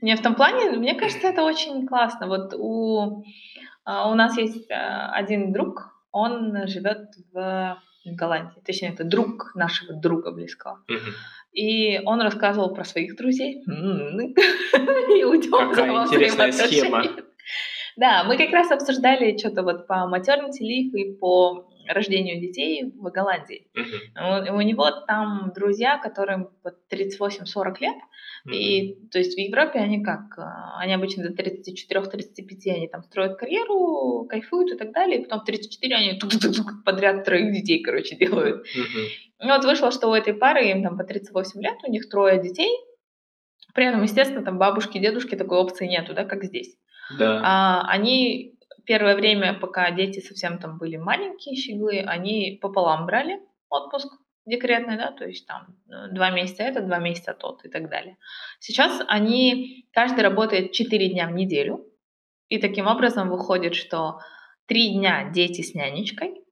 Не 0.00 0.14
в 0.14 0.22
том 0.22 0.36
плане, 0.36 0.70
мне 0.78 0.94
кажется, 0.94 1.26
это 1.26 1.42
очень 1.42 1.88
классно. 1.88 2.28
Вот 2.28 2.54
у, 2.56 3.24
а, 3.84 4.08
у 4.08 4.14
нас 4.14 4.38
есть 4.38 4.70
а, 4.70 5.10
один 5.10 5.52
друг, 5.52 5.92
он 6.12 6.68
живет 6.68 7.08
в 7.32 7.76
Голландии. 8.04 8.62
Точнее, 8.64 8.90
это 8.90 9.02
друг 9.02 9.56
нашего 9.56 9.94
друга 9.94 10.30
близкого. 10.30 10.78
И 11.52 12.00
он 12.04 12.20
рассказывал 12.20 12.72
про 12.72 12.84
своих 12.84 13.16
друзей. 13.16 13.64
И 13.66 15.24
Какая 15.50 16.06
интересная 16.06 16.52
схема. 16.52 17.02
Да, 17.96 18.22
мы 18.22 18.36
как 18.36 18.50
раз 18.50 18.70
обсуждали 18.70 19.36
что-то 19.36 19.64
вот 19.64 19.88
по 19.88 20.08
maternity 20.08 20.62
leave 20.62 20.92
и 20.96 21.16
по 21.16 21.68
рождению 21.88 22.40
детей 22.40 22.84
в 22.84 23.10
Голландии. 23.10 23.68
Uh-huh. 23.76 24.52
У, 24.52 24.56
у 24.56 24.60
него 24.60 24.90
там 25.06 25.52
друзья, 25.54 25.98
которым 25.98 26.50
38-40 26.90 27.76
лет, 27.80 27.96
uh-huh. 28.46 28.52
и 28.52 29.08
то 29.10 29.18
есть 29.18 29.34
в 29.34 29.38
Европе 29.38 29.78
они 29.78 30.02
как, 30.02 30.38
а, 30.38 30.78
они 30.78 30.94
обычно 30.94 31.28
до 31.28 31.42
34-35 31.42 32.70
они 32.74 32.88
там 32.88 33.02
строят 33.02 33.36
карьеру, 33.36 34.26
кайфуют 34.28 34.72
и 34.72 34.76
так 34.76 34.92
далее, 34.92 35.20
и 35.20 35.22
потом 35.22 35.40
в 35.40 35.44
34 35.44 35.94
они 35.94 36.20
подряд 36.84 37.24
троих 37.24 37.52
детей, 37.52 37.82
короче, 37.82 38.16
делают. 38.16 38.64
Uh-huh. 38.64 39.06
И 39.44 39.46
вот 39.46 39.64
вышло, 39.64 39.90
что 39.90 40.08
у 40.08 40.14
этой 40.14 40.34
пары 40.34 40.70
им 40.70 40.82
там 40.82 40.96
по 40.96 41.04
38 41.04 41.60
лет, 41.62 41.76
у 41.86 41.90
них 41.90 42.08
трое 42.08 42.40
детей, 42.40 42.70
при 43.74 43.86
этом, 43.86 44.02
естественно, 44.02 44.44
там 44.44 44.56
бабушки, 44.56 44.98
дедушки 44.98 45.34
такой 45.34 45.58
опции 45.58 45.86
нету, 45.86 46.14
да, 46.14 46.24
как 46.24 46.44
здесь. 46.44 46.76
Да. 47.18 47.40
А, 47.44 47.88
они 47.88 48.53
первое 48.86 49.16
время, 49.16 49.54
пока 49.54 49.90
дети 49.90 50.20
совсем 50.20 50.58
там 50.58 50.78
были 50.78 50.96
маленькие, 50.96 51.56
щеглы, 51.56 52.00
они 52.00 52.58
пополам 52.60 53.06
брали 53.06 53.40
отпуск 53.68 54.12
декретный, 54.46 54.96
да, 54.96 55.10
то 55.10 55.24
есть 55.26 55.46
там 55.46 55.76
э, 55.88 56.12
два 56.12 56.30
месяца 56.30 56.62
это, 56.62 56.80
два 56.82 56.98
месяца 56.98 57.34
тот 57.34 57.64
и 57.64 57.68
так 57.68 57.88
далее. 57.88 58.18
Сейчас 58.60 59.02
они, 59.08 59.86
каждый 59.92 60.20
работает 60.20 60.72
четыре 60.72 61.08
дня 61.08 61.28
в 61.28 61.32
неделю, 61.32 61.86
и 62.48 62.58
таким 62.58 62.86
образом 62.86 63.30
выходит, 63.30 63.74
что 63.74 64.20
три 64.66 64.94
дня 64.94 65.30
дети 65.30 65.62
с 65.62 65.74
нянечкой, 65.74 66.44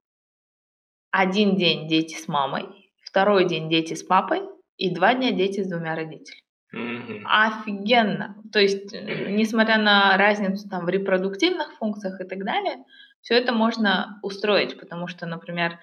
один 1.10 1.56
день 1.56 1.86
дети 1.88 2.16
с 2.16 2.28
мамой, 2.28 2.64
второй 3.02 3.46
день 3.46 3.68
дети 3.68 3.94
с 3.94 4.02
папой 4.02 4.40
и 4.78 4.94
два 4.94 5.14
дня 5.14 5.30
дети 5.30 5.62
с 5.62 5.68
двумя 5.68 5.94
родителями. 5.94 6.41
Mm-hmm. 6.74 7.22
Офигенно. 7.24 8.36
То 8.52 8.58
есть, 8.58 8.94
э, 8.94 9.30
несмотря 9.30 9.78
на 9.78 10.16
разницу 10.16 10.68
там 10.68 10.86
в 10.86 10.88
репродуктивных 10.88 11.74
функциях 11.74 12.20
и 12.20 12.24
так 12.24 12.44
далее, 12.44 12.84
все 13.20 13.34
это 13.34 13.52
можно 13.52 14.18
устроить, 14.22 14.78
потому 14.78 15.06
что, 15.06 15.26
например, 15.26 15.78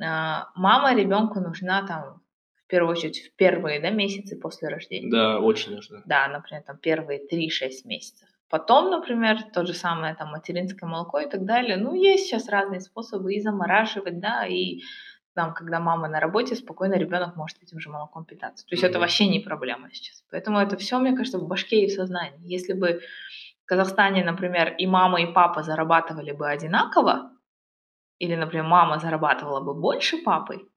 а, 0.00 0.48
мама 0.54 0.94
ребенку 0.94 1.40
нужна 1.40 1.86
там 1.86 2.20
в 2.64 2.66
первую 2.68 2.92
очередь 2.92 3.20
в 3.20 3.36
первые 3.36 3.80
да, 3.80 3.90
месяцы 3.90 4.38
после 4.38 4.68
рождения. 4.68 5.10
Да, 5.10 5.40
очень 5.40 5.74
нужно. 5.74 6.02
Да, 6.06 6.28
например, 6.28 6.62
там 6.62 6.78
первые 6.78 7.20
3-6 7.20 7.70
месяцев. 7.84 8.28
Потом, 8.48 8.90
например, 8.90 9.42
то 9.54 9.64
же 9.64 9.72
самое 9.72 10.14
там 10.14 10.28
материнское 10.28 10.88
молоко 10.88 11.20
и 11.20 11.28
так 11.28 11.44
далее. 11.44 11.76
Ну, 11.76 11.94
есть 11.94 12.26
сейчас 12.26 12.50
разные 12.50 12.80
способы 12.80 13.34
и 13.34 13.40
замораживать, 13.40 14.20
да, 14.20 14.46
и 14.46 14.80
там, 15.34 15.54
когда 15.54 15.80
мама 15.80 16.08
на 16.08 16.20
работе, 16.20 16.54
спокойно 16.54 16.94
ребенок 16.94 17.36
может 17.36 17.62
этим 17.62 17.80
же 17.80 17.90
молоком 17.90 18.24
питаться. 18.24 18.66
То 18.66 18.74
есть 18.74 18.84
mm-hmm. 18.84 18.88
это 18.88 18.98
вообще 18.98 19.28
не 19.28 19.40
проблема 19.40 19.88
сейчас. 19.92 20.24
Поэтому 20.30 20.58
это 20.58 20.76
все, 20.76 20.98
мне 20.98 21.16
кажется, 21.16 21.38
в 21.38 21.46
башке 21.46 21.84
и 21.84 21.88
в 21.88 21.92
сознании. 21.92 22.38
Если 22.42 22.74
бы 22.74 23.00
в 23.62 23.66
Казахстане, 23.66 24.24
например, 24.24 24.74
и 24.76 24.86
мама, 24.86 25.22
и 25.22 25.32
папа 25.32 25.62
зарабатывали 25.62 26.32
бы 26.32 26.48
одинаково, 26.48 27.30
или, 28.18 28.34
например, 28.34 28.66
мама 28.66 28.98
зарабатывала 28.98 29.60
бы 29.60 29.74
больше 29.74 30.18
папы, 30.18 30.68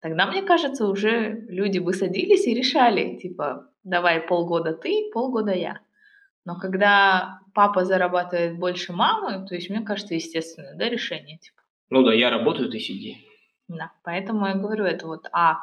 тогда, 0.00 0.26
мне 0.26 0.42
кажется, 0.42 0.86
уже 0.86 1.44
люди 1.48 1.78
бы 1.78 1.92
садились 1.92 2.46
и 2.46 2.54
решали, 2.54 3.16
типа, 3.16 3.68
давай 3.84 4.20
полгода 4.20 4.72
ты, 4.72 5.10
полгода 5.12 5.52
я. 5.52 5.80
Но 6.46 6.58
когда 6.58 7.40
папа 7.54 7.84
зарабатывает 7.84 8.58
больше 8.58 8.92
мамы, 8.92 9.46
то 9.46 9.54
есть, 9.54 9.68
мне 9.70 9.82
кажется, 9.82 10.14
естественное 10.14 10.74
да, 10.74 10.88
решение. 10.88 11.38
Типа. 11.38 11.62
Ну 11.90 12.02
да, 12.02 12.14
я 12.14 12.30
работаю, 12.30 12.70
ты 12.70 12.78
сиди. 12.78 13.18
Да, 13.76 13.92
поэтому 14.02 14.46
я 14.46 14.54
говорю, 14.54 14.84
это 14.84 15.06
вот, 15.06 15.28
а 15.32 15.58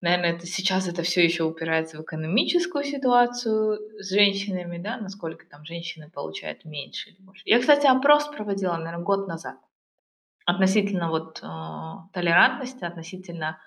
наверное, 0.00 0.34
это 0.36 0.46
сейчас 0.46 0.86
это 0.86 1.02
все 1.02 1.24
еще 1.24 1.42
упирается 1.42 1.98
в 1.98 2.02
экономическую 2.02 2.84
ситуацию 2.84 3.78
с 4.00 4.10
женщинами, 4.10 4.78
да, 4.78 4.98
насколько 4.98 5.46
там 5.46 5.64
женщины 5.64 6.08
получают 6.08 6.64
меньше 6.64 7.10
или 7.10 7.20
больше. 7.20 7.42
Я, 7.44 7.58
кстати, 7.60 7.86
опрос 7.86 8.28
проводила, 8.28 8.76
наверное, 8.76 9.04
год 9.04 9.26
назад 9.26 9.56
относительно 10.46 11.10
вот 11.10 11.40
э, 11.42 11.46
толерантности, 12.12 12.84
относительно 12.84 13.58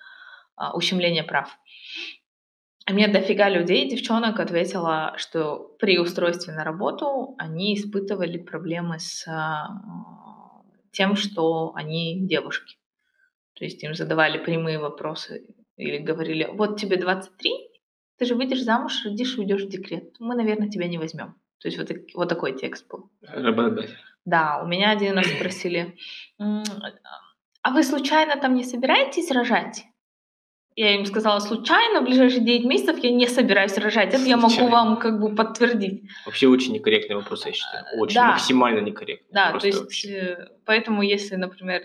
э, 0.58 0.64
ущемления 0.72 1.22
прав. 1.22 1.56
И 2.88 2.92
мне 2.92 3.06
дофига 3.06 3.50
людей, 3.50 3.88
девчонок, 3.88 4.40
ответила, 4.40 5.12
что 5.18 5.76
при 5.78 5.98
устройстве 5.98 6.54
на 6.54 6.64
работу 6.64 7.34
они 7.38 7.74
испытывали 7.74 8.38
проблемы 8.38 8.98
с 8.98 9.28
э, 9.28 9.30
тем, 10.90 11.16
что 11.16 11.72
они 11.74 12.26
девушки. 12.26 12.79
То 13.54 13.64
есть 13.64 13.82
им 13.82 13.94
задавали 13.94 14.38
прямые 14.38 14.78
вопросы 14.78 15.54
или 15.76 15.98
говорили, 15.98 16.48
вот 16.52 16.78
тебе 16.78 16.96
23, 16.96 17.52
ты 18.18 18.24
же 18.24 18.34
выйдешь 18.34 18.62
замуж, 18.62 19.04
родишь, 19.04 19.38
уйдешь 19.38 19.64
в 19.64 19.68
декрет. 19.68 20.14
Мы, 20.18 20.34
наверное, 20.34 20.68
тебя 20.68 20.88
не 20.88 20.98
возьмем. 20.98 21.34
То 21.58 21.68
есть 21.68 21.78
вот, 21.78 21.90
вот 22.14 22.28
такой 22.28 22.56
текст 22.56 22.86
был. 22.88 23.10
Работодатель. 23.22 23.96
Да, 24.24 24.60
у 24.62 24.66
меня 24.66 24.90
один 24.90 25.16
раз 25.16 25.26
спросили, 25.26 25.96
а 26.38 27.70
вы 27.72 27.82
случайно 27.82 28.36
там 28.36 28.54
не 28.54 28.64
собираетесь 28.64 29.30
рожать? 29.30 29.84
Я 30.76 30.94
им 30.94 31.04
сказала, 31.04 31.40
случайно, 31.40 32.00
в 32.00 32.04
ближайшие 32.04 32.42
9 32.42 32.64
месяцев 32.64 32.98
я 33.02 33.10
не 33.10 33.26
собираюсь 33.26 33.76
рожать. 33.76 34.14
Это 34.14 34.22
я 34.24 34.36
могу 34.36 34.68
вам 34.68 34.98
как 34.98 35.20
бы 35.20 35.34
подтвердить. 35.34 36.04
Вообще 36.24 36.46
очень 36.46 36.72
некорректный 36.72 37.16
вопрос, 37.16 37.44
я 37.44 37.52
считаю. 37.52 37.84
Очень, 37.98 38.14
да. 38.14 38.28
максимально 38.32 38.80
некорректный. 38.80 39.28
Да, 39.32 39.50
Просто 39.50 39.60
то 39.60 39.66
есть, 39.66 39.80
вообще. 39.80 40.48
поэтому 40.64 41.02
если, 41.02 41.36
например, 41.36 41.82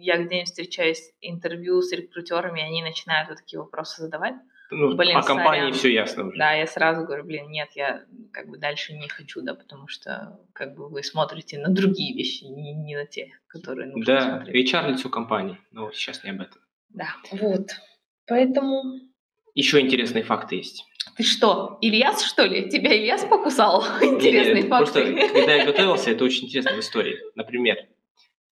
я 0.00 0.16
где-нибудь 0.16 0.48
встречаюсь 0.48 1.12
интервью 1.20 1.82
с 1.82 1.92
рекрутерами, 1.92 2.62
они 2.62 2.82
начинают 2.82 3.28
вот 3.28 3.38
такие 3.38 3.60
вопросы 3.60 4.02
задавать. 4.02 4.34
Ну, 4.70 4.94
блин, 4.96 5.14
по 5.14 5.22
компании 5.22 5.72
все 5.72 5.92
ясно 5.92 6.26
уже. 6.26 6.38
Да, 6.38 6.52
я 6.52 6.66
сразу 6.66 7.04
говорю, 7.04 7.24
блин, 7.24 7.48
нет, 7.50 7.68
я 7.74 8.04
как 8.32 8.48
бы 8.48 8.58
дальше 8.58 8.92
не 8.92 9.08
хочу, 9.08 9.40
да, 9.40 9.54
потому 9.54 9.88
что 9.88 10.38
как 10.52 10.74
бы 10.74 10.88
вы 10.88 11.02
смотрите 11.02 11.58
на 11.58 11.72
другие 11.72 12.14
вещи, 12.14 12.44
не, 12.44 12.74
не 12.74 12.96
на 12.96 13.06
те, 13.06 13.32
которые 13.46 13.88
нужно 13.88 14.04
да, 14.04 14.20
смотреть. 14.20 14.70
Да, 14.70 14.82
HR-лицо 14.82 15.08
компании, 15.08 15.58
но 15.72 15.90
сейчас 15.92 16.22
не 16.22 16.30
об 16.30 16.42
этом. 16.42 16.60
Да, 16.90 17.08
вот. 17.32 17.70
Поэтому... 18.26 19.00
Еще 19.54 19.80
интересные 19.80 20.22
факты 20.22 20.56
есть. 20.56 20.84
Ты 21.16 21.22
что, 21.22 21.78
Ильяс, 21.80 22.22
что 22.22 22.44
ли? 22.44 22.68
Тебя 22.68 22.94
Ильяс 22.94 23.24
покусал? 23.24 23.82
Интересные 24.02 24.66
факты. 24.66 25.02
Просто, 25.02 25.28
когда 25.32 25.54
я 25.54 25.64
готовился, 25.66 26.10
это 26.10 26.24
очень 26.24 26.44
интересная 26.44 26.80
история. 26.80 27.18
Например, 27.34 27.78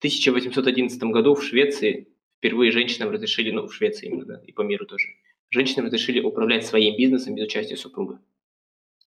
1811 0.04 1.02
году 1.04 1.34
в 1.34 1.44
Швеции 1.44 2.10
впервые 2.38 2.74
женщинам 2.74 3.10
разрешили, 3.10 3.52
ну, 3.52 3.68
в 3.68 3.74
Швеции 3.74 4.08
именно, 4.08 4.26
да, 4.26 4.42
и 4.46 4.52
по 4.52 4.62
миру 4.62 4.86
тоже, 4.86 5.08
женщинам 5.50 5.86
разрешили 5.86 6.20
управлять 6.20 6.66
своим 6.66 6.98
бизнесом 6.98 7.36
без 7.36 7.46
участия 7.46 7.78
супруга. 7.78 8.20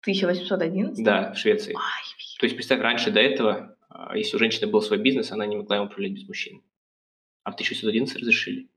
1811? 0.01 1.05
Да, 1.05 1.35
в 1.35 1.39
Швеции. 1.39 1.75
Ой, 1.75 1.83
То 2.39 2.47
есть, 2.47 2.57
представь, 2.57 2.81
раньше 2.81 3.11
до 3.11 3.21
этого, 3.21 3.77
а, 3.91 4.17
если 4.17 4.37
у 4.37 4.39
женщины 4.39 4.69
был 4.69 4.81
свой 4.81 4.99
бизнес, 4.99 5.33
она 5.33 5.45
не 5.45 5.57
могла 5.57 5.77
им 5.77 5.83
управлять 5.83 6.13
без 6.13 6.27
мужчин. 6.27 6.63
А 7.43 7.51
в 7.51 7.57
1811 7.57 8.17
разрешили. 8.17 8.71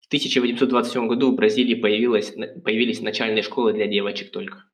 В 0.00 0.08
1827 0.08 1.08
году 1.08 1.32
в 1.32 1.36
Бразилии 1.36 1.74
появилась, 1.74 2.34
появились 2.64 3.00
начальные 3.00 3.42
школы 3.42 3.72
для 3.72 3.86
девочек 3.86 4.30
только. 4.30 4.64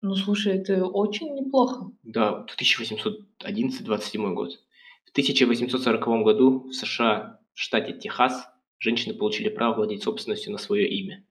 Ну, 0.00 0.14
слушай, 0.14 0.58
это 0.58 0.86
очень 0.86 1.34
неплохо. 1.34 1.90
Да, 2.04 2.46
1811-27 2.56 4.34
год. 4.34 4.60
В 5.08 5.10
1840 5.12 6.22
году 6.22 6.68
в 6.68 6.72
США, 6.72 7.40
в 7.54 7.60
штате 7.60 7.94
Техас, 7.94 8.46
женщины 8.78 9.14
получили 9.14 9.48
право 9.48 9.76
владеть 9.76 10.02
собственностью 10.02 10.52
на 10.52 10.58
свое 10.58 10.86
имя. 10.86 11.24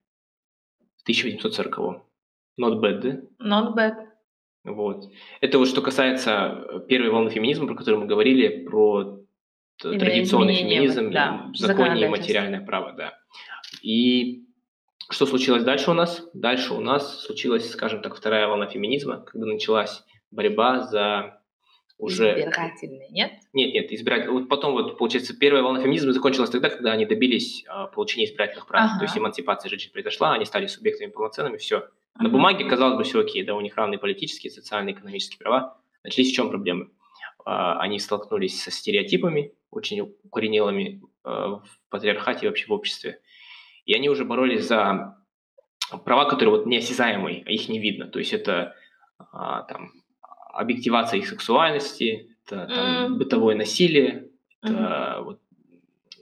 В 0.97 1.03
1840 1.03 2.03
Not 2.59 2.81
bad, 2.81 2.99
да? 3.01 3.21
Not 3.39 3.75
bad. 3.75 4.07
Вот. 4.63 5.11
Это 5.41 5.59
вот 5.59 5.67
что 5.67 5.81
касается 5.81 6.83
первой 6.89 7.11
волны 7.11 7.29
феминизма, 7.29 7.67
про 7.67 7.75
которую 7.75 8.01
мы 8.01 8.07
говорили, 8.07 8.65
про 8.65 9.19
Именно 9.83 9.99
традиционный 9.99 10.55
феминизм, 10.55 11.11
да, 11.11 11.51
законе 11.53 12.03
и 12.03 12.07
материальное 12.07 12.65
право, 12.65 12.93
да. 12.93 13.13
И 13.83 14.43
что 15.09 15.27
случилось 15.27 15.63
дальше 15.63 15.91
у 15.91 15.93
нас? 15.93 16.27
Дальше 16.33 16.73
у 16.73 16.79
нас 16.79 17.21
случилась, 17.21 17.69
скажем 17.69 18.01
так, 18.01 18.15
вторая 18.15 18.47
волна 18.47 18.65
феминизма, 18.65 19.21
когда 19.21 19.45
началась 19.45 20.03
борьба 20.31 20.81
за 20.81 21.41
уже... 21.97 22.39
Избирательный, 22.39 23.07
нет? 23.09 23.33
Нет, 23.53 23.73
нет, 23.73 23.91
избирательный. 23.91 24.33
Вот 24.33 24.49
потом, 24.49 24.73
вот, 24.73 24.97
получается, 24.97 25.35
первая 25.35 25.63
волна 25.63 25.81
феминизма 25.81 26.13
закончилась 26.13 26.49
тогда, 26.49 26.69
когда 26.69 26.91
они 26.91 27.05
добились 27.05 27.65
а, 27.67 27.87
получения 27.87 28.25
избирательных 28.25 28.67
прав. 28.67 28.91
Ага. 28.91 28.99
То 28.99 29.05
есть 29.05 29.17
эмансипация 29.17 29.69
женщин 29.69 29.91
произошла, 29.91 30.33
они 30.33 30.45
стали 30.45 30.67
субъектами 30.67 31.09
полноценными, 31.09 31.57
все. 31.57 31.77
Ага. 32.13 32.23
На 32.23 32.29
бумаге, 32.29 32.65
казалось 32.65 32.97
бы, 32.97 33.03
все 33.03 33.21
окей, 33.21 33.43
да, 33.43 33.55
у 33.55 33.61
них 33.61 33.75
равные 33.75 33.97
политические, 33.97 34.51
социальные, 34.51 34.93
экономические 34.93 35.39
права. 35.39 35.79
Начались 36.03 36.31
в 36.31 36.35
чем 36.35 36.49
проблемы? 36.49 36.89
А, 37.45 37.79
они 37.79 37.97
столкнулись 37.97 38.61
со 38.61 38.71
стереотипами, 38.71 39.53
очень 39.71 40.01
укоренелыми 40.01 41.01
а, 41.23 41.55
в 41.55 41.79
патриархате 41.89 42.45
и 42.45 42.49
вообще 42.49 42.67
в 42.67 42.73
обществе. 42.73 43.21
И 43.85 43.93
они 43.93 44.09
уже 44.09 44.23
боролись 44.23 44.67
за 44.67 45.17
права, 46.05 46.25
которые 46.25 46.57
вот 46.57 46.65
неосязаемые, 46.67 47.43
а 47.45 47.51
их 47.51 47.69
не 47.69 47.79
видно. 47.79 48.07
То 48.07 48.19
есть 48.19 48.33
это 48.33 48.75
а, 49.31 49.63
там 49.63 49.93
объективация 50.57 51.19
их 51.19 51.27
сексуальности, 51.27 52.35
это 52.45 52.67
там, 52.67 53.13
mm. 53.13 53.17
бытовое 53.17 53.55
насилие, 53.55 54.29
это 54.61 54.73
mm-hmm. 54.73 55.23
вот 55.23 55.39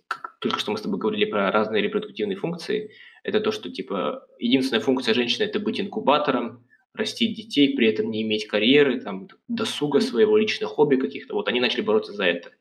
как, 0.07 0.37
только 0.39 0.59
что 0.59 0.71
мы 0.71 0.77
с 0.77 0.81
тобой 0.81 0.99
говорили 0.99 1.25
про 1.25 1.51
разные 1.51 1.81
репродуктивные 1.81 2.35
функции. 2.35 2.91
Это 3.23 3.39
то, 3.39 3.51
что 3.51 3.71
типа 3.71 4.25
единственная 4.39 4.81
функция 4.81 5.13
женщины 5.13 5.43
это 5.43 5.59
быть 5.59 5.79
инкубатором, 5.79 6.65
растить 6.93 7.35
детей, 7.35 7.75
при 7.75 7.87
этом 7.87 8.09
не 8.09 8.21
иметь 8.21 8.47
карьеры, 8.47 9.01
там, 9.01 9.27
досуга 9.47 9.99
своего, 9.99 10.37
личных 10.37 10.69
хобби 10.69 10.95
каких-то. 10.95 11.33
Вот 11.33 11.47
они 11.47 11.59
начали 11.59 11.81
бороться 11.81 12.13
за 12.13 12.25
это. 12.25 12.51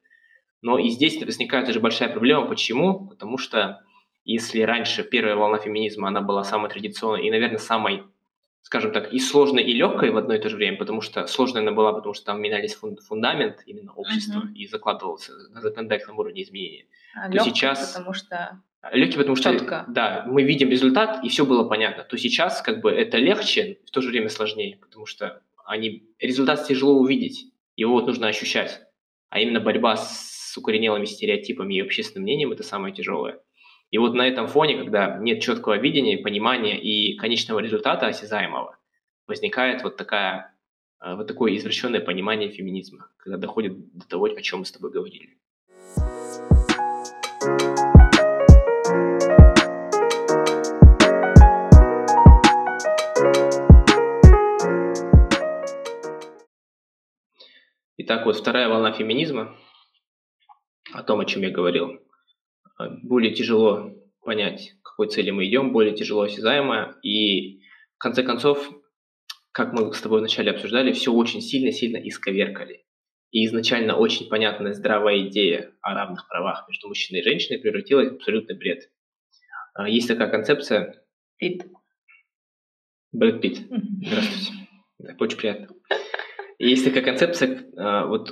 Но 0.62 0.78
и 0.78 0.88
здесь 0.88 1.20
возникает 1.22 1.68
уже 1.68 1.80
большая 1.80 2.08
проблема. 2.08 2.46
Почему? 2.46 3.08
Потому 3.08 3.38
что 3.38 3.80
если 4.24 4.62
раньше 4.62 5.04
первая 5.04 5.36
волна 5.36 5.58
феминизма, 5.58 6.08
она 6.08 6.22
была 6.22 6.42
самой 6.42 6.70
традиционной 6.70 7.26
и, 7.26 7.30
наверное, 7.30 7.58
самой 7.58 8.04
скажем 8.64 8.92
так, 8.92 9.12
и 9.12 9.20
сложной, 9.20 9.62
и 9.62 9.74
легкой 9.74 10.10
в 10.10 10.16
одно 10.16 10.34
и 10.34 10.38
то 10.40 10.48
же 10.48 10.56
время, 10.56 10.78
потому 10.78 11.02
что 11.02 11.26
сложная 11.26 11.60
она 11.60 11.72
была, 11.72 11.92
потому 11.92 12.14
что 12.14 12.24
там 12.24 12.40
менялись 12.40 12.74
фундамент 12.74 13.62
именно 13.66 13.92
общества 13.92 14.40
uh-huh. 14.40 14.54
и 14.54 14.66
закладывался 14.66 15.32
на 15.50 15.60
законодательном 15.60 16.18
уровне 16.18 16.42
изменения. 16.42 16.86
А 17.14 17.30
то 17.30 17.44
сейчас 17.44 17.92
потому 17.92 18.14
что 18.14 18.62
легкий, 18.92 19.18
потому 19.18 19.36
что 19.36 19.52
четко. 19.52 19.84
да, 19.88 20.24
мы 20.26 20.44
видим 20.44 20.70
результат 20.70 21.22
и 21.22 21.28
все 21.28 21.44
было 21.44 21.68
понятно. 21.68 22.04
То 22.04 22.16
сейчас 22.16 22.62
как 22.62 22.80
бы 22.80 22.90
это 22.90 23.18
легче, 23.18 23.80
в 23.86 23.90
то 23.90 24.00
же 24.00 24.08
время 24.08 24.30
сложнее, 24.30 24.78
потому 24.80 25.04
что 25.04 25.42
они 25.66 26.08
результат 26.18 26.66
тяжело 26.66 26.94
увидеть, 26.94 27.52
его 27.76 27.92
вот 27.92 28.06
нужно 28.06 28.28
ощущать, 28.28 28.80
а 29.28 29.40
именно 29.40 29.60
борьба 29.60 29.96
с 29.98 30.56
укоренелыми 30.56 31.04
стереотипами 31.04 31.74
и 31.74 31.82
общественным 31.82 32.24
мнением 32.24 32.52
это 32.52 32.62
самое 32.62 32.94
тяжелое. 32.94 33.40
И 33.94 33.98
вот 33.98 34.12
на 34.12 34.26
этом 34.26 34.48
фоне, 34.48 34.76
когда 34.76 35.18
нет 35.18 35.40
четкого 35.40 35.78
видения, 35.78 36.18
понимания 36.18 36.76
и 36.76 37.16
конечного 37.16 37.60
результата 37.60 38.08
осязаемого, 38.08 38.76
возникает 39.28 39.84
вот, 39.84 39.96
такая, 39.96 40.52
э, 41.00 41.14
вот 41.14 41.28
такое 41.28 41.56
извращенное 41.56 42.00
понимание 42.00 42.50
феминизма, 42.50 43.08
когда 43.18 43.38
доходит 43.38 43.92
до 43.96 44.08
того, 44.08 44.24
о 44.24 44.42
чем 44.42 44.58
мы 44.58 44.64
с 44.64 44.72
тобой 44.72 44.90
говорили. 44.90 45.38
Итак, 57.98 58.26
вот 58.26 58.36
вторая 58.38 58.68
волна 58.68 58.90
феминизма, 58.90 59.54
о 60.92 61.04
том, 61.04 61.20
о 61.20 61.24
чем 61.26 61.42
я 61.42 61.50
говорил, 61.50 62.03
более 63.02 63.34
тяжело 63.34 63.92
понять, 64.22 64.72
к 64.82 64.90
какой 64.90 65.08
цели 65.08 65.30
мы 65.30 65.46
идем, 65.46 65.72
более 65.72 65.94
тяжело 65.94 66.22
осязаемо. 66.22 66.96
И 67.02 67.60
в 67.96 67.98
конце 67.98 68.22
концов, 68.22 68.70
как 69.52 69.72
мы 69.72 69.92
с 69.92 70.00
тобой 70.00 70.20
вначале 70.20 70.50
обсуждали, 70.50 70.92
все 70.92 71.12
очень 71.12 71.40
сильно-сильно 71.40 71.98
исковеркали. 71.98 72.84
И 73.30 73.46
изначально 73.46 73.96
очень 73.96 74.28
понятная 74.28 74.74
здравая 74.74 75.26
идея 75.28 75.72
о 75.80 75.94
равных 75.94 76.28
правах 76.28 76.66
между 76.68 76.88
мужчиной 76.88 77.20
и 77.20 77.24
женщиной 77.24 77.58
превратилась 77.58 78.10
в 78.10 78.14
абсолютный 78.14 78.56
бред. 78.56 78.90
А, 79.74 79.88
есть 79.88 80.08
такая 80.08 80.30
концепция... 80.30 81.00
Пит. 81.36 81.66
Брэд 83.10 83.40
Питт. 83.40 83.58
Здравствуйте. 84.06 84.52
Очень 85.18 85.36
приятно. 85.36 85.68
Есть 86.58 86.84
такая 86.84 87.02
концепция, 87.02 87.64
а, 87.76 88.06
вот 88.06 88.30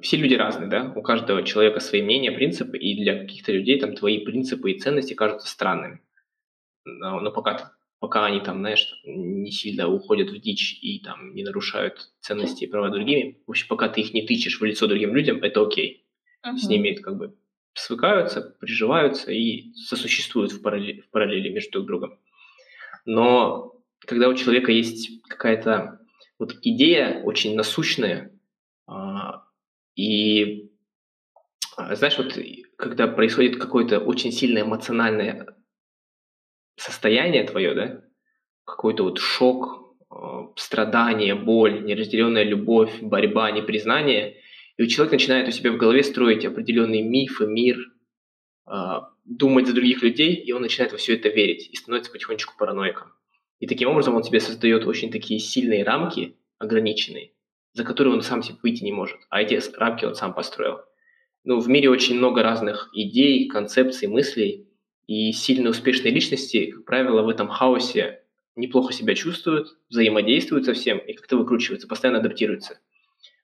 все 0.00 0.16
люди 0.16 0.34
разные, 0.34 0.68
да, 0.68 0.92
у 0.94 1.02
каждого 1.02 1.42
человека 1.42 1.80
свои 1.80 2.02
мнения, 2.02 2.30
принципы, 2.30 2.78
и 2.78 3.02
для 3.02 3.18
каких-то 3.18 3.52
людей 3.52 3.78
там 3.80 3.94
твои 3.94 4.24
принципы 4.24 4.72
и 4.72 4.78
ценности 4.78 5.14
кажутся 5.14 5.48
странными. 5.48 6.02
Но, 6.84 7.20
но 7.20 7.30
пока, 7.30 7.72
пока 7.98 8.26
они 8.26 8.40
там, 8.40 8.58
знаешь, 8.58 9.00
не 9.04 9.50
сильно 9.50 9.88
уходят 9.88 10.30
в 10.30 10.38
дичь 10.40 10.78
и 10.82 11.00
там 11.00 11.34
не 11.34 11.42
нарушают 11.42 12.12
ценности 12.20 12.64
и 12.64 12.66
права 12.66 12.90
другими, 12.90 13.42
в 13.46 13.50
общем, 13.50 13.66
пока 13.68 13.88
ты 13.88 14.00
их 14.00 14.14
не 14.14 14.26
тычешь 14.26 14.60
в 14.60 14.64
лицо 14.64 14.86
другим 14.86 15.14
людям, 15.14 15.42
это 15.42 15.62
окей. 15.62 16.06
Uh-huh. 16.46 16.56
С 16.56 16.68
ними 16.68 16.94
как 16.94 17.16
бы 17.16 17.36
свыкаются, 17.74 18.56
приживаются 18.60 19.32
и 19.32 19.72
сосуществуют 19.74 20.52
в 20.52 20.62
параллели, 20.62 21.00
в 21.00 21.10
параллели 21.10 21.48
между 21.48 21.72
друг 21.72 21.86
другом. 21.86 22.20
Но 23.04 23.74
когда 24.00 24.28
у 24.28 24.34
человека 24.34 24.72
есть 24.72 25.22
какая-то 25.28 26.00
вот 26.38 26.56
идея 26.62 27.22
очень 27.22 27.56
насущная, 27.56 28.32
а, 28.86 29.44
и 29.98 30.70
а, 31.76 31.96
знаешь, 31.96 32.16
вот 32.18 32.38
когда 32.76 33.08
происходит 33.08 33.56
какое-то 33.56 33.98
очень 33.98 34.30
сильное 34.30 34.62
эмоциональное 34.62 35.56
состояние 36.76 37.42
твое, 37.42 37.74
да, 37.74 38.04
какой-то 38.64 39.02
вот 39.02 39.18
шок, 39.18 39.96
а, 40.08 40.52
страдание, 40.54 41.34
боль, 41.34 41.82
неразделенная 41.84 42.44
любовь, 42.44 43.02
борьба, 43.02 43.50
непризнание, 43.50 44.36
и 44.76 44.84
у 44.84 44.86
человека 44.86 45.16
начинает 45.16 45.48
у 45.48 45.50
себя 45.50 45.72
в 45.72 45.76
голове 45.76 46.04
строить 46.04 46.44
определенные 46.44 47.02
мифы, 47.02 47.48
мир, 47.48 47.78
а, 48.66 49.10
думать 49.24 49.66
за 49.66 49.74
других 49.74 50.02
людей, 50.04 50.36
и 50.36 50.52
он 50.52 50.62
начинает 50.62 50.92
во 50.92 50.98
все 50.98 51.16
это 51.16 51.28
верить 51.28 51.68
и 51.72 51.76
становится 51.76 52.12
потихонечку 52.12 52.54
параноиком. 52.56 53.12
И 53.58 53.66
таким 53.66 53.88
образом 53.88 54.14
он 54.14 54.22
себе 54.22 54.38
создает 54.38 54.86
очень 54.86 55.10
такие 55.10 55.40
сильные 55.40 55.82
рамки, 55.82 56.36
ограниченные, 56.58 57.32
за 57.78 57.84
которые 57.84 58.12
он 58.12 58.22
сам 58.22 58.42
себе 58.42 58.58
выйти 58.60 58.82
не 58.82 58.90
может. 58.90 59.18
А 59.30 59.40
эти 59.40 59.60
рамки 59.78 60.04
он 60.04 60.16
сам 60.16 60.34
построил. 60.34 60.80
Ну, 61.44 61.60
в 61.60 61.68
мире 61.68 61.88
очень 61.88 62.16
много 62.16 62.42
разных 62.42 62.90
идей, 62.92 63.48
концепций, 63.48 64.08
мыслей, 64.08 64.66
и 65.06 65.30
сильно 65.30 65.70
успешные 65.70 66.12
личности, 66.12 66.72
как 66.72 66.84
правило, 66.84 67.22
в 67.22 67.28
этом 67.28 67.46
хаосе 67.48 68.24
неплохо 68.56 68.92
себя 68.92 69.14
чувствуют, 69.14 69.78
взаимодействуют 69.88 70.64
со 70.64 70.74
всем 70.74 70.98
и 70.98 71.12
как-то 71.12 71.36
выкручиваются, 71.36 71.86
постоянно 71.86 72.18
адаптируются. 72.18 72.80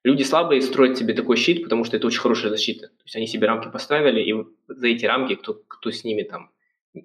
Люди 0.02 0.24
слабые 0.24 0.60
строят 0.60 0.98
себе 0.98 1.14
такой 1.14 1.36
щит, 1.36 1.62
потому 1.62 1.84
что 1.84 1.96
это 1.96 2.08
очень 2.08 2.20
хорошая 2.20 2.50
защита. 2.50 2.88
То 2.88 3.04
есть 3.04 3.14
они 3.14 3.28
себе 3.28 3.46
рамки 3.46 3.70
поставили, 3.70 4.20
и 4.20 4.34
за 4.66 4.88
эти 4.88 5.06
рамки, 5.06 5.36
кто, 5.36 5.54
кто 5.54 5.92
с 5.92 6.02
ними 6.02 6.24
там, 6.24 6.50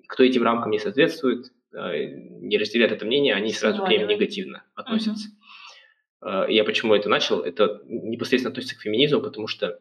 кто 0.07 0.23
этим 0.23 0.41
рамкам 0.41 0.71
не 0.71 0.79
соответствует, 0.79 1.53
э, 1.73 2.05
не 2.41 2.57
разделяет 2.57 2.91
это 2.91 3.05
мнение, 3.05 3.35
они 3.35 3.53
сразу 3.53 3.85
к 3.85 3.89
ним 3.89 4.07
негативно 4.07 4.63
относятся. 4.73 5.29
Uh-huh. 5.29 5.38
Я 6.21 6.63
почему 6.65 6.93
это 6.93 7.07
начал? 7.07 7.41
Это 7.41 7.81
непосредственно 7.85 8.51
относится 8.51 8.77
к 8.77 8.81
феминизму, 8.81 9.21
потому 9.21 9.47
что 9.47 9.79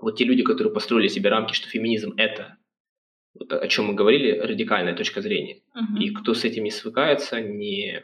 вот 0.00 0.16
те 0.16 0.24
люди, 0.24 0.42
которые 0.42 0.72
построили 0.72 1.08
себе 1.08 1.30
рамки, 1.30 1.52
что 1.52 1.68
феминизм 1.68 2.14
это, 2.16 2.56
вот 3.34 3.52
о 3.52 3.68
чем 3.68 3.86
мы 3.86 3.94
говорили, 3.94 4.38
радикальная 4.38 4.96
точка 4.96 5.20
зрения. 5.20 5.62
Uh-huh. 5.76 6.00
И 6.00 6.10
кто 6.10 6.34
с 6.34 6.44
этим 6.44 6.64
не 6.64 6.70
свыкается, 6.70 7.40
не 7.40 8.02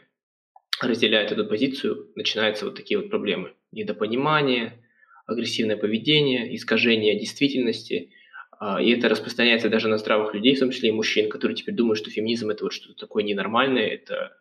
разделяет 0.81 1.31
эту 1.31 1.45
позицию, 1.45 2.11
начинаются 2.15 2.65
вот 2.65 2.75
такие 2.75 2.99
вот 2.99 3.09
проблемы. 3.09 3.53
Недопонимание, 3.71 4.83
агрессивное 5.25 5.75
поведение, 5.75 6.55
искажение 6.55 7.19
действительности. 7.19 8.11
А, 8.59 8.81
и 8.81 8.91
это 8.91 9.09
распространяется 9.09 9.69
даже 9.69 9.87
на 9.87 9.97
здравых 9.97 10.33
людей, 10.33 10.55
в 10.55 10.59
том 10.59 10.71
числе 10.71 10.89
и 10.89 10.93
мужчин, 10.93 11.29
которые 11.29 11.55
теперь 11.55 11.75
думают, 11.75 11.99
что 11.99 12.09
феминизм 12.09 12.49
это 12.49 12.63
вот 12.63 12.73
что-то 12.73 12.95
такое 12.95 13.23
ненормальное, 13.23 13.87
это 13.87 14.37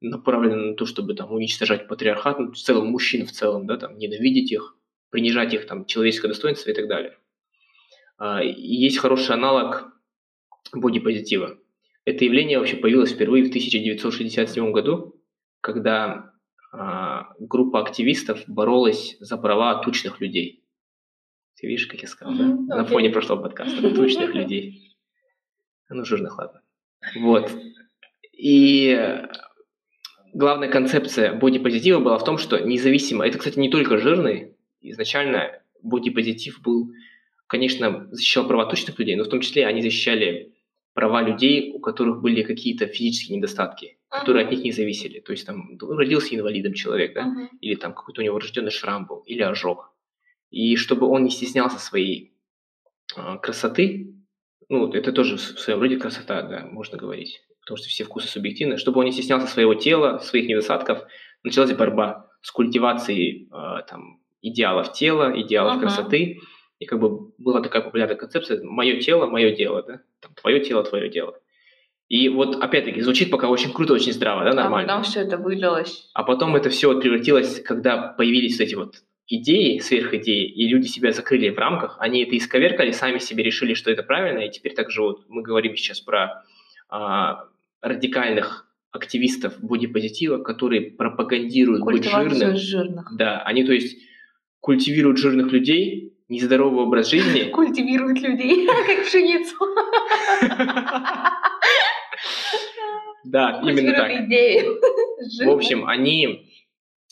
направлено 0.00 0.70
на 0.70 0.74
то, 0.74 0.86
чтобы 0.86 1.14
там 1.14 1.32
уничтожать 1.32 1.88
патриархат, 1.88 2.38
ну, 2.38 2.52
в 2.52 2.56
целом 2.56 2.88
мужчин 2.88 3.26
в 3.26 3.32
целом, 3.32 3.66
да, 3.66 3.76
там 3.76 3.98
ненавидеть 3.98 4.52
их, 4.52 4.76
принижать 5.10 5.54
их 5.54 5.66
там 5.66 5.84
человеческое 5.84 6.28
достоинство 6.28 6.70
и 6.70 6.74
так 6.74 6.88
далее. 6.88 7.18
А, 8.18 8.42
и 8.42 8.74
есть 8.74 8.98
хороший 8.98 9.34
аналог 9.34 9.92
бодипозитива. 10.72 11.58
Это 12.04 12.24
явление 12.24 12.58
вообще 12.58 12.76
появилось 12.76 13.12
впервые 13.12 13.44
в 13.44 13.48
1967 13.48 14.72
году 14.72 15.20
когда 15.60 16.32
а, 16.72 17.34
группа 17.38 17.80
активистов 17.80 18.42
боролась 18.46 19.16
за 19.20 19.36
права 19.36 19.82
тучных 19.82 20.20
людей. 20.20 20.64
Ты 21.56 21.66
видишь, 21.66 21.86
как 21.86 22.00
я 22.00 22.08
сказал, 22.08 22.34
да? 22.34 22.44
Okay. 22.44 22.66
На 22.68 22.84
фоне 22.84 23.10
прошлого 23.10 23.42
подкаста. 23.42 23.82
Тучных 23.94 24.34
людей. 24.34 24.96
Ну, 25.90 26.04
жирных, 26.04 26.38
ладно. 26.38 26.62
Вот. 27.16 27.50
И 28.32 29.22
главная 30.32 30.68
концепция 30.68 31.32
бодипозитива 31.34 32.00
была 32.00 32.18
в 32.18 32.24
том, 32.24 32.38
что 32.38 32.58
независимо... 32.58 33.26
Это, 33.26 33.38
кстати, 33.38 33.58
не 33.58 33.70
только 33.70 33.98
жирный. 33.98 34.56
Изначально 34.80 35.60
бодипозитив 35.82 36.60
был, 36.62 36.92
конечно, 37.46 38.08
защищал 38.10 38.46
права 38.46 38.66
тучных 38.66 38.98
людей, 38.98 39.16
но 39.16 39.24
в 39.24 39.28
том 39.28 39.40
числе 39.40 39.66
они 39.66 39.82
защищали 39.82 40.54
права 40.94 41.22
людей, 41.22 41.72
у 41.74 41.80
которых 41.80 42.20
были 42.20 42.42
какие-то 42.42 42.86
физические 42.86 43.38
недостатки 43.38 43.96
которые 44.10 44.44
от 44.44 44.50
них 44.50 44.64
не 44.64 44.72
зависели. 44.72 45.20
То 45.20 45.32
есть 45.32 45.46
там 45.46 45.78
ну, 45.80 45.96
родился 45.96 46.34
инвалидом 46.34 46.74
человек, 46.74 47.14
да, 47.14 47.26
uh-huh. 47.26 47.48
или 47.60 47.76
там 47.76 47.94
какой-то 47.94 48.20
у 48.20 48.24
него 48.24 48.38
рожденный 48.38 48.72
шрам 48.72 49.06
был, 49.06 49.20
или 49.20 49.42
ожог. 49.42 49.94
И 50.50 50.76
чтобы 50.76 51.06
он 51.06 51.22
не 51.22 51.30
стеснялся 51.30 51.78
своей 51.78 52.34
э, 53.16 53.38
красоты, 53.40 54.12
ну, 54.68 54.92
это 54.92 55.12
тоже 55.12 55.36
в 55.36 55.40
своем 55.40 55.80
роде 55.80 55.96
красота, 55.96 56.42
да, 56.42 56.66
можно 56.66 56.98
говорить, 56.98 57.40
потому 57.70 57.84
что 57.84 57.88
все 57.88 58.02
вкусы 58.02 58.26
субъективны, 58.26 58.78
чтобы 58.78 58.98
он 58.98 59.04
не 59.04 59.12
стеснялся 59.12 59.46
своего 59.46 59.74
тела, 59.74 60.18
своих 60.18 60.48
недостатков, 60.48 61.04
началась 61.44 61.72
борьба 61.72 62.26
с 62.42 62.50
культивацией 62.50 63.48
э, 63.52 63.82
там, 63.88 64.18
идеалов 64.42 64.92
тела, 64.92 65.32
идеалов 65.40 65.76
uh-huh. 65.76 65.82
красоты, 65.82 66.40
и 66.80 66.84
как 66.84 66.98
бы 66.98 67.30
была 67.38 67.60
такая 67.60 67.82
популярная 67.82 68.16
концепция 68.16 68.60
«мое 68.64 68.98
тело, 68.98 69.26
мое 69.26 69.54
дело», 69.54 69.84
да, 69.86 70.00
там, 70.20 70.34
твое 70.34 70.58
тело, 70.58 70.82
твое 70.82 71.08
дело. 71.10 71.38
И 72.08 72.28
вот, 72.28 72.60
опять-таки, 72.60 73.02
звучит 73.02 73.30
пока 73.30 73.48
очень 73.48 73.72
круто, 73.72 73.92
очень 73.92 74.12
здраво, 74.12 74.42
да, 74.42 74.52
нормально. 74.52 74.92
А 74.92 74.96
потом 74.96 75.08
все 75.08 75.20
это 75.20 75.36
вылилось. 75.36 76.10
А 76.12 76.24
потом 76.24 76.56
это 76.56 76.70
все 76.70 76.98
превратилось, 77.00 77.62
когда 77.62 77.98
появились 77.98 78.58
эти 78.58 78.74
вот 78.74 78.96
идеи, 79.28 79.78
сверхидеи, 79.78 80.44
и 80.44 80.66
люди 80.66 80.88
себя 80.88 81.12
закрыли 81.12 81.50
в 81.50 81.58
рамках, 81.58 81.98
они 82.00 82.24
это 82.24 82.36
исковеркали, 82.36 82.90
сами 82.90 83.18
себе 83.18 83.44
решили, 83.44 83.74
что 83.74 83.92
это 83.92 84.02
правильно, 84.02 84.40
и 84.40 84.50
теперь 84.50 84.74
также 84.74 85.02
вот 85.02 85.22
мы 85.28 85.42
говорим 85.42 85.76
сейчас 85.76 86.00
про 86.00 86.42
а, 86.88 87.44
радикальных 87.82 88.66
активистов 88.92 89.60
бодипозитива, 89.60 90.42
которые 90.42 90.90
пропагандируют 90.92 91.84
быть 91.84 92.04
жирным. 92.04 92.56
жирных. 92.56 93.16
Да, 93.16 93.40
они, 93.42 93.64
то 93.64 93.72
есть, 93.72 93.98
культивируют 94.60 95.18
жирных 95.18 95.52
людей, 95.52 96.16
нездоровый 96.28 96.84
образ 96.84 97.10
жизни. 97.10 97.50
Культивируют 97.52 98.20
людей, 98.20 98.66
как 98.86 99.04
пшеницу. 99.04 99.56
Да, 103.24 103.60
именно 103.64 103.92
так. 103.92 105.46
В 105.46 105.50
общем, 105.50 105.86
они 105.86 106.50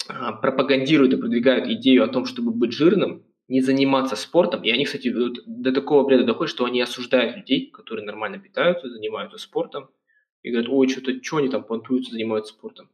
а, 0.08 0.32
пропагандируют 0.32 1.12
и 1.12 1.16
продвигают 1.16 1.68
идею 1.68 2.04
о 2.04 2.08
том, 2.08 2.24
чтобы 2.24 2.50
быть 2.50 2.72
жирным, 2.72 3.24
не 3.46 3.60
заниматься 3.60 4.16
спортом. 4.16 4.62
И 4.62 4.70
они, 4.70 4.84
кстати, 4.84 5.12
до 5.46 5.72
такого 5.72 6.04
бреда 6.04 6.24
доходят, 6.24 6.50
что 6.50 6.64
они 6.64 6.80
осуждают 6.80 7.36
людей, 7.36 7.70
которые 7.70 8.04
нормально 8.04 8.38
питаются, 8.38 8.88
занимаются 8.88 9.38
спортом, 9.38 9.90
и 10.48 10.50
говорят, 10.50 10.70
ой, 10.70 10.88
что-то, 10.88 11.22
что 11.22 11.36
они 11.36 11.48
там 11.48 11.62
понтуются, 11.62 12.12
занимаются 12.12 12.54
спортом. 12.54 12.90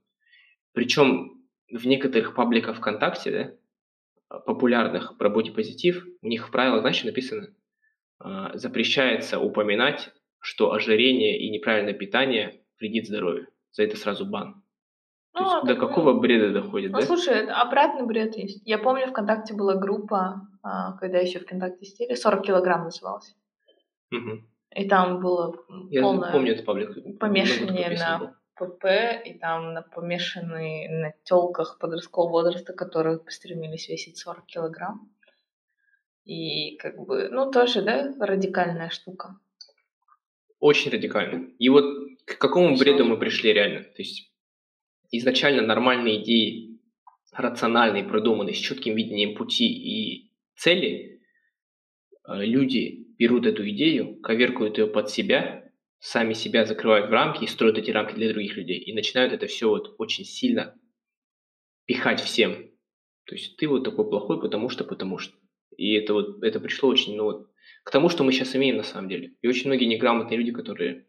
Причем 0.72 1.44
в 1.70 1.86
некоторых 1.86 2.34
пабликах 2.34 2.76
ВКонтакте, 2.78 3.30
да, 3.30 4.40
популярных 4.40 5.16
про 5.16 5.30
бодипозитив, 5.30 6.04
у 6.20 6.26
них 6.26 6.48
в 6.48 6.50
правилах, 6.50 6.80
знаешь, 6.80 7.04
написано, 7.04 7.54
а, 8.18 8.56
запрещается 8.56 9.38
упоминать, 9.38 10.10
что 10.40 10.72
ожирение 10.72 11.38
и 11.38 11.50
неправильное 11.50 11.94
питание 11.94 12.60
вредит 12.80 13.06
здоровью. 13.06 13.46
За 13.70 13.84
это 13.84 13.96
сразу 13.96 14.26
бан. 14.26 14.62
То 15.32 15.42
есть 15.42 15.54
а, 15.54 15.62
до 15.62 15.74
какого 15.76 16.12
ну, 16.12 16.20
бреда 16.20 16.52
доходит, 16.52 16.92
ну, 16.92 17.00
да? 17.00 17.06
слушай, 17.06 17.34
это 17.34 17.54
обратный 17.54 18.06
бред 18.06 18.36
есть. 18.36 18.62
Я 18.64 18.78
помню, 18.78 19.06
ВКонтакте 19.08 19.54
была 19.54 19.74
группа, 19.76 20.48
а, 20.62 20.96
когда 20.98 21.18
еще 21.18 21.38
ВКонтакте 21.38 21.84
стили, 21.86 22.14
40 22.14 22.46
килограмм 22.46 22.84
называлась. 22.84 23.34
Угу. 24.10 24.42
И 24.74 24.88
там 24.88 25.20
было 25.20 25.56
Я 25.90 26.02
полное 26.02 26.32
помню 26.32 26.52
этот 26.52 26.64
паблик. 26.64 27.18
помешание 27.18 27.90
на 27.90 28.36
ПП, 28.56 28.84
и 29.24 29.38
там 29.38 29.72
на 29.72 29.82
помешанные 29.82 30.88
на 30.88 31.12
телках 31.22 31.78
подросткового 31.78 32.30
возраста, 32.30 32.72
которые 32.72 33.18
постремились 33.18 33.88
весить 33.88 34.18
40 34.18 34.46
килограмм. 34.46 35.10
И 36.24 36.76
как 36.76 36.96
бы, 36.96 37.28
ну 37.30 37.50
тоже, 37.50 37.82
да, 37.82 38.14
радикальная 38.18 38.90
штука. 38.90 39.38
Очень 40.58 40.90
радикально. 40.90 41.50
И 41.58 41.68
вот 41.68 41.84
к 42.24 42.38
какому 42.38 42.76
бреду 42.76 43.04
мы 43.04 43.18
пришли 43.18 43.52
реально? 43.52 43.82
То 43.82 43.98
есть 44.02 44.32
изначально 45.10 45.62
нормальные 45.62 46.22
идеи, 46.22 46.80
рациональные, 47.32 48.04
продуманные, 48.04 48.54
с 48.54 48.58
четким 48.58 48.96
видением 48.96 49.36
пути 49.36 49.66
и 49.66 50.32
цели, 50.56 51.20
э, 52.26 52.44
люди 52.44 53.03
берут 53.18 53.46
эту 53.46 53.68
идею, 53.70 54.16
коверкуют 54.20 54.78
ее 54.78 54.86
под 54.86 55.10
себя, 55.10 55.70
сами 55.98 56.32
себя 56.34 56.64
закрывают 56.66 57.08
в 57.08 57.12
рамки 57.12 57.44
и 57.44 57.46
строят 57.46 57.78
эти 57.78 57.90
рамки 57.90 58.14
для 58.14 58.30
других 58.30 58.56
людей. 58.56 58.78
И 58.78 58.92
начинают 58.92 59.32
это 59.32 59.46
все 59.46 59.68
вот 59.68 59.94
очень 59.98 60.24
сильно 60.24 60.74
пихать 61.86 62.20
всем. 62.20 62.70
То 63.26 63.34
есть 63.34 63.56
ты 63.56 63.66
вот 63.68 63.84
такой 63.84 64.08
плохой, 64.08 64.40
потому 64.40 64.68
что, 64.68 64.84
потому 64.84 65.18
что. 65.18 65.36
И 65.76 65.94
это 65.94 66.12
вот, 66.12 66.42
это 66.42 66.60
пришло 66.60 66.88
очень, 66.88 67.16
ну 67.16 67.24
вот, 67.24 67.50
к 67.84 67.90
тому, 67.90 68.08
что 68.08 68.22
мы 68.22 68.32
сейчас 68.32 68.54
имеем 68.54 68.76
на 68.76 68.82
самом 68.82 69.08
деле. 69.08 69.34
И 69.42 69.48
очень 69.48 69.66
многие 69.66 69.86
неграмотные 69.86 70.38
люди, 70.38 70.52
которые 70.52 71.06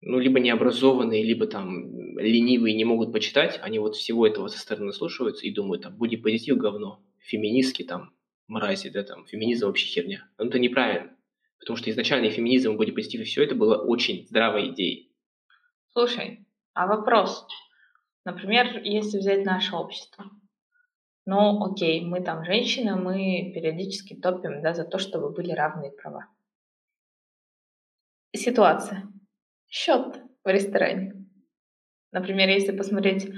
ну, 0.00 0.18
либо 0.18 0.40
необразованные, 0.40 1.24
либо 1.24 1.46
там 1.46 2.18
ленивые 2.18 2.74
не 2.74 2.84
могут 2.84 3.12
почитать, 3.12 3.58
они 3.62 3.78
вот 3.78 3.96
всего 3.96 4.26
этого 4.26 4.48
со 4.48 4.58
стороны 4.58 4.92
слушаются 4.92 5.46
и 5.46 5.52
думают, 5.52 5.82
там, 5.82 5.96
будет 5.96 6.22
позитив 6.22 6.58
говно, 6.58 7.02
феминистки 7.20 7.82
там, 7.82 8.12
мрази, 8.46 8.90
да, 8.90 9.02
там, 9.02 9.26
феминизм 9.26 9.66
вообще 9.66 9.86
херня. 9.86 10.28
Но 10.38 10.46
это 10.46 10.58
неправильно. 10.58 11.15
Потому 11.58 11.76
что 11.76 11.90
изначально 11.90 12.26
и 12.26 12.30
феминизм, 12.30 12.72
и 12.72 12.76
бодипозитив, 12.76 13.20
и 13.20 13.24
все 13.24 13.44
это 13.44 13.54
было 13.54 13.76
очень 13.76 14.26
здравой 14.26 14.70
идеей. 14.70 15.12
Слушай, 15.92 16.46
а 16.74 16.86
вопрос? 16.86 17.46
Например, 18.24 18.82
если 18.82 19.18
взять 19.18 19.44
наше 19.44 19.74
общество. 19.74 20.26
Ну, 21.24 21.64
окей, 21.64 22.04
мы 22.04 22.22
там 22.22 22.44
женщины, 22.44 22.94
мы 22.94 23.52
периодически 23.54 24.14
топим 24.14 24.62
да, 24.62 24.74
за 24.74 24.84
то, 24.84 24.98
чтобы 24.98 25.32
были 25.32 25.52
равные 25.52 25.90
права. 25.90 26.28
Ситуация. 28.34 29.04
Счет 29.68 30.20
в 30.44 30.48
ресторане. 30.48 31.26
Например, 32.12 32.48
если 32.48 32.76
посмотреть 32.76 33.28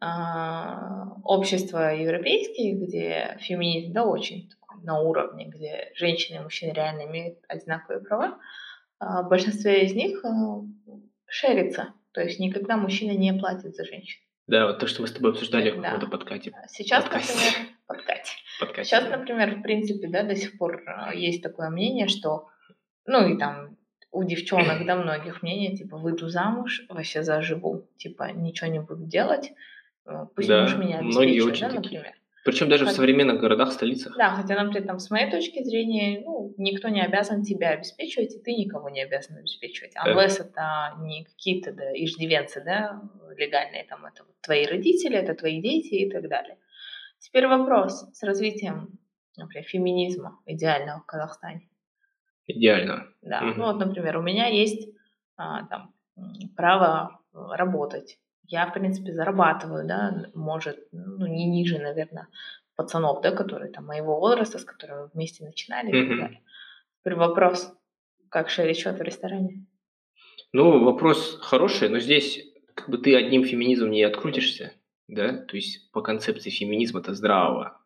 общества 0.00 1.94
европейские, 1.94 2.74
где 2.74 3.36
феминизм 3.40 3.92
да, 3.92 4.04
очень 4.04 4.50
на 4.82 5.00
уровне, 5.00 5.46
где 5.46 5.90
женщины 5.94 6.36
и 6.36 6.40
мужчины 6.40 6.72
реально 6.72 7.06
имеют 7.06 7.38
одинаковые 7.48 8.00
права, 8.00 8.38
в 9.00 9.28
большинстве 9.28 9.84
из 9.84 9.94
них 9.94 10.24
э, 10.24 10.28
шерится. 11.26 11.94
То 12.12 12.20
есть 12.20 12.40
никогда 12.40 12.76
мужчина 12.76 13.12
не 13.12 13.32
платит 13.32 13.74
за 13.76 13.84
женщину. 13.84 14.24
Да, 14.46 14.66
вот 14.66 14.78
то, 14.78 14.86
что 14.86 15.02
мы 15.02 15.08
с 15.08 15.12
тобой 15.12 15.32
обсуждали 15.32 15.70
в 15.70 15.80
каком-то 15.80 16.06
подкате. 16.06 16.52
Сейчас, 16.68 17.04
подкасте. 17.04 17.34
например, 17.34 17.76
подкате. 17.86 18.32
подкате. 18.60 18.84
Сейчас, 18.84 19.08
например, 19.08 19.56
в 19.56 19.62
принципе, 19.62 20.08
да, 20.08 20.22
до 20.22 20.34
сих 20.34 20.58
пор 20.58 20.82
есть 21.14 21.42
такое 21.42 21.70
мнение, 21.70 22.08
что, 22.08 22.48
ну 23.06 23.28
и 23.28 23.38
там 23.38 23.76
у 24.10 24.24
девчонок, 24.24 24.86
да, 24.86 24.96
многих 24.96 25.42
мнение, 25.42 25.76
типа, 25.76 25.98
выйду 25.98 26.28
замуж, 26.28 26.82
вообще 26.88 27.22
заживу, 27.22 27.88
типа, 27.98 28.32
ничего 28.32 28.70
не 28.70 28.80
буду 28.80 29.04
делать, 29.04 29.52
пусть 30.34 30.48
да, 30.48 30.62
муж 30.62 30.76
меня 30.76 30.98
обеспечивает, 30.98 31.60
да, 31.60 31.70
например. 31.70 32.14
Причем 32.44 32.68
даже 32.68 32.84
хотя, 32.84 32.94
в 32.94 32.96
современных 32.96 33.40
городах, 33.40 33.72
столицах. 33.72 34.16
Да, 34.16 34.30
хотя, 34.30 34.62
например, 34.62 34.86
там, 34.86 34.98
с 34.98 35.10
моей 35.10 35.30
точки 35.30 35.62
зрения, 35.62 36.22
ну, 36.24 36.54
никто 36.56 36.88
не 36.88 37.02
обязан 37.02 37.42
тебя 37.42 37.70
обеспечивать, 37.70 38.34
и 38.34 38.38
ты 38.38 38.54
никого 38.54 38.88
не 38.88 39.02
обязан 39.02 39.36
обеспечивать. 39.36 39.92
Unless 39.96 40.40
это 40.40 40.96
не 41.00 41.24
какие-то 41.24 41.72
да, 41.72 41.92
иждивенцы, 41.92 42.62
да, 42.64 43.02
легальные, 43.36 43.84
там, 43.84 44.06
это 44.06 44.24
вот 44.24 44.34
твои 44.40 44.64
родители, 44.66 45.16
это 45.16 45.34
твои 45.34 45.60
дети 45.60 45.94
и 45.94 46.10
так 46.10 46.26
далее. 46.28 46.56
Теперь 47.18 47.46
вопрос 47.48 48.08
с 48.12 48.22
развитием, 48.22 48.98
например, 49.36 49.66
феминизма 49.66 50.40
идеального 50.46 51.00
в 51.00 51.06
Казахстане. 51.06 51.68
Идеально. 52.46 53.08
Да. 53.20 53.42
Угу. 53.42 53.58
Ну 53.58 53.64
вот, 53.64 53.78
например, 53.78 54.16
у 54.16 54.22
меня 54.22 54.46
есть 54.46 54.88
а, 55.36 55.66
там 55.66 55.92
право 56.56 57.20
работать. 57.32 58.18
Я, 58.48 58.66
в 58.66 58.72
принципе, 58.72 59.12
зарабатываю, 59.12 59.86
да, 59.86 60.26
может, 60.34 60.88
ну, 60.92 61.26
не 61.26 61.46
ниже, 61.46 61.78
наверное, 61.78 62.28
пацанов, 62.76 63.20
да, 63.20 63.30
которые 63.30 63.70
там 63.70 63.86
моего 63.86 64.18
возраста, 64.18 64.58
с 64.58 64.64
которыми 64.64 65.10
вместе 65.12 65.44
начинали 65.44 65.88
и 65.88 66.08
так 66.08 66.18
далее. 66.18 66.42
Теперь 67.00 67.14
вопрос, 67.14 67.72
как 68.30 68.50
шерить 68.50 68.78
счет 68.78 68.98
в 68.98 69.02
ресторане? 69.02 69.66
Ну, 70.52 70.82
вопрос 70.82 71.38
хороший, 71.42 71.90
но 71.90 71.98
здесь 71.98 72.42
как 72.74 72.88
бы 72.88 72.98
ты 72.98 73.14
одним 73.14 73.44
феминизмом 73.44 73.90
не 73.90 74.02
открутишься, 74.02 74.72
да, 75.08 75.36
то 75.36 75.56
есть 75.56 75.90
по 75.92 76.00
концепции 76.00 76.50
феминизма-то 76.50 77.14
здравого. 77.14 77.80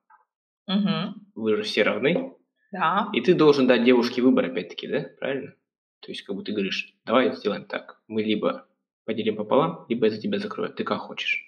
Угу. 0.69 1.15
Вы 1.35 1.57
же 1.57 1.63
все 1.65 1.83
равны, 1.83 2.37
да. 2.73 3.11
И 3.13 3.21
ты 3.21 3.35
должен 3.35 3.67
дать 3.67 3.85
девушке 3.85 4.23
выбор, 4.23 4.47
опять-таки, 4.47 4.89
да? 4.89 5.07
Правильно? 5.21 5.55
То 6.01 6.11
есть, 6.11 6.23
как 6.23 6.35
бы 6.35 6.43
ты 6.43 6.53
говоришь, 6.53 6.97
давай 7.05 7.35
сделаем 7.35 7.67
так. 7.67 8.01
Мы 8.09 8.23
либо 8.23 8.67
поделим 9.05 9.37
пополам, 9.37 9.85
либо 9.89 10.07
я 10.07 10.11
за 10.11 10.21
тебя 10.21 10.39
закрою. 10.39 10.73
Ты 10.73 10.85
как 10.85 11.01
хочешь. 11.01 11.45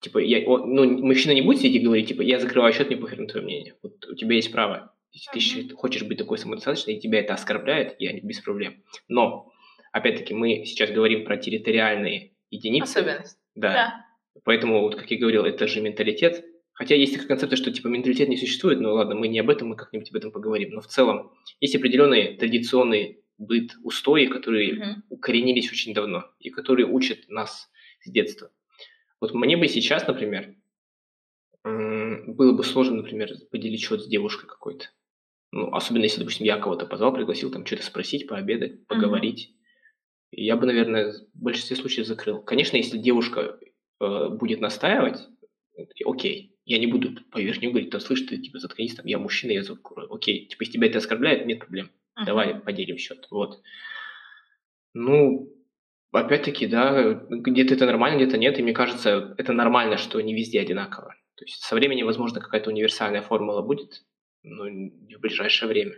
Типа, 0.00 0.18
я, 0.18 0.46
о, 0.46 0.58
ну, 0.58 0.84
мужчина 1.02 1.32
не 1.32 1.42
будет 1.42 1.60
сидеть 1.60 1.76
и 1.76 1.84
говорить, 1.84 2.08
типа, 2.08 2.22
я 2.22 2.38
закрываю 2.38 2.72
счет, 2.72 2.88
мне 2.88 2.96
похер 2.96 3.20
на 3.20 3.26
твое 3.26 3.44
мнение. 3.44 3.74
Вот 3.82 4.04
у 4.06 4.14
тебя 4.14 4.36
есть 4.36 4.52
право. 4.52 4.94
Если 5.12 5.62
ты 5.62 5.74
хочешь 5.74 6.02
быть 6.02 6.18
такой 6.18 6.38
самодостаточной, 6.38 6.94
и 6.94 7.00
тебя 7.00 7.20
это 7.20 7.34
оскорбляет, 7.34 7.96
я 8.00 8.12
без 8.20 8.40
проблем. 8.40 8.82
Но, 9.08 9.50
опять-таки, 9.92 10.34
мы 10.34 10.64
сейчас 10.66 10.90
говорим 10.90 11.24
про 11.24 11.36
территориальные 11.36 12.32
единицы. 12.50 12.98
Особенность. 12.98 13.38
Да. 13.54 13.72
да. 13.72 14.06
Поэтому, 14.44 14.82
вот 14.82 14.96
как 14.96 15.10
я 15.10 15.18
говорил, 15.18 15.44
это 15.44 15.66
же 15.66 15.80
менталитет, 15.80 16.44
Хотя 16.74 16.96
есть 16.96 17.12
такая 17.12 17.28
концепция, 17.28 17.56
что 17.56 17.70
типа 17.70 17.86
менталитет 17.86 18.28
не 18.28 18.36
существует, 18.36 18.80
но 18.80 18.94
ладно, 18.94 19.14
мы 19.14 19.28
не 19.28 19.38
об 19.38 19.48
этом, 19.48 19.68
мы 19.68 19.76
как-нибудь 19.76 20.10
об 20.10 20.16
этом 20.16 20.32
поговорим. 20.32 20.70
Но 20.70 20.80
в 20.80 20.88
целом 20.88 21.30
есть 21.60 21.76
определенные 21.76 22.36
традиционные 22.36 23.18
быт, 23.38 23.72
устои, 23.82 24.26
которые 24.26 24.74
mm-hmm. 24.74 24.94
укоренились 25.08 25.70
очень 25.70 25.94
давно 25.94 26.24
и 26.38 26.50
которые 26.50 26.86
учат 26.86 27.28
нас 27.28 27.70
с 28.00 28.10
детства. 28.10 28.50
Вот 29.20 29.34
мне 29.34 29.56
бы 29.56 29.68
сейчас, 29.68 30.06
например, 30.06 30.54
было 31.64 32.52
бы 32.52 32.62
сложно, 32.62 32.96
например, 32.96 33.30
поделить 33.50 33.80
счет 33.80 34.02
с 34.02 34.06
девушкой 34.06 34.46
какой-то. 34.46 34.86
Ну, 35.50 35.72
особенно 35.72 36.02
если, 36.02 36.18
допустим, 36.18 36.44
я 36.44 36.58
кого-то 36.58 36.84
позвал, 36.84 37.14
пригласил 37.14 37.50
там 37.50 37.64
что-то 37.64 37.84
спросить, 37.84 38.26
пообедать, 38.26 38.86
поговорить. 38.86 39.50
Mm-hmm. 39.50 40.36
Я 40.36 40.56
бы, 40.56 40.66
наверное, 40.66 41.12
в 41.12 41.42
большинстве 41.42 41.76
случаев 41.76 42.06
закрыл. 42.06 42.42
Конечно, 42.42 42.76
если 42.76 42.98
девушка 42.98 43.58
э, 44.00 44.28
будет 44.30 44.60
настаивать, 44.60 45.20
окей, 46.04 46.58
я 46.64 46.78
не 46.78 46.86
буду 46.86 47.12
поверх 47.30 47.60
нее 47.60 47.70
говорить, 47.70 47.90
то 47.90 48.00
слышь, 48.00 48.22
ты 48.22 48.38
типа 48.38 48.58
заткнись, 48.58 48.94
там, 48.94 49.06
я 49.06 49.18
мужчина, 49.18 49.52
я 49.52 49.62
закрою. 49.62 50.12
Окей, 50.12 50.46
типа, 50.46 50.62
если 50.62 50.74
тебя 50.74 50.88
это 50.88 50.98
оскорбляет, 50.98 51.46
нет 51.46 51.60
проблем. 51.60 51.90
Uh-huh. 52.18 52.24
Давай 52.26 52.54
поделим 52.54 52.96
счет. 52.96 53.26
Вот. 53.30 53.60
Ну, 54.92 55.48
опять-таки, 56.12 56.66
да, 56.66 57.14
где-то 57.28 57.74
это 57.74 57.86
нормально, 57.86 58.16
где-то 58.16 58.38
нет, 58.38 58.58
и 58.58 58.62
мне 58.62 58.72
кажется, 58.72 59.34
это 59.36 59.52
нормально, 59.52 59.96
что 59.96 60.20
не 60.20 60.34
везде 60.34 60.60
одинаково. 60.60 61.14
То 61.36 61.44
есть 61.44 61.62
со 61.62 61.74
временем, 61.74 62.06
возможно, 62.06 62.40
какая-то 62.40 62.70
универсальная 62.70 63.22
формула 63.22 63.62
будет, 63.62 64.04
но 64.42 64.68
не 64.68 65.16
в 65.16 65.20
ближайшее 65.20 65.68
время. 65.68 65.94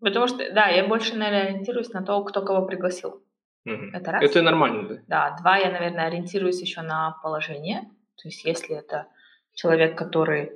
Потому 0.00 0.28
что, 0.28 0.52
да, 0.52 0.68
я 0.68 0.86
больше, 0.86 1.16
наверное, 1.16 1.48
ориентируюсь 1.48 1.90
на 1.90 2.02
то, 2.02 2.22
кто 2.24 2.42
кого 2.42 2.66
пригласил. 2.66 3.22
Угу. 3.66 3.90
Это 3.92 4.12
раз. 4.12 4.22
Это 4.22 4.42
нормально, 4.42 4.88
да? 4.88 5.02
Да, 5.06 5.36
два, 5.40 5.58
я, 5.58 5.70
наверное, 5.70 6.06
ориентируюсь 6.06 6.60
еще 6.62 6.80
на 6.80 7.18
положение. 7.22 7.82
То 8.16 8.28
есть 8.28 8.44
если 8.44 8.76
это 8.76 9.08
человек, 9.54 9.98
который 9.98 10.52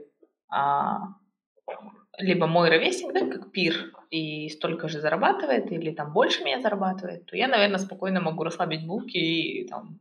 а, 0.49 1.09
либо 2.19 2.47
мой 2.47 2.69
ровесник, 2.69 3.13
да, 3.13 3.21
как 3.27 3.51
пир, 3.51 3.93
и 4.11 4.49
столько 4.49 4.89
же 4.89 5.01
зарабатывает, 5.01 5.71
или 5.73 5.91
там 5.91 6.13
больше 6.13 6.45
меня 6.45 6.61
зарабатывает, 6.61 7.27
то 7.27 7.37
я, 7.37 7.49
наверное, 7.49 7.79
спокойно 7.79 8.21
могу 8.21 8.45
расслабить 8.45 8.87
булки 8.87 9.17
и 9.17 9.69
там 9.69 9.99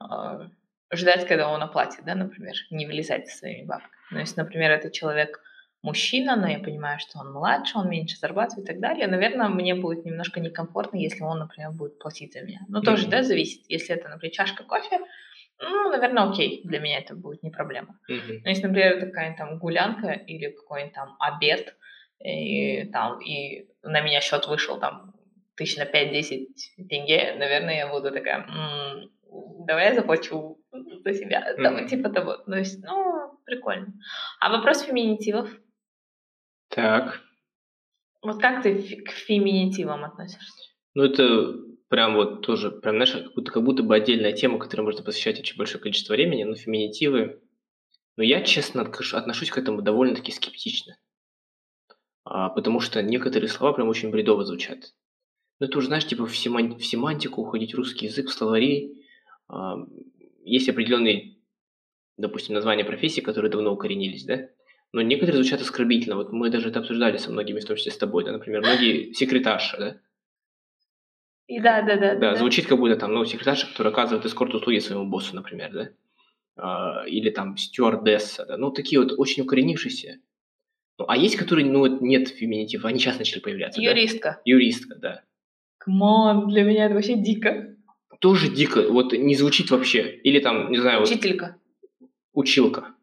э, 0.00 0.48
ждать, 0.92 1.26
когда 1.26 1.48
он 1.48 1.62
оплатит, 1.62 2.04
да, 2.04 2.14
например, 2.14 2.54
не 2.70 2.86
вылезать 2.86 3.28
со 3.28 3.38
своими 3.38 3.64
бабками. 3.64 3.92
Но 4.10 4.20
если, 4.20 4.40
например, 4.40 4.70
это 4.70 4.90
человек 4.90 5.40
мужчина, 5.82 6.36
но 6.36 6.46
я 6.46 6.60
понимаю, 6.60 7.00
что 7.00 7.18
он 7.18 7.32
младше, 7.32 7.78
он 7.78 7.88
меньше 7.88 8.16
зарабатывает 8.16 8.64
и 8.64 8.72
так 8.72 8.80
далее, 8.80 9.08
наверное, 9.08 9.48
мне 9.48 9.74
будет 9.74 10.04
немножко 10.04 10.38
некомфортно, 10.38 10.96
если 10.96 11.22
он, 11.22 11.40
например, 11.40 11.72
будет 11.72 11.98
платить 11.98 12.34
за 12.34 12.42
меня. 12.42 12.60
Ну, 12.68 12.80
тоже, 12.82 13.06
mm-hmm. 13.06 13.10
да, 13.10 13.22
зависит. 13.22 13.62
Если 13.68 13.96
это, 13.96 14.08
например, 14.08 14.32
чашка 14.32 14.62
кофе, 14.62 15.00
ну, 15.62 15.90
наверное, 15.90 16.30
окей, 16.30 16.62
для 16.64 16.78
меня 16.78 16.98
это 16.98 17.14
будет 17.14 17.42
не 17.42 17.50
проблема. 17.50 17.98
Mm-hmm. 18.10 18.40
Но 18.44 18.50
если, 18.50 18.66
например, 18.66 19.00
такая 19.00 19.36
там 19.36 19.58
гулянка 19.58 20.12
или 20.12 20.50
какой-нибудь 20.50 20.94
там 20.94 21.16
обед, 21.18 21.76
и 22.24 22.84
там, 22.92 23.20
и 23.20 23.68
на 23.82 24.00
меня 24.00 24.20
счет 24.20 24.46
вышел 24.46 24.78
там 24.78 25.14
тысяч 25.56 25.76
на 25.76 25.84
5-10 25.84 26.46
тенге, 26.88 27.34
наверное, 27.38 27.76
я 27.76 27.88
буду 27.88 28.10
такая, 28.10 28.46
м-м, 28.46 29.10
давай 29.66 29.88
я 29.88 29.94
заплачу 29.94 30.58
за 31.04 31.14
себя, 31.14 31.54
mm-hmm. 31.56 31.62
там, 31.62 31.86
типа 31.86 32.10
того. 32.10 32.36
То 32.36 32.56
есть, 32.56 32.82
ну, 32.84 33.38
прикольно. 33.44 33.92
А 34.40 34.50
вопрос 34.50 34.82
феминитивов? 34.82 35.50
Так. 36.68 37.20
Вот 38.22 38.40
как 38.40 38.62
ты 38.62 39.02
к 39.02 39.10
феминитивам 39.10 40.04
относишься? 40.04 40.70
Ну, 40.94 41.04
это 41.04 41.71
прям 41.92 42.14
вот 42.14 42.40
тоже, 42.40 42.70
прям, 42.70 42.94
знаешь, 42.94 43.12
как 43.12 43.34
будто, 43.34 43.52
как 43.52 43.62
будто 43.62 43.82
бы 43.82 43.94
отдельная 43.94 44.32
тема, 44.32 44.58
которой 44.58 44.80
можно 44.80 45.02
посвящать 45.02 45.38
очень 45.38 45.58
большое 45.58 45.78
количество 45.78 46.14
времени, 46.14 46.44
но 46.44 46.54
феминитивы, 46.54 47.42
но 48.16 48.24
я, 48.24 48.40
честно, 48.40 48.80
отношусь 48.80 49.50
к 49.50 49.58
этому 49.58 49.82
довольно-таки 49.82 50.32
скептично. 50.32 50.96
А, 52.24 52.48
потому 52.48 52.80
что 52.80 53.02
некоторые 53.02 53.50
слова 53.50 53.74
прям 53.74 53.90
очень 53.90 54.10
бредово 54.10 54.46
звучат. 54.46 54.94
Ну, 55.60 55.66
это 55.66 55.76
уже, 55.76 55.88
знаешь, 55.88 56.06
типа 56.06 56.24
в, 56.24 56.34
семан... 56.34 56.78
в 56.78 56.82
семантику 56.82 57.42
уходить, 57.42 57.74
русский 57.74 58.06
язык, 58.06 58.28
в 58.28 58.32
словари. 58.32 59.04
А, 59.48 59.76
есть 60.44 60.70
определенные, 60.70 61.36
допустим, 62.16 62.54
названия 62.54 62.86
профессий, 62.86 63.20
которые 63.20 63.50
давно 63.50 63.70
укоренились, 63.70 64.24
да? 64.24 64.48
Но 64.92 65.02
некоторые 65.02 65.42
звучат 65.42 65.60
оскорбительно. 65.60 66.16
Вот 66.16 66.32
мы 66.32 66.48
даже 66.48 66.70
это 66.70 66.78
обсуждали 66.78 67.18
со 67.18 67.30
многими, 67.30 67.60
в 67.60 67.66
том 67.66 67.76
числе 67.76 67.92
с 67.92 67.98
тобой, 67.98 68.24
да, 68.24 68.32
например, 68.32 68.62
многие 68.62 69.12
секретарша, 69.12 69.76
да? 69.76 70.00
И 71.52 71.60
да, 71.60 71.82
да, 71.82 71.96
да, 71.96 72.14
да. 72.14 72.32
Да, 72.32 72.36
звучит 72.36 72.66
как 72.66 72.78
будто 72.78 72.96
там, 72.96 73.12
ну, 73.12 73.26
секретарша, 73.26 73.66
которая 73.66 73.92
оказывает 73.92 74.24
эскорт-услуги 74.24 74.78
своему 74.78 75.04
боссу, 75.04 75.36
например, 75.36 75.70
да? 75.70 75.88
А, 76.56 77.04
или 77.06 77.28
там 77.28 77.58
стюардесса, 77.58 78.46
да? 78.46 78.56
Ну, 78.56 78.70
такие 78.70 78.98
вот 78.98 79.12
очень 79.18 79.42
укоренившиеся. 79.42 80.18
Ну, 80.98 81.04
а 81.08 81.16
есть, 81.18 81.36
которые, 81.36 81.66
ну, 81.66 81.86
нет 82.00 82.28
феминитива, 82.28 82.88
они 82.88 82.98
сейчас 82.98 83.18
начали 83.18 83.40
появляться, 83.40 83.82
Юристка. 83.82 84.30
Да? 84.30 84.40
Юристка, 84.46 84.94
да. 84.94 85.22
Come 85.76 86.17
on, 86.17 86.48
для 86.48 86.62
меня 86.62 86.86
это 86.86 86.94
вообще 86.94 87.16
дико. 87.16 87.76
Тоже 88.18 88.48
дико, 88.48 88.88
вот 88.88 89.12
не 89.12 89.34
звучит 89.34 89.70
вообще. 89.70 90.20
Или 90.24 90.38
там, 90.38 90.70
не 90.70 90.78
знаю... 90.78 91.02
Учителька. 91.02 91.58
Вот, 92.00 92.08
училка. 92.32 92.94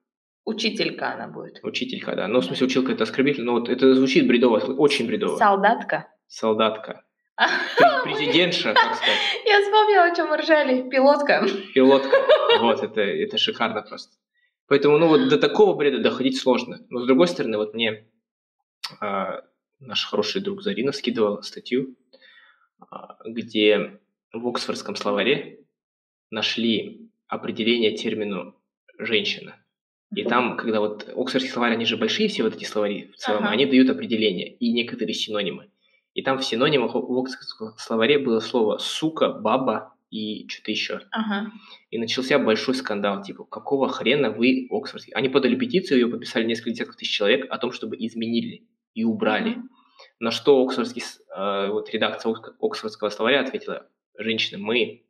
Учителька 0.44 1.14
она 1.14 1.28
будет. 1.28 1.60
Учителька, 1.62 2.16
да. 2.16 2.28
Ну, 2.28 2.40
в 2.40 2.46
смысле, 2.46 2.66
училка 2.66 2.94
это 2.94 3.04
оскорбительно, 3.04 3.52
но 3.52 3.60
вот 3.60 3.70
это 3.70 3.94
звучит 3.94 4.26
бредово, 4.28 4.58
очень 4.58 5.06
бредово. 5.06 5.38
Солдатка. 5.38 6.08
Солдатка. 6.26 7.04
Пр- 7.78 8.04
Президентша, 8.04 8.74
так 8.74 8.96
сказать. 8.96 9.18
Я 9.46 9.62
вспомнила, 9.62 10.04
о 10.04 10.16
чем 10.16 10.28
мы 10.30 10.38
ржали. 10.38 10.90
Пилотка. 10.90 11.46
Пилотка. 11.74 12.18
Вот, 12.62 12.84
это, 12.84 13.02
это 13.02 13.38
шикарно 13.38 13.82
просто. 13.84 14.18
Поэтому, 14.68 14.98
ну, 14.98 15.08
вот 15.08 15.30
до 15.30 15.38
такого 15.38 15.76
бреда 15.76 16.00
доходить 16.00 16.38
сложно. 16.40 16.80
Но, 16.90 17.02
с 17.02 17.06
другой 17.08 17.28
стороны, 17.28 17.58
вот 17.58 17.74
мне 17.74 18.08
а, 19.00 19.42
наш 19.80 20.06
хороший 20.06 20.42
друг 20.42 20.62
Зарина 20.64 20.92
скидывал 20.92 21.42
статью, 21.44 21.96
а, 22.90 23.18
где 23.26 24.00
в 24.34 24.48
Оксфордском 24.48 24.96
словаре 24.96 25.60
нашли 26.32 27.10
определение 27.28 27.96
термину 27.96 28.56
«женщина». 28.98 29.56
И 30.16 30.24
там, 30.24 30.58
когда 30.58 30.80
вот 30.80 31.08
Оксфордский 31.16 31.52
словарь, 31.52 31.74
они 31.74 31.86
же 31.86 31.96
большие, 31.98 32.30
все 32.30 32.42
вот 32.44 32.56
эти 32.56 32.66
словари 32.66 33.12
в 33.14 33.16
целом, 33.18 33.44
Ага. 33.44 33.52
они 33.54 33.66
дают 33.68 33.90
определения 33.92 34.52
и 34.56 34.72
некоторые 34.74 35.14
синонимы. 35.14 35.70
И 36.20 36.22
там 36.22 36.38
в 36.38 36.44
синонимах 36.44 36.96
в 36.96 37.18
Оксфордском 37.18 37.78
словаре 37.78 38.20
было 38.20 38.42
слово 38.42 38.78
«сука», 38.78 39.30
«баба» 39.30 39.96
и 40.12 40.46
что-то 40.50 40.72
еще. 40.72 41.00
Ага. 41.12 41.50
И 41.92 41.98
начался 41.98 42.38
большой 42.38 42.76
скандал, 42.76 43.24
типа, 43.24 43.46
какого 43.46 43.88
хрена 43.88 44.30
вы 44.30 44.68
Оксфордский? 44.70 45.14
Они 45.14 45.30
подали 45.30 45.56
петицию, 45.56 46.00
ее 46.02 46.08
подписали 46.10 46.44
несколько 46.44 46.72
десятков 46.72 46.98
тысяч 46.98 47.16
человек 47.16 47.48
о 47.50 47.58
том, 47.58 47.72
чтобы 47.72 47.96
изменили 47.98 48.68
и 48.96 49.06
убрали. 49.06 49.52
Мгм. 49.52 49.70
На 50.20 50.32
что 50.32 50.62
Оксфордский, 50.62 51.04
э, 51.04 51.70
вот 51.72 51.90
редакция 51.92 52.34
Окс- 52.34 52.54
Оксфордского 52.60 53.08
словаря 53.12 53.40
ответила, 53.40 53.88
женщины, 54.18 54.58
мы 54.62 55.06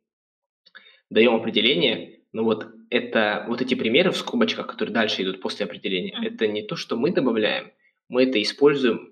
даем 1.10 1.34
определение, 1.34 2.20
но 2.32 2.44
вот 2.44 2.68
это, 2.88 3.46
вот 3.48 3.60
эти 3.60 3.74
примеры 3.74 4.12
в 4.12 4.16
скобочках, 4.16 4.68
которые 4.68 4.94
дальше 4.94 5.24
идут 5.24 5.40
после 5.40 5.66
определения, 5.66 6.16
Мгм. 6.16 6.24
это 6.24 6.46
не 6.46 6.62
то, 6.62 6.76
что 6.76 6.96
мы 6.96 7.10
добавляем, 7.10 7.72
мы 8.08 8.22
это 8.22 8.40
используем 8.40 9.09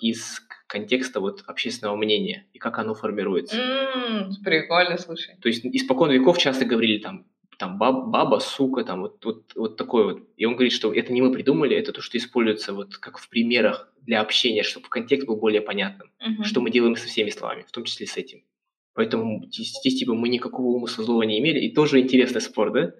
из 0.00 0.40
к- 0.40 0.66
контекста 0.66 1.20
вот 1.20 1.42
общественного 1.46 1.96
мнения 1.96 2.46
и 2.52 2.58
как 2.58 2.78
оно 2.78 2.94
формируется. 2.94 3.56
М, 3.56 4.34
Прикольно, 4.44 4.98
слушай. 4.98 5.36
То 5.40 5.48
есть 5.48 5.64
испокон 5.64 6.10
веков 6.10 6.38
часто 6.38 6.64
говорили 6.64 6.98
там, 6.98 7.26
там 7.58 7.78
баб- 7.78 8.06
баба, 8.08 8.38
сука, 8.40 8.84
там 8.84 9.00
вот, 9.02 9.24
вот, 9.24 9.52
вот 9.54 9.76
такое 9.76 10.04
вот. 10.04 10.22
И 10.36 10.44
он 10.44 10.54
говорит, 10.54 10.72
что 10.72 10.92
это 10.92 11.12
не 11.12 11.22
мы 11.22 11.32
придумали, 11.32 11.76
это 11.76 11.92
то, 11.92 12.00
что 12.02 12.16
используется 12.18 12.72
вот 12.72 12.96
как 12.98 13.18
в 13.18 13.28
примерах 13.28 13.92
для 14.02 14.20
общения, 14.20 14.62
чтобы 14.62 14.88
контекст 14.88 15.26
был 15.26 15.36
более 15.36 15.60
понятным. 15.60 16.10
Мгм. 16.20 16.44
Что 16.44 16.60
мы 16.60 16.70
делаем 16.70 16.96
со 16.96 17.06
всеми 17.06 17.30
словами, 17.30 17.64
в 17.66 17.70
том 17.72 17.84
числе 17.84 18.06
с 18.06 18.16
этим. 18.16 18.42
Поэтому 18.94 19.44
здесь, 19.46 19.74
здесь, 19.78 19.98
типа 19.98 20.14
мы 20.14 20.28
никакого 20.28 20.68
умысла 20.68 21.04
злого 21.04 21.22
не 21.22 21.38
имели. 21.38 21.60
И 21.60 21.72
тоже 21.72 22.00
интересный 22.00 22.40
спор, 22.40 22.72
да? 22.72 22.92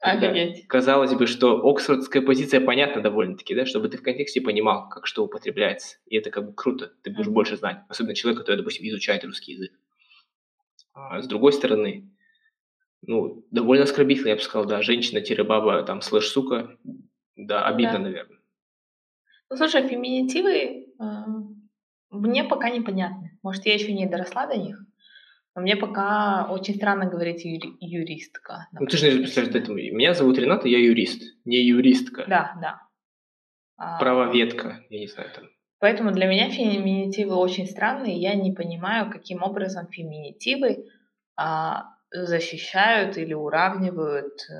Офигеть. 0.00 0.66
Казалось 0.68 1.14
бы, 1.14 1.26
что 1.26 1.66
оксфордская 1.66 2.20
позиция 2.22 2.60
понятна 2.60 3.00
довольно-таки, 3.02 3.54
да, 3.54 3.64
чтобы 3.64 3.88
ты 3.88 3.96
в 3.96 4.02
контексте 4.02 4.40
понимал, 4.40 4.88
как 4.90 5.06
что 5.06 5.24
употребляется. 5.24 5.96
И 6.06 6.16
это 6.16 6.30
как 6.30 6.46
бы 6.46 6.52
круто, 6.54 6.92
ты 7.02 7.10
будешь 7.10 7.26
Мгм. 7.26 7.34
больше 7.34 7.56
знать. 7.56 7.78
Особенно 7.88 8.14
человек, 8.14 8.40
который, 8.40 8.56
допустим, 8.56 8.86
изучает 8.88 9.24
русский 9.24 9.52
язык. 9.52 9.72
А 10.92 11.22
с 11.22 11.26
другой 11.26 11.52
стороны, 11.52 12.10
ну, 13.02 13.44
довольно 13.50 13.84
оскорбительно, 13.84 14.28
я 14.28 14.36
бы 14.36 14.42
сказал, 14.42 14.66
да, 14.66 14.82
женщина-баба, 14.82 15.82
там, 15.84 16.00
слэш-сука, 16.02 16.76
да, 17.36 17.64
обидно, 17.66 17.94
Да. 17.94 17.98
наверное. 18.00 18.38
Ну, 19.50 19.56
слушай, 19.56 19.86
феминитивы 19.88 20.86
э, 21.00 21.04
мне 22.10 22.44
пока 22.44 22.70
непонятны. 22.70 23.38
Может, 23.42 23.66
я 23.66 23.74
еще 23.74 23.92
не 23.92 24.06
доросла 24.06 24.46
до 24.46 24.56
них, 24.56 24.78
но 25.54 25.62
мне 25.62 25.76
пока 25.76 26.46
очень 26.50 26.74
странно 26.74 27.06
говорить 27.06 27.44
юри- 27.44 27.76
юристка. 27.80 28.68
Ну, 28.72 28.86
ты 28.86 28.96
же 28.96 29.10
не 29.12 29.18
представляешь, 29.18 29.54
этому. 29.56 29.76
Меня 29.78 30.14
зовут 30.14 30.38
Рената, 30.38 30.68
я 30.68 30.78
юрист, 30.78 31.22
не 31.44 31.62
юристка. 31.62 32.24
Да, 32.26 32.54
да. 32.60 32.80
А, 33.76 33.98
Правоведка, 33.98 34.84
я 34.90 34.98
не 35.00 35.06
знаю, 35.06 35.30
там. 35.34 35.44
Поэтому 35.80 36.12
для 36.12 36.26
меня 36.26 36.48
феминитивы 36.50 37.34
очень 37.34 37.66
странные. 37.66 38.16
Я 38.16 38.34
не 38.34 38.52
понимаю, 38.52 39.10
каким 39.10 39.42
образом 39.42 39.86
феминитивы 39.88 40.86
а, 41.36 41.84
защищают 42.10 43.18
или 43.18 43.34
уравнивают 43.34 44.34
э, 44.48 44.54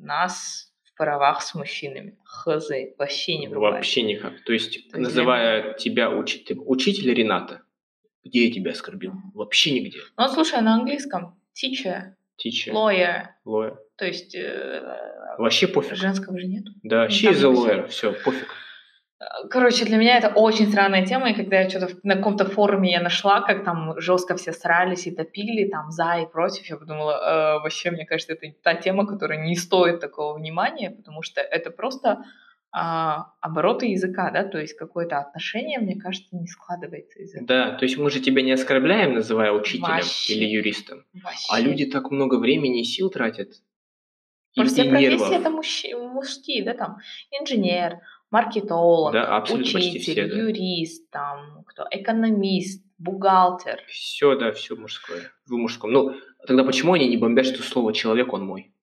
нас 0.00 0.72
в 0.82 0.96
правах 0.96 1.40
с 1.42 1.54
мужчинами. 1.54 2.18
Хз, 2.24 2.70
вообще 2.98 3.38
не 3.38 3.46
врубаю. 3.48 3.74
Вообще 3.74 4.02
никак. 4.02 4.32
То 4.44 4.52
есть, 4.52 4.90
То 4.90 4.98
есть 4.98 5.10
называя 5.10 5.74
тебя 5.74 6.10
учи- 6.10 6.38
ты 6.44 6.54
учитель 6.58 7.14
Рената, 7.14 7.62
где 8.24 8.46
я 8.46 8.52
тебя 8.52 8.72
оскорбил? 8.72 9.12
Вообще 9.34 9.72
нигде. 9.72 9.98
Ну, 10.16 10.28
слушай, 10.28 10.60
на 10.60 10.74
английском 10.74 11.36
teacher, 11.54 12.14
Teacher, 12.44 12.72
lawyer, 12.72 13.26
lawyer. 13.46 13.76
то 13.96 14.04
есть 14.06 14.34
э, 14.34 14.82
Вообще 15.38 15.66
пофиг. 15.68 15.96
женского 15.96 16.38
же 16.38 16.46
нету. 16.46 16.72
Да, 16.82 17.02
Ну, 17.04 17.08
she 17.08 17.30
is 17.30 17.42
a 17.44 17.52
lawyer, 17.52 17.86
все, 17.88 18.12
пофиг. 18.12 18.48
Короче, 19.50 19.84
для 19.84 19.98
меня 19.98 20.18
это 20.18 20.28
очень 20.30 20.68
странная 20.68 21.06
тема, 21.06 21.30
и 21.30 21.34
когда 21.34 21.60
я 21.60 21.70
что-то 21.70 21.94
на 22.02 22.16
каком-то 22.16 22.44
форуме 22.44 22.90
я 22.90 23.00
нашла, 23.00 23.40
как 23.40 23.64
там 23.64 24.00
жестко 24.00 24.34
все 24.36 24.52
срались 24.52 25.06
и 25.06 25.12
топили, 25.12 25.68
там 25.68 25.92
за 25.92 26.18
и 26.22 26.26
против, 26.26 26.66
я 26.68 26.76
подумала, 26.76 27.12
«Э, 27.12 27.62
вообще, 27.62 27.92
мне 27.92 28.04
кажется, 28.04 28.32
это 28.32 28.52
та 28.62 28.74
тема, 28.74 29.06
которая 29.06 29.38
не 29.46 29.54
стоит 29.54 30.00
такого 30.00 30.34
внимания, 30.36 30.90
потому 30.90 31.22
что 31.22 31.40
это 31.40 31.70
просто 31.70 32.24
а, 32.72 33.34
обороты 33.40 33.86
языка, 33.86 34.30
да, 34.30 34.44
то 34.44 34.58
есть 34.58 34.74
какое-то 34.74 35.18
отношение, 35.18 35.78
мне 35.78 35.96
кажется, 36.00 36.34
не 36.34 36.46
складывается 36.46 37.18
из 37.18 37.34
этого. 37.34 37.46
Да, 37.46 37.70
то 37.72 37.84
есть 37.84 37.98
мы 37.98 38.10
же 38.10 38.20
тебя 38.20 38.42
не 38.42 38.52
оскорбляем, 38.52 39.12
называя 39.14 39.52
учителем 39.52 39.90
Вообще. 39.90 40.32
или 40.34 40.46
юристом. 40.46 41.04
Вообще. 41.12 41.46
А 41.50 41.60
люди 41.60 41.84
так 41.84 42.10
много 42.10 42.38
времени 42.38 42.80
и 42.80 42.84
сил 42.84 43.10
тратят. 43.10 43.50
Просто 44.54 44.84
профессии 44.84 45.34
это 45.36 45.50
мужчи- 45.50 45.94
мужские, 45.94 46.62
да, 46.64 46.74
там, 46.74 46.98
инженер, 47.30 47.98
маркетолог, 48.30 49.12
Да, 49.12 49.42
учитель, 49.42 49.98
все, 49.98 50.14
да. 50.14 50.34
юрист, 50.34 51.10
там, 51.10 51.64
кто, 51.66 51.86
экономист, 51.90 52.84
бухгалтер. 52.98 53.82
Все, 53.88 54.36
да, 54.38 54.52
все 54.52 54.76
мужское. 54.76 55.30
В 55.46 55.52
мужском. 55.52 55.90
Ну, 55.92 56.14
тогда 56.46 56.64
почему 56.64 56.94
они 56.94 57.08
не 57.08 57.16
бомбят, 57.16 57.46
что 57.46 57.62
слово 57.62 57.92
человек, 57.92 58.32
он 58.32 58.44
мой? 58.46 58.74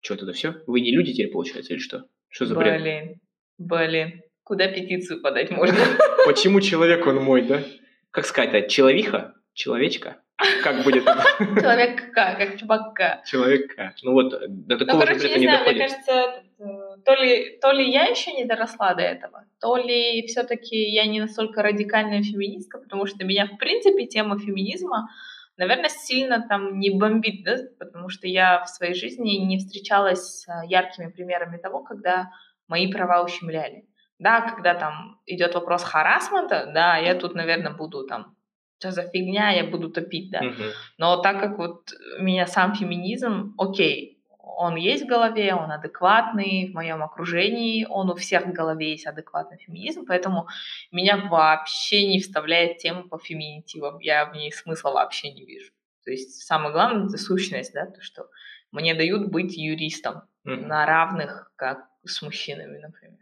Что, 0.00 0.16
тогда 0.16 0.32
все? 0.32 0.56
Вы 0.66 0.80
не 0.80 0.90
люди 0.90 1.12
теперь, 1.12 1.30
получается, 1.30 1.72
или 1.72 1.80
что? 1.80 2.04
Что 2.34 2.46
за 2.46 2.56
бред? 2.56 2.82
Блин, 2.82 3.20
блин, 3.58 4.22
куда 4.42 4.66
петицию 4.66 5.22
подать 5.22 5.52
можно? 5.52 5.78
Почему 6.26 6.60
человек, 6.60 7.06
он 7.06 7.22
мой, 7.22 7.42
да? 7.42 7.62
Как 8.10 8.26
сказать, 8.26 8.52
а 8.54 8.62
человиха? 8.62 9.34
Человечка? 9.52 10.16
Как 10.64 10.82
будет 10.82 11.04
это? 11.06 11.22
Человек 11.38 12.12
К, 12.12 12.36
как 12.36 12.58
чубака. 12.58 13.22
Человека. 13.24 13.94
Ну 14.02 14.14
вот, 14.14 14.30
до 14.48 14.76
Ну, 14.76 14.84
такого 14.84 15.06
же 15.06 15.12
короче, 15.12 15.28
бред 15.28 15.36
не 15.36 15.40
не 15.42 15.46
знаю, 15.46 15.64
мне 15.64 15.78
доходит. 15.78 15.80
кажется, 15.80 16.42
э, 16.58 16.64
то 17.04 17.14
ли, 17.14 17.58
то 17.62 17.70
ли 17.70 17.88
я 17.88 18.06
еще 18.06 18.32
не 18.32 18.44
доросла 18.44 18.94
до 18.94 19.02
этого, 19.02 19.44
то 19.60 19.76
ли 19.76 20.26
все-таки 20.26 20.76
я 20.90 21.06
не 21.06 21.20
настолько 21.20 21.62
радикальная 21.62 22.24
феминистка, 22.24 22.78
потому 22.78 23.06
что 23.06 23.24
меня, 23.24 23.46
в 23.46 23.56
принципе, 23.58 24.06
тема 24.06 24.40
феминизма, 24.40 25.08
наверное, 25.56 25.88
сильно 25.88 26.46
там 26.48 26.78
не 26.78 26.90
бомбит, 26.90 27.44
да, 27.44 27.56
потому 27.78 28.08
что 28.08 28.26
я 28.26 28.62
в 28.64 28.68
своей 28.68 28.94
жизни 28.94 29.36
не 29.36 29.58
встречалась 29.58 30.40
с 30.40 30.48
э, 30.48 30.66
яркими 30.66 31.10
примерами 31.10 31.56
того, 31.58 31.82
когда 31.82 32.30
мои 32.68 32.90
права 32.90 33.22
ущемляли. 33.22 33.84
Да, 34.18 34.40
когда 34.40 34.74
там 34.74 35.20
идет 35.26 35.54
вопрос 35.54 35.82
харасмента, 35.82 36.70
да, 36.72 36.96
я 36.96 37.14
тут, 37.14 37.34
наверное, 37.34 37.72
буду 37.72 38.06
там, 38.06 38.36
что 38.78 38.90
за 38.90 39.02
фигня, 39.02 39.50
я 39.50 39.64
буду 39.64 39.90
топить, 39.90 40.30
да. 40.30 40.42
Мгм. 40.42 40.64
Но 40.98 41.16
так 41.22 41.40
как 41.40 41.58
вот 41.58 41.90
меня 42.18 42.46
сам 42.46 42.74
феминизм, 42.74 43.54
окей, 43.58 44.13
он 44.46 44.76
есть 44.76 45.04
в 45.04 45.06
голове, 45.06 45.54
он 45.54 45.70
адекватный, 45.72 46.70
в 46.70 46.74
моем 46.74 47.02
окружении, 47.02 47.86
он 47.88 48.10
у 48.10 48.14
всех 48.14 48.46
в 48.46 48.52
голове 48.52 48.90
есть 48.92 49.06
адекватный 49.06 49.58
феминизм, 49.58 50.04
поэтому 50.06 50.48
меня 50.92 51.16
вообще 51.16 52.06
не 52.06 52.20
вставляет 52.20 52.78
тема 52.78 53.08
по 53.08 53.18
феминитивам, 53.18 53.98
я 54.00 54.26
в 54.26 54.34
ней 54.34 54.52
смысла 54.52 54.90
вообще 54.90 55.32
не 55.32 55.44
вижу. 55.44 55.72
То 56.04 56.10
есть 56.10 56.42
самое 56.42 56.72
главное 56.72 57.06
это 57.08 57.16
сущность, 57.18 57.72
да, 57.72 57.86
то, 57.86 58.00
что 58.02 58.28
мне 58.72 58.94
дают 58.94 59.30
быть 59.30 59.56
юристом 59.56 60.22
Мгм. 60.44 60.68
на 60.68 60.84
равных, 60.84 61.50
как 61.56 61.86
с 62.04 62.20
мужчинами, 62.20 62.78
например. 62.78 63.18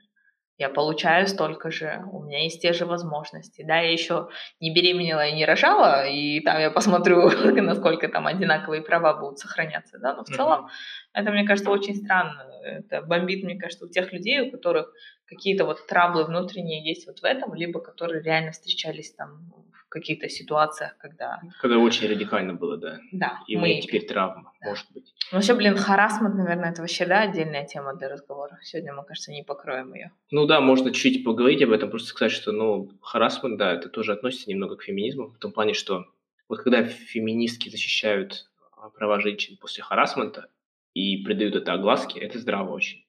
Я 0.59 0.68
получаю 0.68 1.27
столько 1.27 1.70
же, 1.70 2.05
у 2.12 2.23
меня 2.23 2.45
есть 2.45 2.61
те 2.62 2.73
же 2.73 2.85
возможности. 2.87 3.62
Да, 3.62 3.79
я 3.79 3.91
еще 3.91 4.29
не 4.61 4.73
беременела 4.73 5.27
и 5.27 5.33
не 5.33 5.45
рожала, 5.45 6.07
и 6.07 6.41
там 6.41 6.61
я 6.61 6.70
посмотрю, 6.70 7.31
насколько 7.62 8.09
там 8.09 8.27
одинаковые 8.27 8.83
права 8.83 9.14
будут 9.14 9.39
сохраняться, 9.39 9.99
да, 9.99 10.14
но 10.14 10.25
в 10.25 10.29
Мгм. 10.29 10.37
целом 10.37 10.68
это, 11.12 11.30
мне 11.30 11.44
кажется, 11.46 11.70
очень 11.70 11.94
странно. 11.96 12.46
Это 12.64 13.02
бомбит, 13.02 13.44
мне 13.44 13.58
кажется, 13.58 13.86
у 13.86 13.88
тех 13.88 14.12
людей, 14.12 14.40
у 14.40 14.50
которых 14.50 14.92
какие-то 15.26 15.64
вот 15.64 15.86
траблы 15.86 16.24
внутренние 16.24 16.86
есть 16.86 17.06
вот 17.06 17.20
в 17.20 17.24
этом, 17.24 17.54
либо 17.54 17.80
которые 17.80 18.22
реально 18.22 18.52
встречались 18.52 19.12
там 19.14 19.52
в 19.72 19.88
каких-то 19.88 20.28
ситуациях, 20.28 20.96
когда, 20.98 21.40
Когда 21.60 21.76
очень 21.78 22.08
радикально 22.08 22.54
было, 22.54 22.78
да. 22.78 22.98
да, 23.12 23.40
И 23.46 23.56
мы... 23.56 23.80
теперь 23.80 24.06
травма, 24.06 24.52
Да. 24.60 24.68
может 24.70 24.86
быть. 24.92 25.12
Ну, 25.30 25.38
вообще, 25.38 25.54
блин, 25.54 25.76
харасмент, 25.76 26.34
наверное, 26.34 26.70
это 26.70 26.80
вообще, 26.80 27.04
да, 27.04 27.22
отдельная 27.22 27.66
тема 27.66 27.94
для 27.94 28.08
разговора. 28.08 28.58
Сегодня 28.62 28.94
мы, 28.94 29.04
кажется, 29.04 29.32
не 29.32 29.42
покроем 29.42 29.92
ее. 29.94 30.12
Ну 30.30 30.46
да, 30.46 30.60
можно 30.60 30.92
чуть 30.92 31.24
поговорить 31.24 31.62
об 31.62 31.72
этом, 31.72 31.90
просто 31.90 32.08
сказать, 32.08 32.32
что, 32.32 32.52
ну, 32.52 32.90
харасмент, 33.02 33.58
да, 33.58 33.72
это 33.72 33.88
тоже 33.90 34.12
относится 34.12 34.48
немного 34.48 34.76
к 34.76 34.82
феминизму, 34.82 35.28
в 35.28 35.38
том 35.38 35.52
плане, 35.52 35.74
что 35.74 36.06
вот 36.48 36.60
когда 36.60 36.84
феминистки 36.84 37.68
защищают 37.68 38.46
а, 38.76 38.88
права 38.90 39.20
женщин 39.20 39.56
после 39.60 39.82
харасмента 39.82 40.48
и 40.95 41.22
придают 41.24 41.55
это 41.57 41.72
огласке, 41.72 42.20
это 42.20 42.38
здраво 42.38 42.72
очень. 42.74 43.05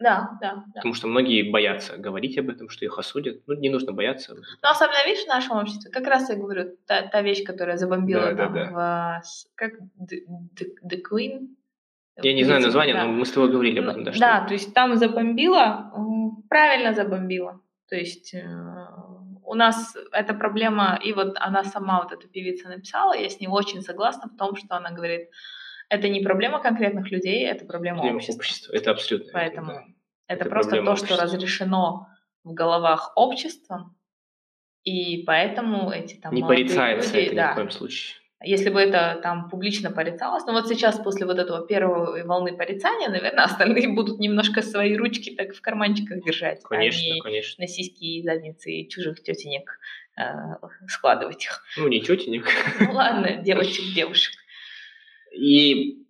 Да, 0.00 0.38
да, 0.40 0.54
да. 0.54 0.72
Потому 0.76 0.94
что 0.94 1.08
многие 1.08 1.50
боятся 1.50 1.96
говорить 1.96 2.38
об 2.38 2.48
этом, 2.50 2.68
что 2.68 2.84
их 2.84 2.96
осудят. 2.98 3.42
Ну, 3.48 3.54
не 3.54 3.68
нужно 3.68 3.92
бояться. 3.92 4.34
Но 4.62 4.68
особенно, 4.70 5.04
видишь, 5.04 5.24
в 5.24 5.28
нашем 5.28 5.56
обществе, 5.56 5.90
как 5.90 6.06
раз 6.06 6.30
я 6.30 6.36
говорю, 6.36 6.76
та, 6.86 7.02
та 7.08 7.20
вещь, 7.22 7.42
которая 7.44 7.76
забомбила 7.78 8.26
Да, 8.26 8.32
да, 8.32 8.44
там 8.44 8.54
да. 8.54 9.20
в... 9.20 9.24
с- 9.26 9.48
Как? 9.56 9.72
The, 10.00 10.20
the- 10.84 11.02
Queen? 11.10 11.48
Я 12.22 12.32
не 12.32 12.44
знаю 12.44 12.62
название, 12.62 12.94
да. 12.94 13.04
но 13.04 13.12
мы 13.12 13.24
с 13.24 13.32
тобой 13.32 13.50
говорили 13.50 13.78
об 13.80 13.86
Ну, 13.86 13.90
этом, 13.90 14.04
да, 14.04 14.10
да, 14.12 14.36
что 14.38 14.46
то 14.48 14.54
есть 14.54 14.72
там 14.74 14.96
забомбило, 14.96 15.90
м, 15.96 16.42
правильно 16.48 16.92
забомбило. 16.94 17.60
То 17.88 17.96
есть 17.96 18.34
э, 18.34 18.42
у 19.44 19.54
нас 19.54 19.96
эта 20.12 20.34
проблема, 20.34 20.98
и 21.02 21.12
вот 21.12 21.36
она 21.40 21.64
сама, 21.64 22.02
вот 22.02 22.12
эта 22.12 22.28
певица 22.28 22.68
написала, 22.68 23.14
я 23.16 23.28
с 23.28 23.40
ней 23.40 23.48
очень 23.48 23.82
согласна 23.82 24.28
в 24.28 24.36
том, 24.36 24.54
что 24.56 24.76
она 24.76 24.90
говорит, 24.92 25.28
это 25.88 26.08
не 26.08 26.20
проблема 26.20 26.60
конкретных 26.60 27.10
людей, 27.10 27.44
это 27.46 27.64
проблема 27.64 27.98
проблема 27.98 28.16
общества. 28.16 28.40
общества. 28.40 28.72
Это 28.74 28.90
абсолютно. 28.90 29.32
Поэтому 29.32 29.72
да. 29.72 29.84
это, 30.28 30.40
это 30.42 30.50
просто 30.50 30.76
то, 30.76 30.82
что 30.82 30.92
общества. 30.92 31.22
разрешено 31.22 32.06
в 32.44 32.52
головах 32.52 33.12
обществом, 33.16 33.96
и 34.84 35.24
поэтому 35.26 35.90
эти 35.90 36.14
там 36.14 36.34
Не 36.34 36.42
порицается 36.42 37.14
люди, 37.14 37.26
это 37.26 37.32
ни 37.32 37.36
да, 37.36 37.52
в 37.52 37.54
коем 37.56 37.70
случае. 37.70 38.16
если 38.42 38.70
бы 38.70 38.80
это 38.80 39.18
там 39.22 39.50
публично 39.50 39.90
порицалось, 39.90 40.44
но 40.46 40.52
вот 40.52 40.68
сейчас 40.68 40.98
после 40.98 41.26
вот 41.26 41.38
этого 41.38 41.66
первой 41.66 42.24
волны 42.24 42.56
порицания, 42.56 43.08
наверное, 43.08 43.44
остальные 43.44 43.88
будут 43.88 44.18
немножко 44.18 44.62
свои 44.62 44.96
ручки 44.96 45.34
так 45.34 45.54
в 45.54 45.60
карманчиках 45.60 46.22
держать, 46.24 46.62
Конечно, 46.62 47.02
а 47.02 47.14
не 47.14 47.20
конечно. 47.20 47.62
на 47.62 47.68
сиськи 47.68 48.04
и 48.04 48.22
задницы 48.22 48.84
чужих 48.84 49.22
тетенек 49.22 49.78
э, 50.16 50.22
складывать 50.86 51.44
их. 51.44 51.62
Ну, 51.76 51.88
не 51.88 52.00
тетенек. 52.00 52.46
Ну 52.80 52.92
ладно, 52.92 53.32
девочек, 53.42 53.94
девушек. 53.94 54.34
И 55.38 56.04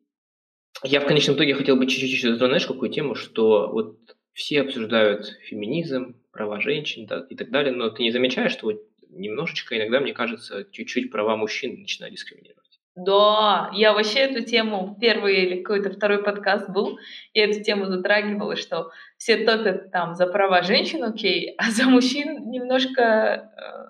я 0.83 1.01
в 1.01 1.07
конечном 1.07 1.37
итоге 1.37 1.55
хотел 1.55 1.77
бы 1.77 1.87
чуть-чуть 1.87 2.23
затронуть 2.23 2.65
какую 2.65 2.91
тему, 2.91 3.15
что 3.15 3.69
вот 3.71 3.99
все 4.33 4.63
обсуждают 4.63 5.27
феминизм, 5.43 6.17
права 6.33 6.61
женщин 6.61 7.07
да, 7.07 7.27
и 7.29 7.37
так 7.37 7.51
далее, 7.51 7.75
но 7.75 7.91
ты 7.91 8.03
не 8.03 8.13
замечаешь, 8.13 8.53
что 8.53 8.67
вот 8.67 8.83
немножечко 9.11 9.77
иногда, 9.77 10.01
мне 10.01 10.15
кажется, 10.15 10.65
чуть-чуть 10.71 11.11
права 11.11 11.37
мужчин 11.37 11.81
начинают 11.81 12.15
дискриминировать. 12.15 12.59
Да, 12.95 13.71
я 13.75 13.93
вообще 13.93 14.21
эту 14.21 14.45
тему, 14.45 14.97
первый 15.01 15.45
или 15.45 15.63
какой-то 15.63 15.91
второй 15.91 16.23
подкаст 16.23 16.69
был, 16.69 16.99
я 17.33 17.45
эту 17.45 17.63
тему 17.63 17.87
затрагивала, 17.87 18.57
что 18.57 18.91
все 19.17 19.45
топят 19.45 19.93
там 19.93 20.17
за 20.17 20.27
права 20.27 20.63
женщин, 20.63 21.05
окей, 21.05 21.55
а 21.59 21.71
за 21.71 21.85
мужчин 21.85 22.51
немножко 22.51 23.03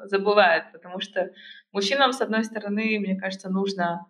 э, 0.02 0.06
забывают, 0.08 0.72
потому 0.72 1.00
что 1.00 1.30
мужчинам, 1.72 2.12
с 2.12 2.20
одной 2.20 2.44
стороны, 2.44 2.98
мне 2.98 3.18
кажется, 3.18 3.48
нужно, 3.48 4.06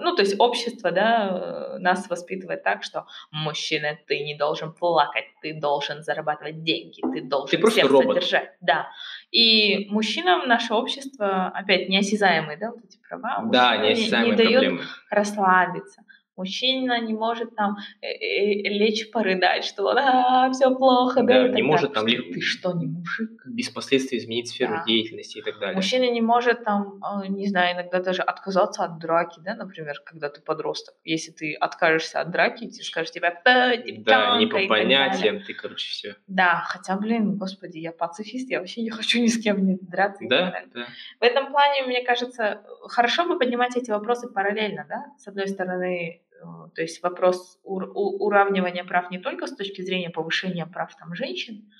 ну, 0.00 0.14
то 0.16 0.22
есть 0.22 0.36
общество, 0.38 0.90
да, 0.90 1.74
э, 1.76 1.78
нас 1.78 2.08
воспитывает 2.08 2.62
так, 2.62 2.82
что 2.82 3.06
мужчина, 3.30 3.98
ты 4.06 4.20
не 4.24 4.34
должен 4.34 4.72
плакать, 4.72 5.26
ты 5.42 5.52
должен 5.52 6.02
зарабатывать 6.02 6.62
деньги, 6.62 7.02
ты 7.02 7.20
должен 7.22 7.60
просто 7.60 7.80
всех 7.80 7.90
робот. 7.90 8.14
содержать, 8.16 8.52
да. 8.62 8.88
И 9.30 9.86
мужчинам 9.90 10.48
наше 10.48 10.72
общество, 10.74 11.48
опять, 11.48 11.88
неосязаемые, 11.90 12.56
да, 12.56 12.70
вот 12.70 12.84
эти 12.84 12.98
права, 13.06 13.42
Да, 13.52 13.76
не- 13.76 13.94
не 13.94 14.32
проблемы. 14.34 14.80
расслабиться. 15.10 16.02
Мужчина 16.36 17.00
не 17.00 17.14
может 17.14 17.56
там 17.56 17.76
э, 18.02 18.06
э, 18.08 18.68
лечь 18.68 19.10
порыдать, 19.10 19.64
что 19.64 19.88
а, 19.88 20.50
все 20.52 20.74
плохо, 20.74 21.22
да, 21.22 21.42
Да, 21.44 21.48
и 21.48 21.52
не 21.52 21.62
может 21.62 21.94
там 21.94 22.06
Что, 22.06 22.16
лег- 22.16 22.32
Ты 22.34 22.40
что, 22.40 22.72
не 22.74 22.86
мужик? 22.86 23.42
Без 23.46 23.70
последствий 23.70 24.18
изменить 24.18 24.48
сферу 24.48 24.74
Да. 24.74 24.84
деятельности 24.86 25.38
и 25.38 25.42
так 25.42 25.58
далее. 25.58 25.74
Мужчина 25.76 26.10
не 26.10 26.20
может 26.20 26.62
там, 26.64 27.00
э, 27.02 27.28
не 27.28 27.46
знаю, 27.46 27.74
иногда 27.74 28.00
даже 28.00 28.20
отказаться 28.22 28.84
от 28.84 28.98
драки, 28.98 29.40
да, 29.40 29.54
например, 29.54 29.94
когда 30.04 30.28
ты 30.28 30.42
подросток. 30.42 30.94
Если 31.04 31.30
ты 31.32 31.54
откажешься 31.54 32.20
от 32.20 32.30
драки, 32.30 32.68
тебе 32.68 32.84
скажут 32.84 33.12
тебя 33.12 33.30
«П, 33.30 33.42
Да, 33.44 33.76
девчонка» 33.78 34.38
не 34.38 34.44
и 34.44 34.48
по 34.48 34.68
понятиям, 34.68 35.40
ты, 35.42 35.54
короче, 35.54 35.88
все. 35.88 36.16
Да, 36.26 36.62
хотя, 36.66 36.96
блин, 36.96 37.36
господи, 37.36 37.78
я 37.78 37.92
пацифист, 37.92 38.50
я 38.50 38.58
вообще 38.60 38.82
не 38.82 38.90
хочу 38.90 39.20
ни 39.22 39.28
с 39.28 39.42
кем 39.42 39.66
не 39.66 39.78
драться. 39.80 40.22
Да, 40.28 40.62
да. 40.74 40.86
В 41.18 41.22
этом 41.22 41.50
плане, 41.50 41.84
мне 41.86 42.02
кажется, 42.04 42.62
хорошо 42.88 43.26
бы 43.26 43.38
поднимать 43.38 43.76
эти 43.76 43.90
вопросы 43.90 44.28
параллельно, 44.28 44.84
да? 44.88 45.06
С 45.18 45.26
одной 45.28 45.48
стороны, 45.48 46.20
то 46.74 46.82
есть 46.82 47.02
вопрос 47.02 47.58
уравнивания 47.64 48.84
прав 48.84 49.10
не 49.10 49.18
только 49.18 49.46
с 49.46 49.56
точки 49.56 49.82
зрения 49.82 50.10
повышения 50.10 50.66
прав 50.66 50.94
там, 50.96 51.14
женщин, 51.14 51.70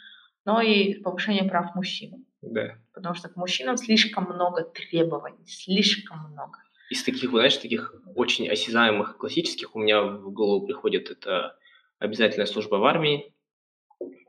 но 0.44 0.60
и 0.60 0.94
повышения 0.94 1.44
прав 1.44 1.74
мужчин. 1.74 2.24
да. 2.42 2.78
Потому 2.94 3.14
что 3.14 3.28
к 3.28 3.36
мужчинам 3.36 3.76
слишком 3.76 4.24
много 4.24 4.64
требований, 4.64 5.46
слишком 5.46 6.30
много. 6.30 6.58
Из 6.88 7.02
таких, 7.02 7.30
знаешь, 7.30 7.56
таких 7.56 7.94
очень 8.14 8.48
осязаемых 8.48 9.18
классических 9.18 9.74
у 9.74 9.80
меня 9.80 10.02
в 10.02 10.30
голову 10.32 10.66
приходит 10.66 11.10
это 11.10 11.56
обязательная 11.98 12.46
служба 12.46 12.76
в 12.76 12.84
армии, 12.84 13.34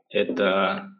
это 0.08 0.90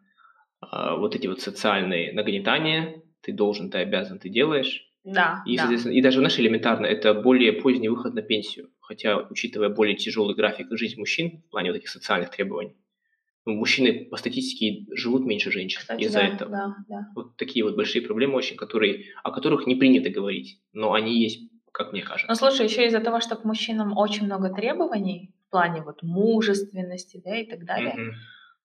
а, 0.60 0.96
вот 0.96 1.16
эти 1.16 1.26
вот 1.26 1.40
социальные 1.40 2.12
нагнетания, 2.12 3.02
ты 3.22 3.32
должен, 3.32 3.70
ты 3.70 3.78
обязан, 3.78 4.18
ты 4.18 4.28
делаешь. 4.28 4.84
Да, 5.04 5.42
И, 5.46 5.56
да. 5.56 5.62
соответственно, 5.62 5.94
и 5.94 6.02
даже, 6.02 6.18
знаешь, 6.18 6.38
элементарно, 6.38 6.86
это 6.86 7.14
более 7.14 7.52
поздний 7.52 7.88
выход 7.88 8.14
на 8.14 8.22
пенсию. 8.22 8.70
Хотя, 8.88 9.18
учитывая 9.18 9.68
более 9.68 9.96
тяжелый 9.96 10.34
график 10.34 10.68
жизни 10.70 10.98
мужчин 10.98 11.42
в 11.46 11.50
плане 11.50 11.70
вот 11.70 11.76
этих 11.76 11.90
социальных 11.90 12.30
требований, 12.30 12.74
ну, 13.44 13.52
мужчины 13.52 14.06
по 14.06 14.16
статистике 14.16 14.86
живут 14.94 15.26
меньше 15.26 15.52
женщин 15.52 15.82
из-за 15.98 16.20
да, 16.20 16.26
этого. 16.26 16.50
да, 16.50 16.76
да. 16.88 17.08
Вот 17.14 17.36
такие 17.36 17.66
вот 17.66 17.76
большие 17.76 18.00
проблемы 18.00 18.36
очень, 18.36 18.56
которые, 18.56 19.04
о 19.22 19.30
которых 19.30 19.66
не 19.66 19.74
принято 19.74 20.08
говорить, 20.08 20.62
но 20.72 20.94
они 20.94 21.20
есть, 21.20 21.50
как 21.70 21.92
мне 21.92 22.00
кажется. 22.00 22.28
Ну, 22.28 22.34
слушай, 22.34 22.64
еще 22.64 22.86
из-за 22.86 23.00
того, 23.00 23.20
что 23.20 23.36
к 23.36 23.44
мужчинам 23.44 23.94
очень 23.94 24.24
много 24.24 24.48
требований 24.54 25.34
в 25.46 25.50
плане 25.50 25.82
вот 25.82 26.02
мужественности, 26.02 27.20
да, 27.22 27.36
и 27.36 27.46
так 27.46 27.66
далее, 27.66 27.92
Мгм. 27.94 28.14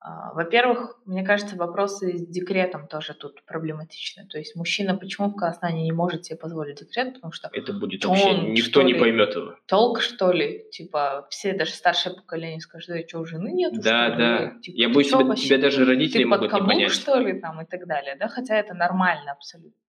А, 0.00 0.32
Во-первых, 0.34 0.98
мне 1.06 1.24
кажется, 1.24 1.56
вопросы 1.56 2.16
с 2.18 2.26
декретом 2.28 2.86
тоже 2.86 3.14
тут 3.14 3.42
проблематичны. 3.46 4.26
То 4.26 4.38
есть 4.38 4.54
мужчина 4.54 4.94
почему 4.96 5.30
в 5.30 5.34
Казахстане 5.36 5.82
не 5.82 5.92
может 5.92 6.26
себе 6.26 6.36
позволить 6.38 6.76
декрет, 6.78 7.14
потому 7.14 7.32
что 7.32 7.48
Это 7.52 7.72
будет 7.72 8.02
Чё 8.02 8.10
вообще, 8.10 8.28
он, 8.28 8.52
никто 8.52 8.70
что 8.70 8.82
не 8.82 8.92
ли? 8.92 9.00
поймет 9.00 9.34
его. 9.34 9.54
толк, 9.66 10.00
что 10.02 10.32
ли? 10.32 10.66
Типа, 10.70 11.26
все, 11.30 11.54
даже 11.54 11.72
старшее 11.72 12.14
поколение 12.14 12.60
скажут, 12.60 12.88
да 12.90 13.08
что, 13.08 13.20
у 13.20 13.24
жены 13.24 13.52
нет? 13.52 13.72
Да, 13.80 14.10
да. 14.14 14.52
Я 14.62 14.88
боюсь, 14.90 15.08
что 15.08 15.18
тебя, 15.18 15.28
вообще? 15.28 15.46
тебя 15.46 15.58
даже 15.58 15.84
родители 15.84 16.22
Ты 16.24 16.28
под 16.28 16.40
могут 16.40 16.52
не 16.52 16.58
каблук, 16.58 16.72
понять. 16.74 16.92
что 16.92 17.18
ли, 17.18 17.40
там, 17.40 17.60
и 17.62 17.64
так 17.64 17.86
далее, 17.86 18.16
да? 18.20 18.28
Хотя 18.28 18.56
это 18.56 18.74
нормально 18.74 19.32
абсолютно. 19.32 19.80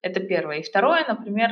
Это 0.00 0.20
первое. 0.20 0.58
И 0.58 0.62
второе, 0.62 1.04
например, 1.06 1.50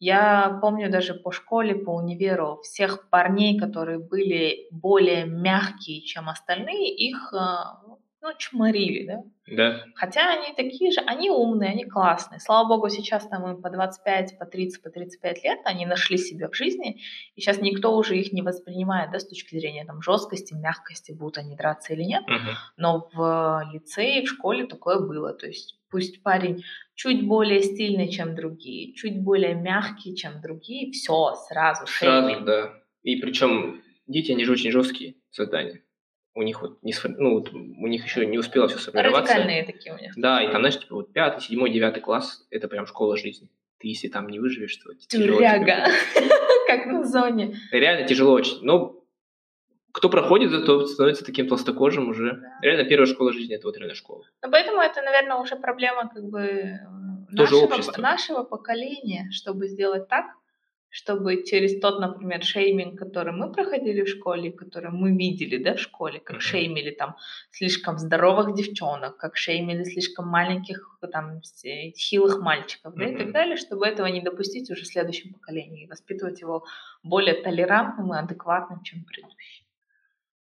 я 0.00 0.58
помню 0.60 0.90
даже 0.90 1.14
по 1.14 1.32
школе, 1.32 1.74
по 1.74 1.90
универу, 1.90 2.60
всех 2.62 3.08
парней, 3.10 3.58
которые 3.58 3.98
были 3.98 4.68
более 4.70 5.24
мягкие, 5.26 6.02
чем 6.02 6.28
остальные, 6.28 6.94
их, 6.94 7.32
а, 7.34 7.80
ну, 8.20 8.28
чморили, 8.36 9.06
да? 9.06 9.22
Да, 9.50 9.84
Хотя 9.94 10.30
они 10.32 10.54
такие 10.54 10.92
же, 10.92 11.00
они 11.00 11.30
умные, 11.30 11.70
они 11.70 11.84
классные. 11.84 12.38
Слава 12.38 12.68
богу, 12.68 12.90
сейчас 12.90 13.26
там 13.28 13.48
им 13.48 13.62
по 13.62 13.70
25, 13.70 14.38
по 14.38 14.44
30, 14.44 14.82
по 14.82 14.90
35 14.90 15.44
лет, 15.44 15.60
они 15.64 15.86
нашли 15.86 16.18
себя 16.18 16.48
в 16.48 16.54
жизни, 16.54 17.00
и 17.34 17.40
сейчас 17.40 17.58
никто 17.58 17.96
уже 17.96 18.18
их 18.18 18.32
не 18.32 18.42
воспринимает, 18.42 19.10
да, 19.10 19.18
с 19.18 19.26
точки 19.26 19.58
зрения 19.58 19.84
там 19.84 20.02
жесткости, 20.02 20.54
мягкости, 20.54 21.12
будут 21.12 21.38
они 21.38 21.56
драться 21.56 21.94
или 21.94 22.02
нет. 22.02 22.24
Мгм. 22.26 22.50
Но 22.76 23.08
в 23.12 23.70
лицее, 23.72 24.22
в 24.22 24.28
школе 24.28 24.66
такое 24.66 25.00
было. 25.00 25.32
То 25.32 25.46
есть 25.46 25.77
пусть 25.90 26.22
парень 26.22 26.64
чуть 26.94 27.26
более 27.26 27.62
стильный, 27.62 28.08
чем 28.10 28.34
другие, 28.34 28.92
чуть 28.94 29.18
более 29.20 29.54
мягкий, 29.54 30.14
чем 30.16 30.40
другие, 30.40 30.92
все, 30.92 31.34
сразу, 31.48 31.86
сразу, 31.86 32.26
шейминг. 32.28 32.44
да. 32.44 32.74
И 33.02 33.16
причем 33.16 33.82
дети, 34.06 34.32
они 34.32 34.44
же 34.44 34.52
очень 34.52 34.70
жесткие 34.70 35.14
создания. 35.30 35.82
У 36.34 36.42
них 36.42 36.62
вот, 36.62 36.78
не 36.82 36.92
сфор- 36.92 37.14
ну, 37.16 37.34
вот 37.34 37.52
у 37.52 37.86
них 37.86 38.04
еще 38.04 38.24
не 38.26 38.38
успело 38.38 38.68
все 38.68 38.78
сформироваться. 38.78 39.34
Радикальные 39.34 39.64
такие 39.64 39.94
у 39.94 39.98
них. 39.98 40.12
Да, 40.16 40.42
и 40.42 40.46
там, 40.52 40.60
знаешь, 40.60 40.78
типа 40.78 40.94
вот 40.94 41.12
пятый, 41.12 41.40
седьмой, 41.40 41.70
девятый 41.70 42.02
класс, 42.02 42.46
это 42.50 42.68
прям 42.68 42.86
школа 42.86 43.16
жизни. 43.16 43.48
Ты 43.78 43.88
если 43.88 44.08
там 44.08 44.28
не 44.28 44.38
выживешь, 44.38 44.76
то 44.76 44.92
тяжело 44.94 45.38
Тюряга, 45.38 45.86
как 46.66 46.86
на 46.86 47.04
зоне. 47.04 47.56
Реально 47.72 48.06
тяжело 48.06 48.32
очень. 48.32 48.58
Но 48.62 48.97
кто 49.98 50.08
проходит, 50.08 50.50
зато 50.50 50.86
становится 50.86 51.24
таким 51.24 51.48
толстокожим 51.48 52.08
уже. 52.08 52.32
Да. 52.32 52.58
Реально 52.62 52.84
первая 52.84 53.06
школа 53.06 53.32
жизни 53.32 53.56
это 53.56 53.66
вот 53.66 53.76
реально 53.76 53.94
школа. 53.94 54.24
Ну, 54.42 54.50
поэтому 54.50 54.80
это, 54.80 55.02
наверное, 55.02 55.36
уже 55.36 55.56
проблема 55.56 56.08
как 56.08 56.24
бы 56.24 56.40
э, 56.40 56.78
Тоже 57.36 57.56
нашего, 57.68 58.00
нашего 58.00 58.42
поколения, 58.44 59.28
чтобы 59.32 59.66
сделать 59.66 60.08
так, 60.08 60.26
чтобы 60.90 61.44
через 61.44 61.80
тот, 61.80 62.00
например, 62.00 62.42
шейминг, 62.42 62.98
который 62.98 63.32
мы 63.32 63.52
проходили 63.52 64.02
в 64.02 64.08
школе, 64.08 64.50
который 64.52 64.90
мы 64.90 65.14
видели, 65.16 65.62
да, 65.62 65.74
в 65.74 65.80
школе, 65.80 66.20
как 66.20 66.36
Мгм. 66.36 66.40
шеймили 66.40 66.90
там 66.90 67.16
слишком 67.50 67.98
здоровых 67.98 68.54
девчонок, 68.54 69.16
как 69.18 69.36
шеймили 69.36 69.84
слишком 69.84 70.28
маленьких 70.28 70.98
там 71.12 71.40
э, 71.64 71.90
хилых 71.90 72.40
мальчиков, 72.40 72.94
да, 72.94 73.04
и 73.04 73.16
так 73.16 73.32
далее, 73.32 73.56
чтобы 73.56 73.86
этого 73.86 74.06
не 74.06 74.22
допустить 74.22 74.70
уже 74.70 74.82
в 74.82 74.86
следующем 74.86 75.34
поколении 75.34 75.84
и 75.84 75.88
воспитывать 75.88 76.40
его 76.40 76.64
более 77.02 77.34
толерантным 77.34 78.14
и 78.14 78.18
адекватным, 78.18 78.82
чем 78.82 79.04
предыдущий. 79.04 79.67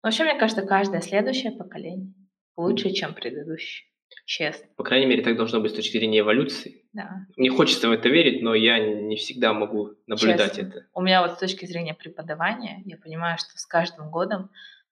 Вообще, 0.04 0.24
мне 0.24 0.38
кажется, 0.38 0.64
каждое 0.64 1.02
следующее 1.02 1.52
поколение 1.52 2.14
лучше, 2.58 2.92
чем 2.92 3.14
предыдущее. 3.14 3.88
Честно, 4.26 4.68
По 4.76 4.84
крайней 4.84 5.06
мере, 5.06 5.24
так 5.24 5.38
должно 5.38 5.62
быть 5.62 5.72
с 5.72 5.76
точки 5.76 5.98
зрения 5.98 6.20
эволюции. 6.20 6.86
да. 6.92 7.26
Мне 7.38 7.50
хочется 7.50 7.88
в 7.88 7.92
это 7.92 8.10
верить, 8.10 8.42
но 8.42 8.54
я 8.54 8.78
не 8.80 9.16
всегда 9.16 9.54
могу 9.54 9.92
наблюдать 10.06 10.56
Честно. 10.56 10.68
это. 10.68 10.86
У 10.94 11.02
меня 11.02 11.22
вот 11.22 11.34
с 11.34 11.38
точки 11.38 11.66
зрения 11.66 11.94
преподавания, 11.94 12.82
я 12.86 12.98
понимаю, 12.98 13.38
что 13.38 13.58
с 13.58 13.66
каждым 13.66 14.12
годом 14.12 14.50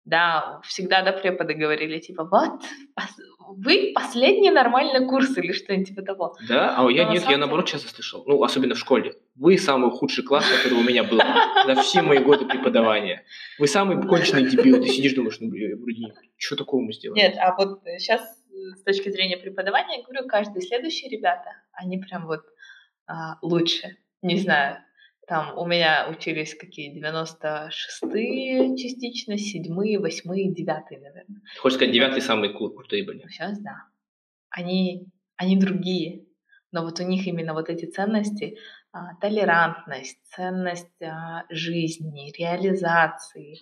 Да, 0.10 0.60
всегда 0.64 1.03
до 1.03 1.12
преподы 1.12 1.53
говорили, 1.53 1.99
типа, 1.99 2.24
вот, 2.24 2.64
вы 3.47 3.91
последний 3.93 4.49
нормальный 4.49 5.07
курс 5.07 5.38
или 5.38 5.51
что-нибудь 5.51 5.89
типа 5.89 6.01
того. 6.01 6.36
Да, 6.47 6.76
а 6.76 6.89
я 6.89 7.05
Но 7.05 7.14
нет, 7.14 7.30
я 7.30 7.38
наоборот 7.38 7.68
часто 7.68 7.89
слышал, 7.89 8.24
ну, 8.26 8.41
особенно 8.43 8.74
в 8.74 8.80
школе. 8.80 9.14
Вы 9.36 9.60
самый 9.60 9.91
худший 9.91 10.24
класс, 10.24 10.45
который 10.49 10.80
у 10.80 10.84
меня 10.84 11.03
был 11.03 11.20
за 11.66 11.82
все 11.84 12.01
мои 12.01 12.18
годы 12.18 12.45
преподавания. 12.45 13.24
Вы 13.60 13.68
самый 13.68 14.01
конченый 14.01 14.49
дебил. 14.49 14.82
Ты 14.82 14.88
сидишь, 14.88 15.14
думаешь, 15.14 15.38
ну, 15.39 15.49
вроде, 15.49 16.14
что 16.38 16.55
такого 16.55 16.82
мы 16.82 16.91
сделали? 16.91 17.20
Нет, 17.20 17.36
а 17.38 17.55
вот 17.55 17.84
сейчас 17.99 18.22
с 18.51 18.82
точки 18.82 19.10
зрения 19.10 19.38
преподавания, 19.38 19.97
я 19.97 20.03
говорю, 20.03 20.28
каждый 20.28 20.64
следующий 20.64 21.07
ребята, 21.07 21.51
они 21.72 21.99
прям 21.99 22.26
вот 22.26 22.41
а, 23.05 23.38
лучше. 23.43 23.97
Не 24.24 24.38
знаю, 24.38 24.78
там 25.30 25.56
у 25.60 25.66
меня 25.68 26.08
учились 26.10 26.56
какие 26.56 26.90
96-е 26.92 28.76
частично, 28.76 29.34
7-е, 29.34 30.00
8-е, 30.00 30.50
9-е, 30.50 31.00
наверное. 31.00 31.42
Хочешь 31.60 31.78
сказать, 31.78 31.96
9-е 31.96 32.22
самые 32.22 32.52
крутые 32.52 33.06
были? 33.06 33.28
Сейчас 33.30 33.62
да. 33.62 33.84
Они, 34.50 35.06
они 35.38 35.56
другие. 35.58 36.26
Но 36.72 36.84
вот 36.84 37.00
у 37.00 37.04
них 37.04 37.28
именно 37.28 37.54
вот 37.54 37.70
эти 37.70 37.86
ценности, 37.86 38.58
а, 38.92 39.16
толерантность, 39.22 40.18
ценность 40.36 41.02
а, 41.02 41.46
жизни, 41.52 42.32
реализации, 42.36 43.60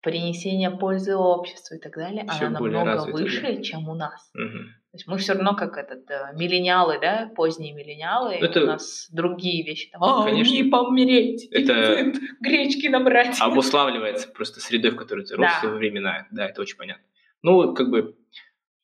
принесение 0.00 0.70
пользы 0.70 1.14
обществу 1.14 1.76
и 1.76 1.78
так 1.80 1.94
далее, 1.94 2.26
Всё 2.28 2.46
она 2.46 2.58
намного 2.58 3.12
выше, 3.12 3.56
да? 3.56 3.62
чем 3.62 3.88
у 3.88 3.94
нас. 3.94 4.30
Угу. 4.34 4.58
То 4.94 4.98
есть 4.98 5.08
мы 5.08 5.18
все 5.18 5.32
равно 5.32 5.56
как 5.56 5.76
этот 5.76 6.08
э, 6.08 6.30
миллениалы, 6.36 7.00
да, 7.00 7.28
поздние 7.34 7.72
миллениалы, 7.72 8.34
Это... 8.34 8.62
у 8.62 8.66
нас 8.66 9.08
другие 9.10 9.64
вещи. 9.64 9.90
Там, 9.90 10.04
а, 10.04 10.22
Конечно. 10.22 10.52
не 10.52 10.62
помереть, 10.62 11.48
это 11.50 12.12
гречки 12.40 12.86
набрать. 12.86 13.36
Обуславливается 13.40 14.28
просто 14.28 14.60
средой, 14.60 14.92
в 14.92 14.96
которой 14.96 15.24
ты 15.24 15.34
рос, 15.34 15.50
да. 15.60 15.68
времена. 15.68 16.28
Да, 16.30 16.46
это 16.46 16.62
очень 16.62 16.76
понятно. 16.76 17.02
Ну, 17.42 17.74
как 17.74 17.90
бы, 17.90 18.16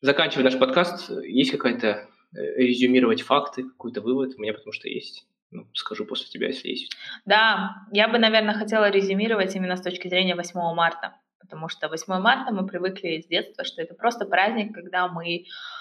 заканчивая 0.00 0.42
наш 0.42 0.58
подкаст, 0.58 1.12
есть 1.22 1.52
какая-то 1.52 2.08
э, 2.34 2.56
резюмировать 2.56 3.22
факты, 3.22 3.62
какой-то 3.62 4.00
вывод? 4.00 4.34
У 4.36 4.42
меня 4.42 4.52
потому 4.52 4.72
что 4.72 4.88
есть. 4.88 5.28
Ну, 5.52 5.68
скажу 5.74 6.06
после 6.06 6.26
тебя, 6.26 6.48
если 6.48 6.70
есть. 6.70 6.92
Да, 7.24 7.76
я 7.92 8.08
бы, 8.08 8.18
наверное, 8.18 8.54
хотела 8.54 8.90
резюмировать 8.90 9.54
именно 9.54 9.76
с 9.76 9.80
точки 9.80 10.08
зрения 10.08 10.34
8 10.34 10.74
марта. 10.74 11.14
Потому 11.38 11.68
что 11.68 11.88
8 11.88 12.20
марта 12.20 12.52
мы 12.52 12.66
привыкли 12.66 13.20
с 13.20 13.28
детства, 13.28 13.62
что 13.62 13.80
это 13.80 13.94
просто 13.94 14.24
праздник, 14.26 14.74
когда 14.74 15.06
мы 15.06 15.44
а, 15.44 15.79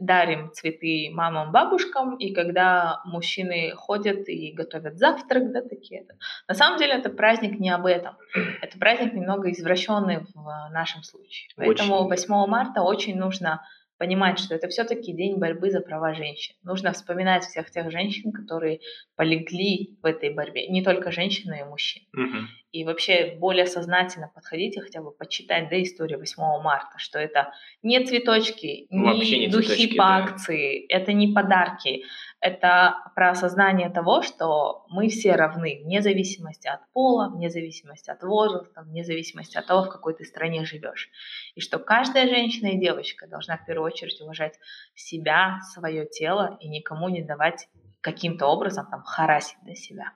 дарим 0.00 0.50
цветы 0.52 1.10
мамам, 1.12 1.52
бабушкам, 1.52 2.16
и 2.16 2.32
когда 2.32 3.02
мужчины 3.04 3.72
ходят 3.76 4.28
и 4.28 4.52
готовят 4.52 4.98
завтрак, 4.98 5.52
да, 5.52 5.60
такие. 5.62 6.06
На 6.48 6.54
самом 6.54 6.78
деле 6.78 6.94
это 6.94 7.10
праздник 7.10 7.60
не 7.60 7.70
об 7.70 7.86
этом. 7.86 8.16
Это 8.62 8.78
праздник 8.78 9.12
немного 9.12 9.50
извращенный 9.50 10.20
в 10.34 10.70
нашем 10.72 11.02
случае. 11.02 11.50
Поэтому 11.56 12.08
8 12.08 12.46
марта 12.46 12.82
очень 12.82 13.16
нужно 13.18 13.62
понимать, 14.00 14.38
что 14.38 14.54
это 14.54 14.66
все-таки 14.68 15.12
день 15.12 15.38
борьбы 15.38 15.70
за 15.70 15.80
права 15.80 16.14
женщин. 16.14 16.54
Нужно 16.62 16.92
вспоминать 16.94 17.44
всех 17.44 17.70
тех 17.70 17.90
женщин, 17.90 18.32
которые 18.32 18.80
полегли 19.14 19.98
в 20.02 20.06
этой 20.06 20.30
борьбе. 20.30 20.68
Не 20.68 20.82
только 20.82 21.12
женщины, 21.12 21.60
и 21.60 21.64
мужчины. 21.64 22.06
Угу. 22.14 22.36
И 22.72 22.84
вообще 22.84 23.36
более 23.38 23.66
сознательно 23.66 24.30
подходить 24.32 24.76
и 24.76 24.80
хотя 24.80 25.02
бы 25.02 25.10
почитать 25.10 25.68
до 25.68 25.82
истории 25.82 26.14
8 26.14 26.62
марта, 26.62 26.98
что 26.98 27.18
это 27.18 27.52
не 27.82 28.04
цветочки, 28.04 28.86
не, 28.90 29.38
не 29.38 29.48
духи 29.48 29.66
цветочки, 29.66 29.96
по 29.96 30.04
да. 30.04 30.16
акции, 30.16 30.86
это 30.86 31.12
не 31.12 31.32
подарки, 31.32 32.04
это 32.40 32.94
про 33.16 33.30
осознание 33.30 33.90
того, 33.90 34.22
что 34.22 34.86
мы 34.88 35.08
все 35.08 35.34
равны, 35.34 35.80
вне 35.84 36.00
зависимости 36.00 36.68
от 36.68 36.80
пола, 36.92 37.28
вне 37.28 37.50
зависимости 37.50 38.08
от 38.08 38.22
возраста, 38.22 38.82
вне 38.82 39.04
зависимости 39.04 39.58
от 39.58 39.66
того, 39.66 39.84
в 39.84 39.90
какой 39.90 40.14
ты 40.14 40.24
стране 40.24 40.64
живешь. 40.64 41.10
И 41.56 41.60
что 41.60 41.78
каждая 41.78 42.28
женщина 42.28 42.68
и 42.68 42.78
девочка 42.78 43.26
должна 43.26 43.58
в 43.58 43.66
первую 43.66 43.86
очередь 43.86 44.20
уважать 44.20 44.58
себя, 44.94 45.58
свое 45.74 46.06
тело 46.06 46.56
и 46.60 46.68
никому 46.68 47.08
не 47.08 47.22
давать 47.22 47.68
каким-то 48.00 48.46
образом 48.46 48.86
там 48.90 49.02
харасить 49.02 49.58
до 49.62 49.74
себя. 49.74 50.12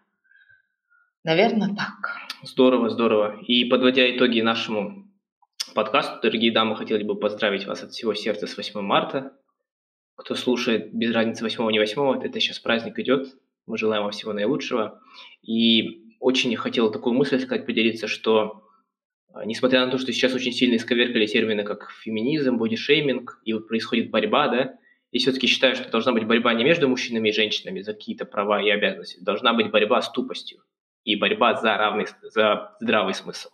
Наверное, 1.24 1.74
так. 1.74 2.23
Здорово, 2.46 2.90
здорово. 2.90 3.40
И 3.40 3.64
подводя 3.64 4.14
итоги 4.14 4.42
нашему 4.42 5.10
подкасту, 5.74 6.20
дорогие 6.22 6.52
дамы, 6.52 6.76
хотели 6.76 7.02
бы 7.02 7.18
поздравить 7.18 7.64
вас 7.64 7.82
от 7.82 7.92
всего 7.92 8.12
сердца 8.12 8.46
с 8.46 8.56
8 8.56 8.80
марта 8.82 9.32
кто 10.16 10.34
слушает 10.34 10.94
без 10.94 11.12
разницы 11.12 11.42
8 11.42 11.70
не 11.70 11.78
8, 11.78 12.22
это 12.22 12.38
сейчас 12.40 12.58
праздник 12.58 12.98
идет. 12.98 13.28
Мы 13.66 13.78
желаем 13.78 14.02
вам 14.02 14.12
всего 14.12 14.32
наилучшего. 14.32 15.00
И 15.42 16.12
очень 16.20 16.54
хотел 16.56 16.92
такую 16.92 17.14
мысль 17.16 17.40
сказать, 17.40 17.66
поделиться, 17.66 18.06
что 18.08 18.62
а, 19.32 19.44
несмотря 19.44 19.84
на 19.84 19.90
то, 19.90 19.98
что 19.98 20.12
сейчас 20.12 20.34
очень 20.34 20.52
сильно 20.52 20.76
исковеркали 20.76 21.26
термины, 21.26 21.64
как 21.64 21.90
феминизм, 21.90 22.58
бодишейминг, 22.58 23.40
и 23.44 23.54
вот 23.54 23.66
происходит 23.66 24.10
борьба, 24.10 24.48
да, 24.48 24.78
и 25.10 25.18
все-таки 25.18 25.46
считаю, 25.46 25.74
что 25.76 25.90
должна 25.90 26.12
быть 26.12 26.26
борьба 26.26 26.54
не 26.54 26.62
между 26.62 26.88
мужчинами 26.88 27.30
и 27.30 27.32
женщинами 27.32 27.80
за 27.80 27.94
какие-то 27.94 28.26
права 28.26 28.62
и 28.62 28.70
обязанности, 28.70 29.18
должна 29.22 29.54
быть 29.54 29.70
борьба 29.70 30.00
с 30.02 30.12
тупостью 30.12 30.62
и 31.04 31.16
борьба 31.16 31.54
за 31.54 31.76
равный, 31.76 32.06
за 32.22 32.76
здравый 32.80 33.14
смысл. 33.14 33.50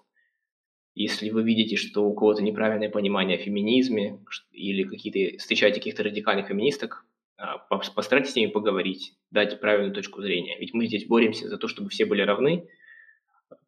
Если 0.95 1.31
вы 1.31 1.43
видите, 1.43 1.77
что 1.77 2.05
у 2.05 2.15
кого-то 2.15 2.43
неправильное 2.43 2.91
понимание 2.91 3.39
о 3.39 3.43
феминизме 3.43 4.19
или 4.53 4.85
какие-то 4.85 5.39
встречаете 5.39 5.81
каких-то 5.81 6.03
радикальных 6.03 6.49
феминисток, 6.49 7.05
а, 7.37 7.59
постарайтесь 7.59 8.33
с 8.33 8.37
ними 8.37 8.51
поговорить, 8.51 9.15
дать 9.31 9.61
правильную 9.61 9.95
точку 9.95 10.21
зрения. 10.21 10.59
Ведь 10.59 10.75
мы 10.75 10.87
здесь 10.87 11.07
боремся 11.07 11.49
за 11.49 11.59
то, 11.59 11.69
чтобы 11.69 11.91
все 11.91 12.05
были 12.05 12.23
равны, 12.23 12.69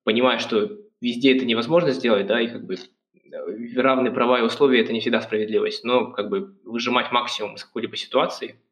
понимая, 0.04 0.38
что 0.38 0.78
везде 1.00 1.36
это 1.36 1.44
невозможно 1.44 1.90
сделать, 1.90 2.26
да, 2.26 2.40
и 2.40 2.48
как 2.48 2.66
бы 2.66 2.74
э, 2.74 3.80
равные 3.80 4.12
права 4.12 4.40
и 4.40 4.42
условия– 4.42 4.80
это 4.82 4.92
не 4.92 5.00
всегда 5.00 5.20
справедливость, 5.20 5.84
но 5.84 6.12
как 6.12 6.28
бы 6.28 6.56
выжимать 6.64 7.12
максимум 7.12 7.54
из 7.54 7.64
какой-либо 7.64 7.96
ситуации– 7.96 8.56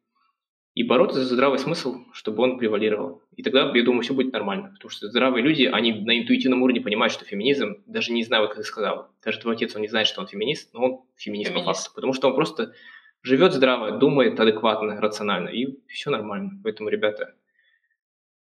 и 0.73 0.83
бороться 0.83 1.23
за 1.23 1.33
здравый 1.33 1.59
смысл, 1.59 2.05
чтобы 2.13 2.43
он 2.43 2.57
превалировал. 2.57 3.21
И 3.35 3.43
тогда, 3.43 3.71
я 3.73 3.83
думаю, 3.83 4.03
все 4.03 4.13
будет 4.13 4.31
нормально. 4.31 4.69
Потому 4.73 4.89
что 4.89 5.09
здравые 5.09 5.43
люди, 5.43 5.63
они 5.63 5.91
на 5.91 6.17
интуитивном 6.19 6.63
уровне 6.63 6.81
понимают, 6.81 7.11
что 7.11 7.25
феминизм, 7.25 7.83
даже 7.85 8.13
не 8.13 8.23
знаю, 8.23 8.47
как 8.47 8.57
ты 8.57 8.63
сказал, 8.63 9.09
даже 9.23 9.39
твой 9.39 9.55
отец, 9.55 9.75
он 9.75 9.81
не 9.81 9.89
знает, 9.89 10.07
что 10.07 10.21
он 10.21 10.27
феминист, 10.27 10.73
но 10.73 10.83
он 10.83 11.01
феминист, 11.17 11.49
феминист. 11.49 11.67
по 11.67 11.73
факту. 11.73 11.91
Потому 11.93 12.13
что 12.13 12.29
он 12.29 12.35
просто 12.35 12.73
живет 13.21 13.53
здраво, 13.53 13.91
думает 13.91 14.39
адекватно, 14.39 14.99
рационально, 15.01 15.49
и 15.49 15.77
все 15.87 16.09
нормально. 16.09 16.51
Поэтому, 16.63 16.89
ребята, 16.89 17.35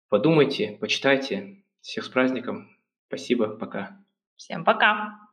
подумайте, 0.09 0.77
почитайте. 0.79 1.63
Всех 1.79 2.03
с 2.03 2.09
праздником. 2.09 2.69
Спасибо, 3.07 3.47
пока. 3.47 4.03
Всем 4.35 4.65
пока. 4.65 5.26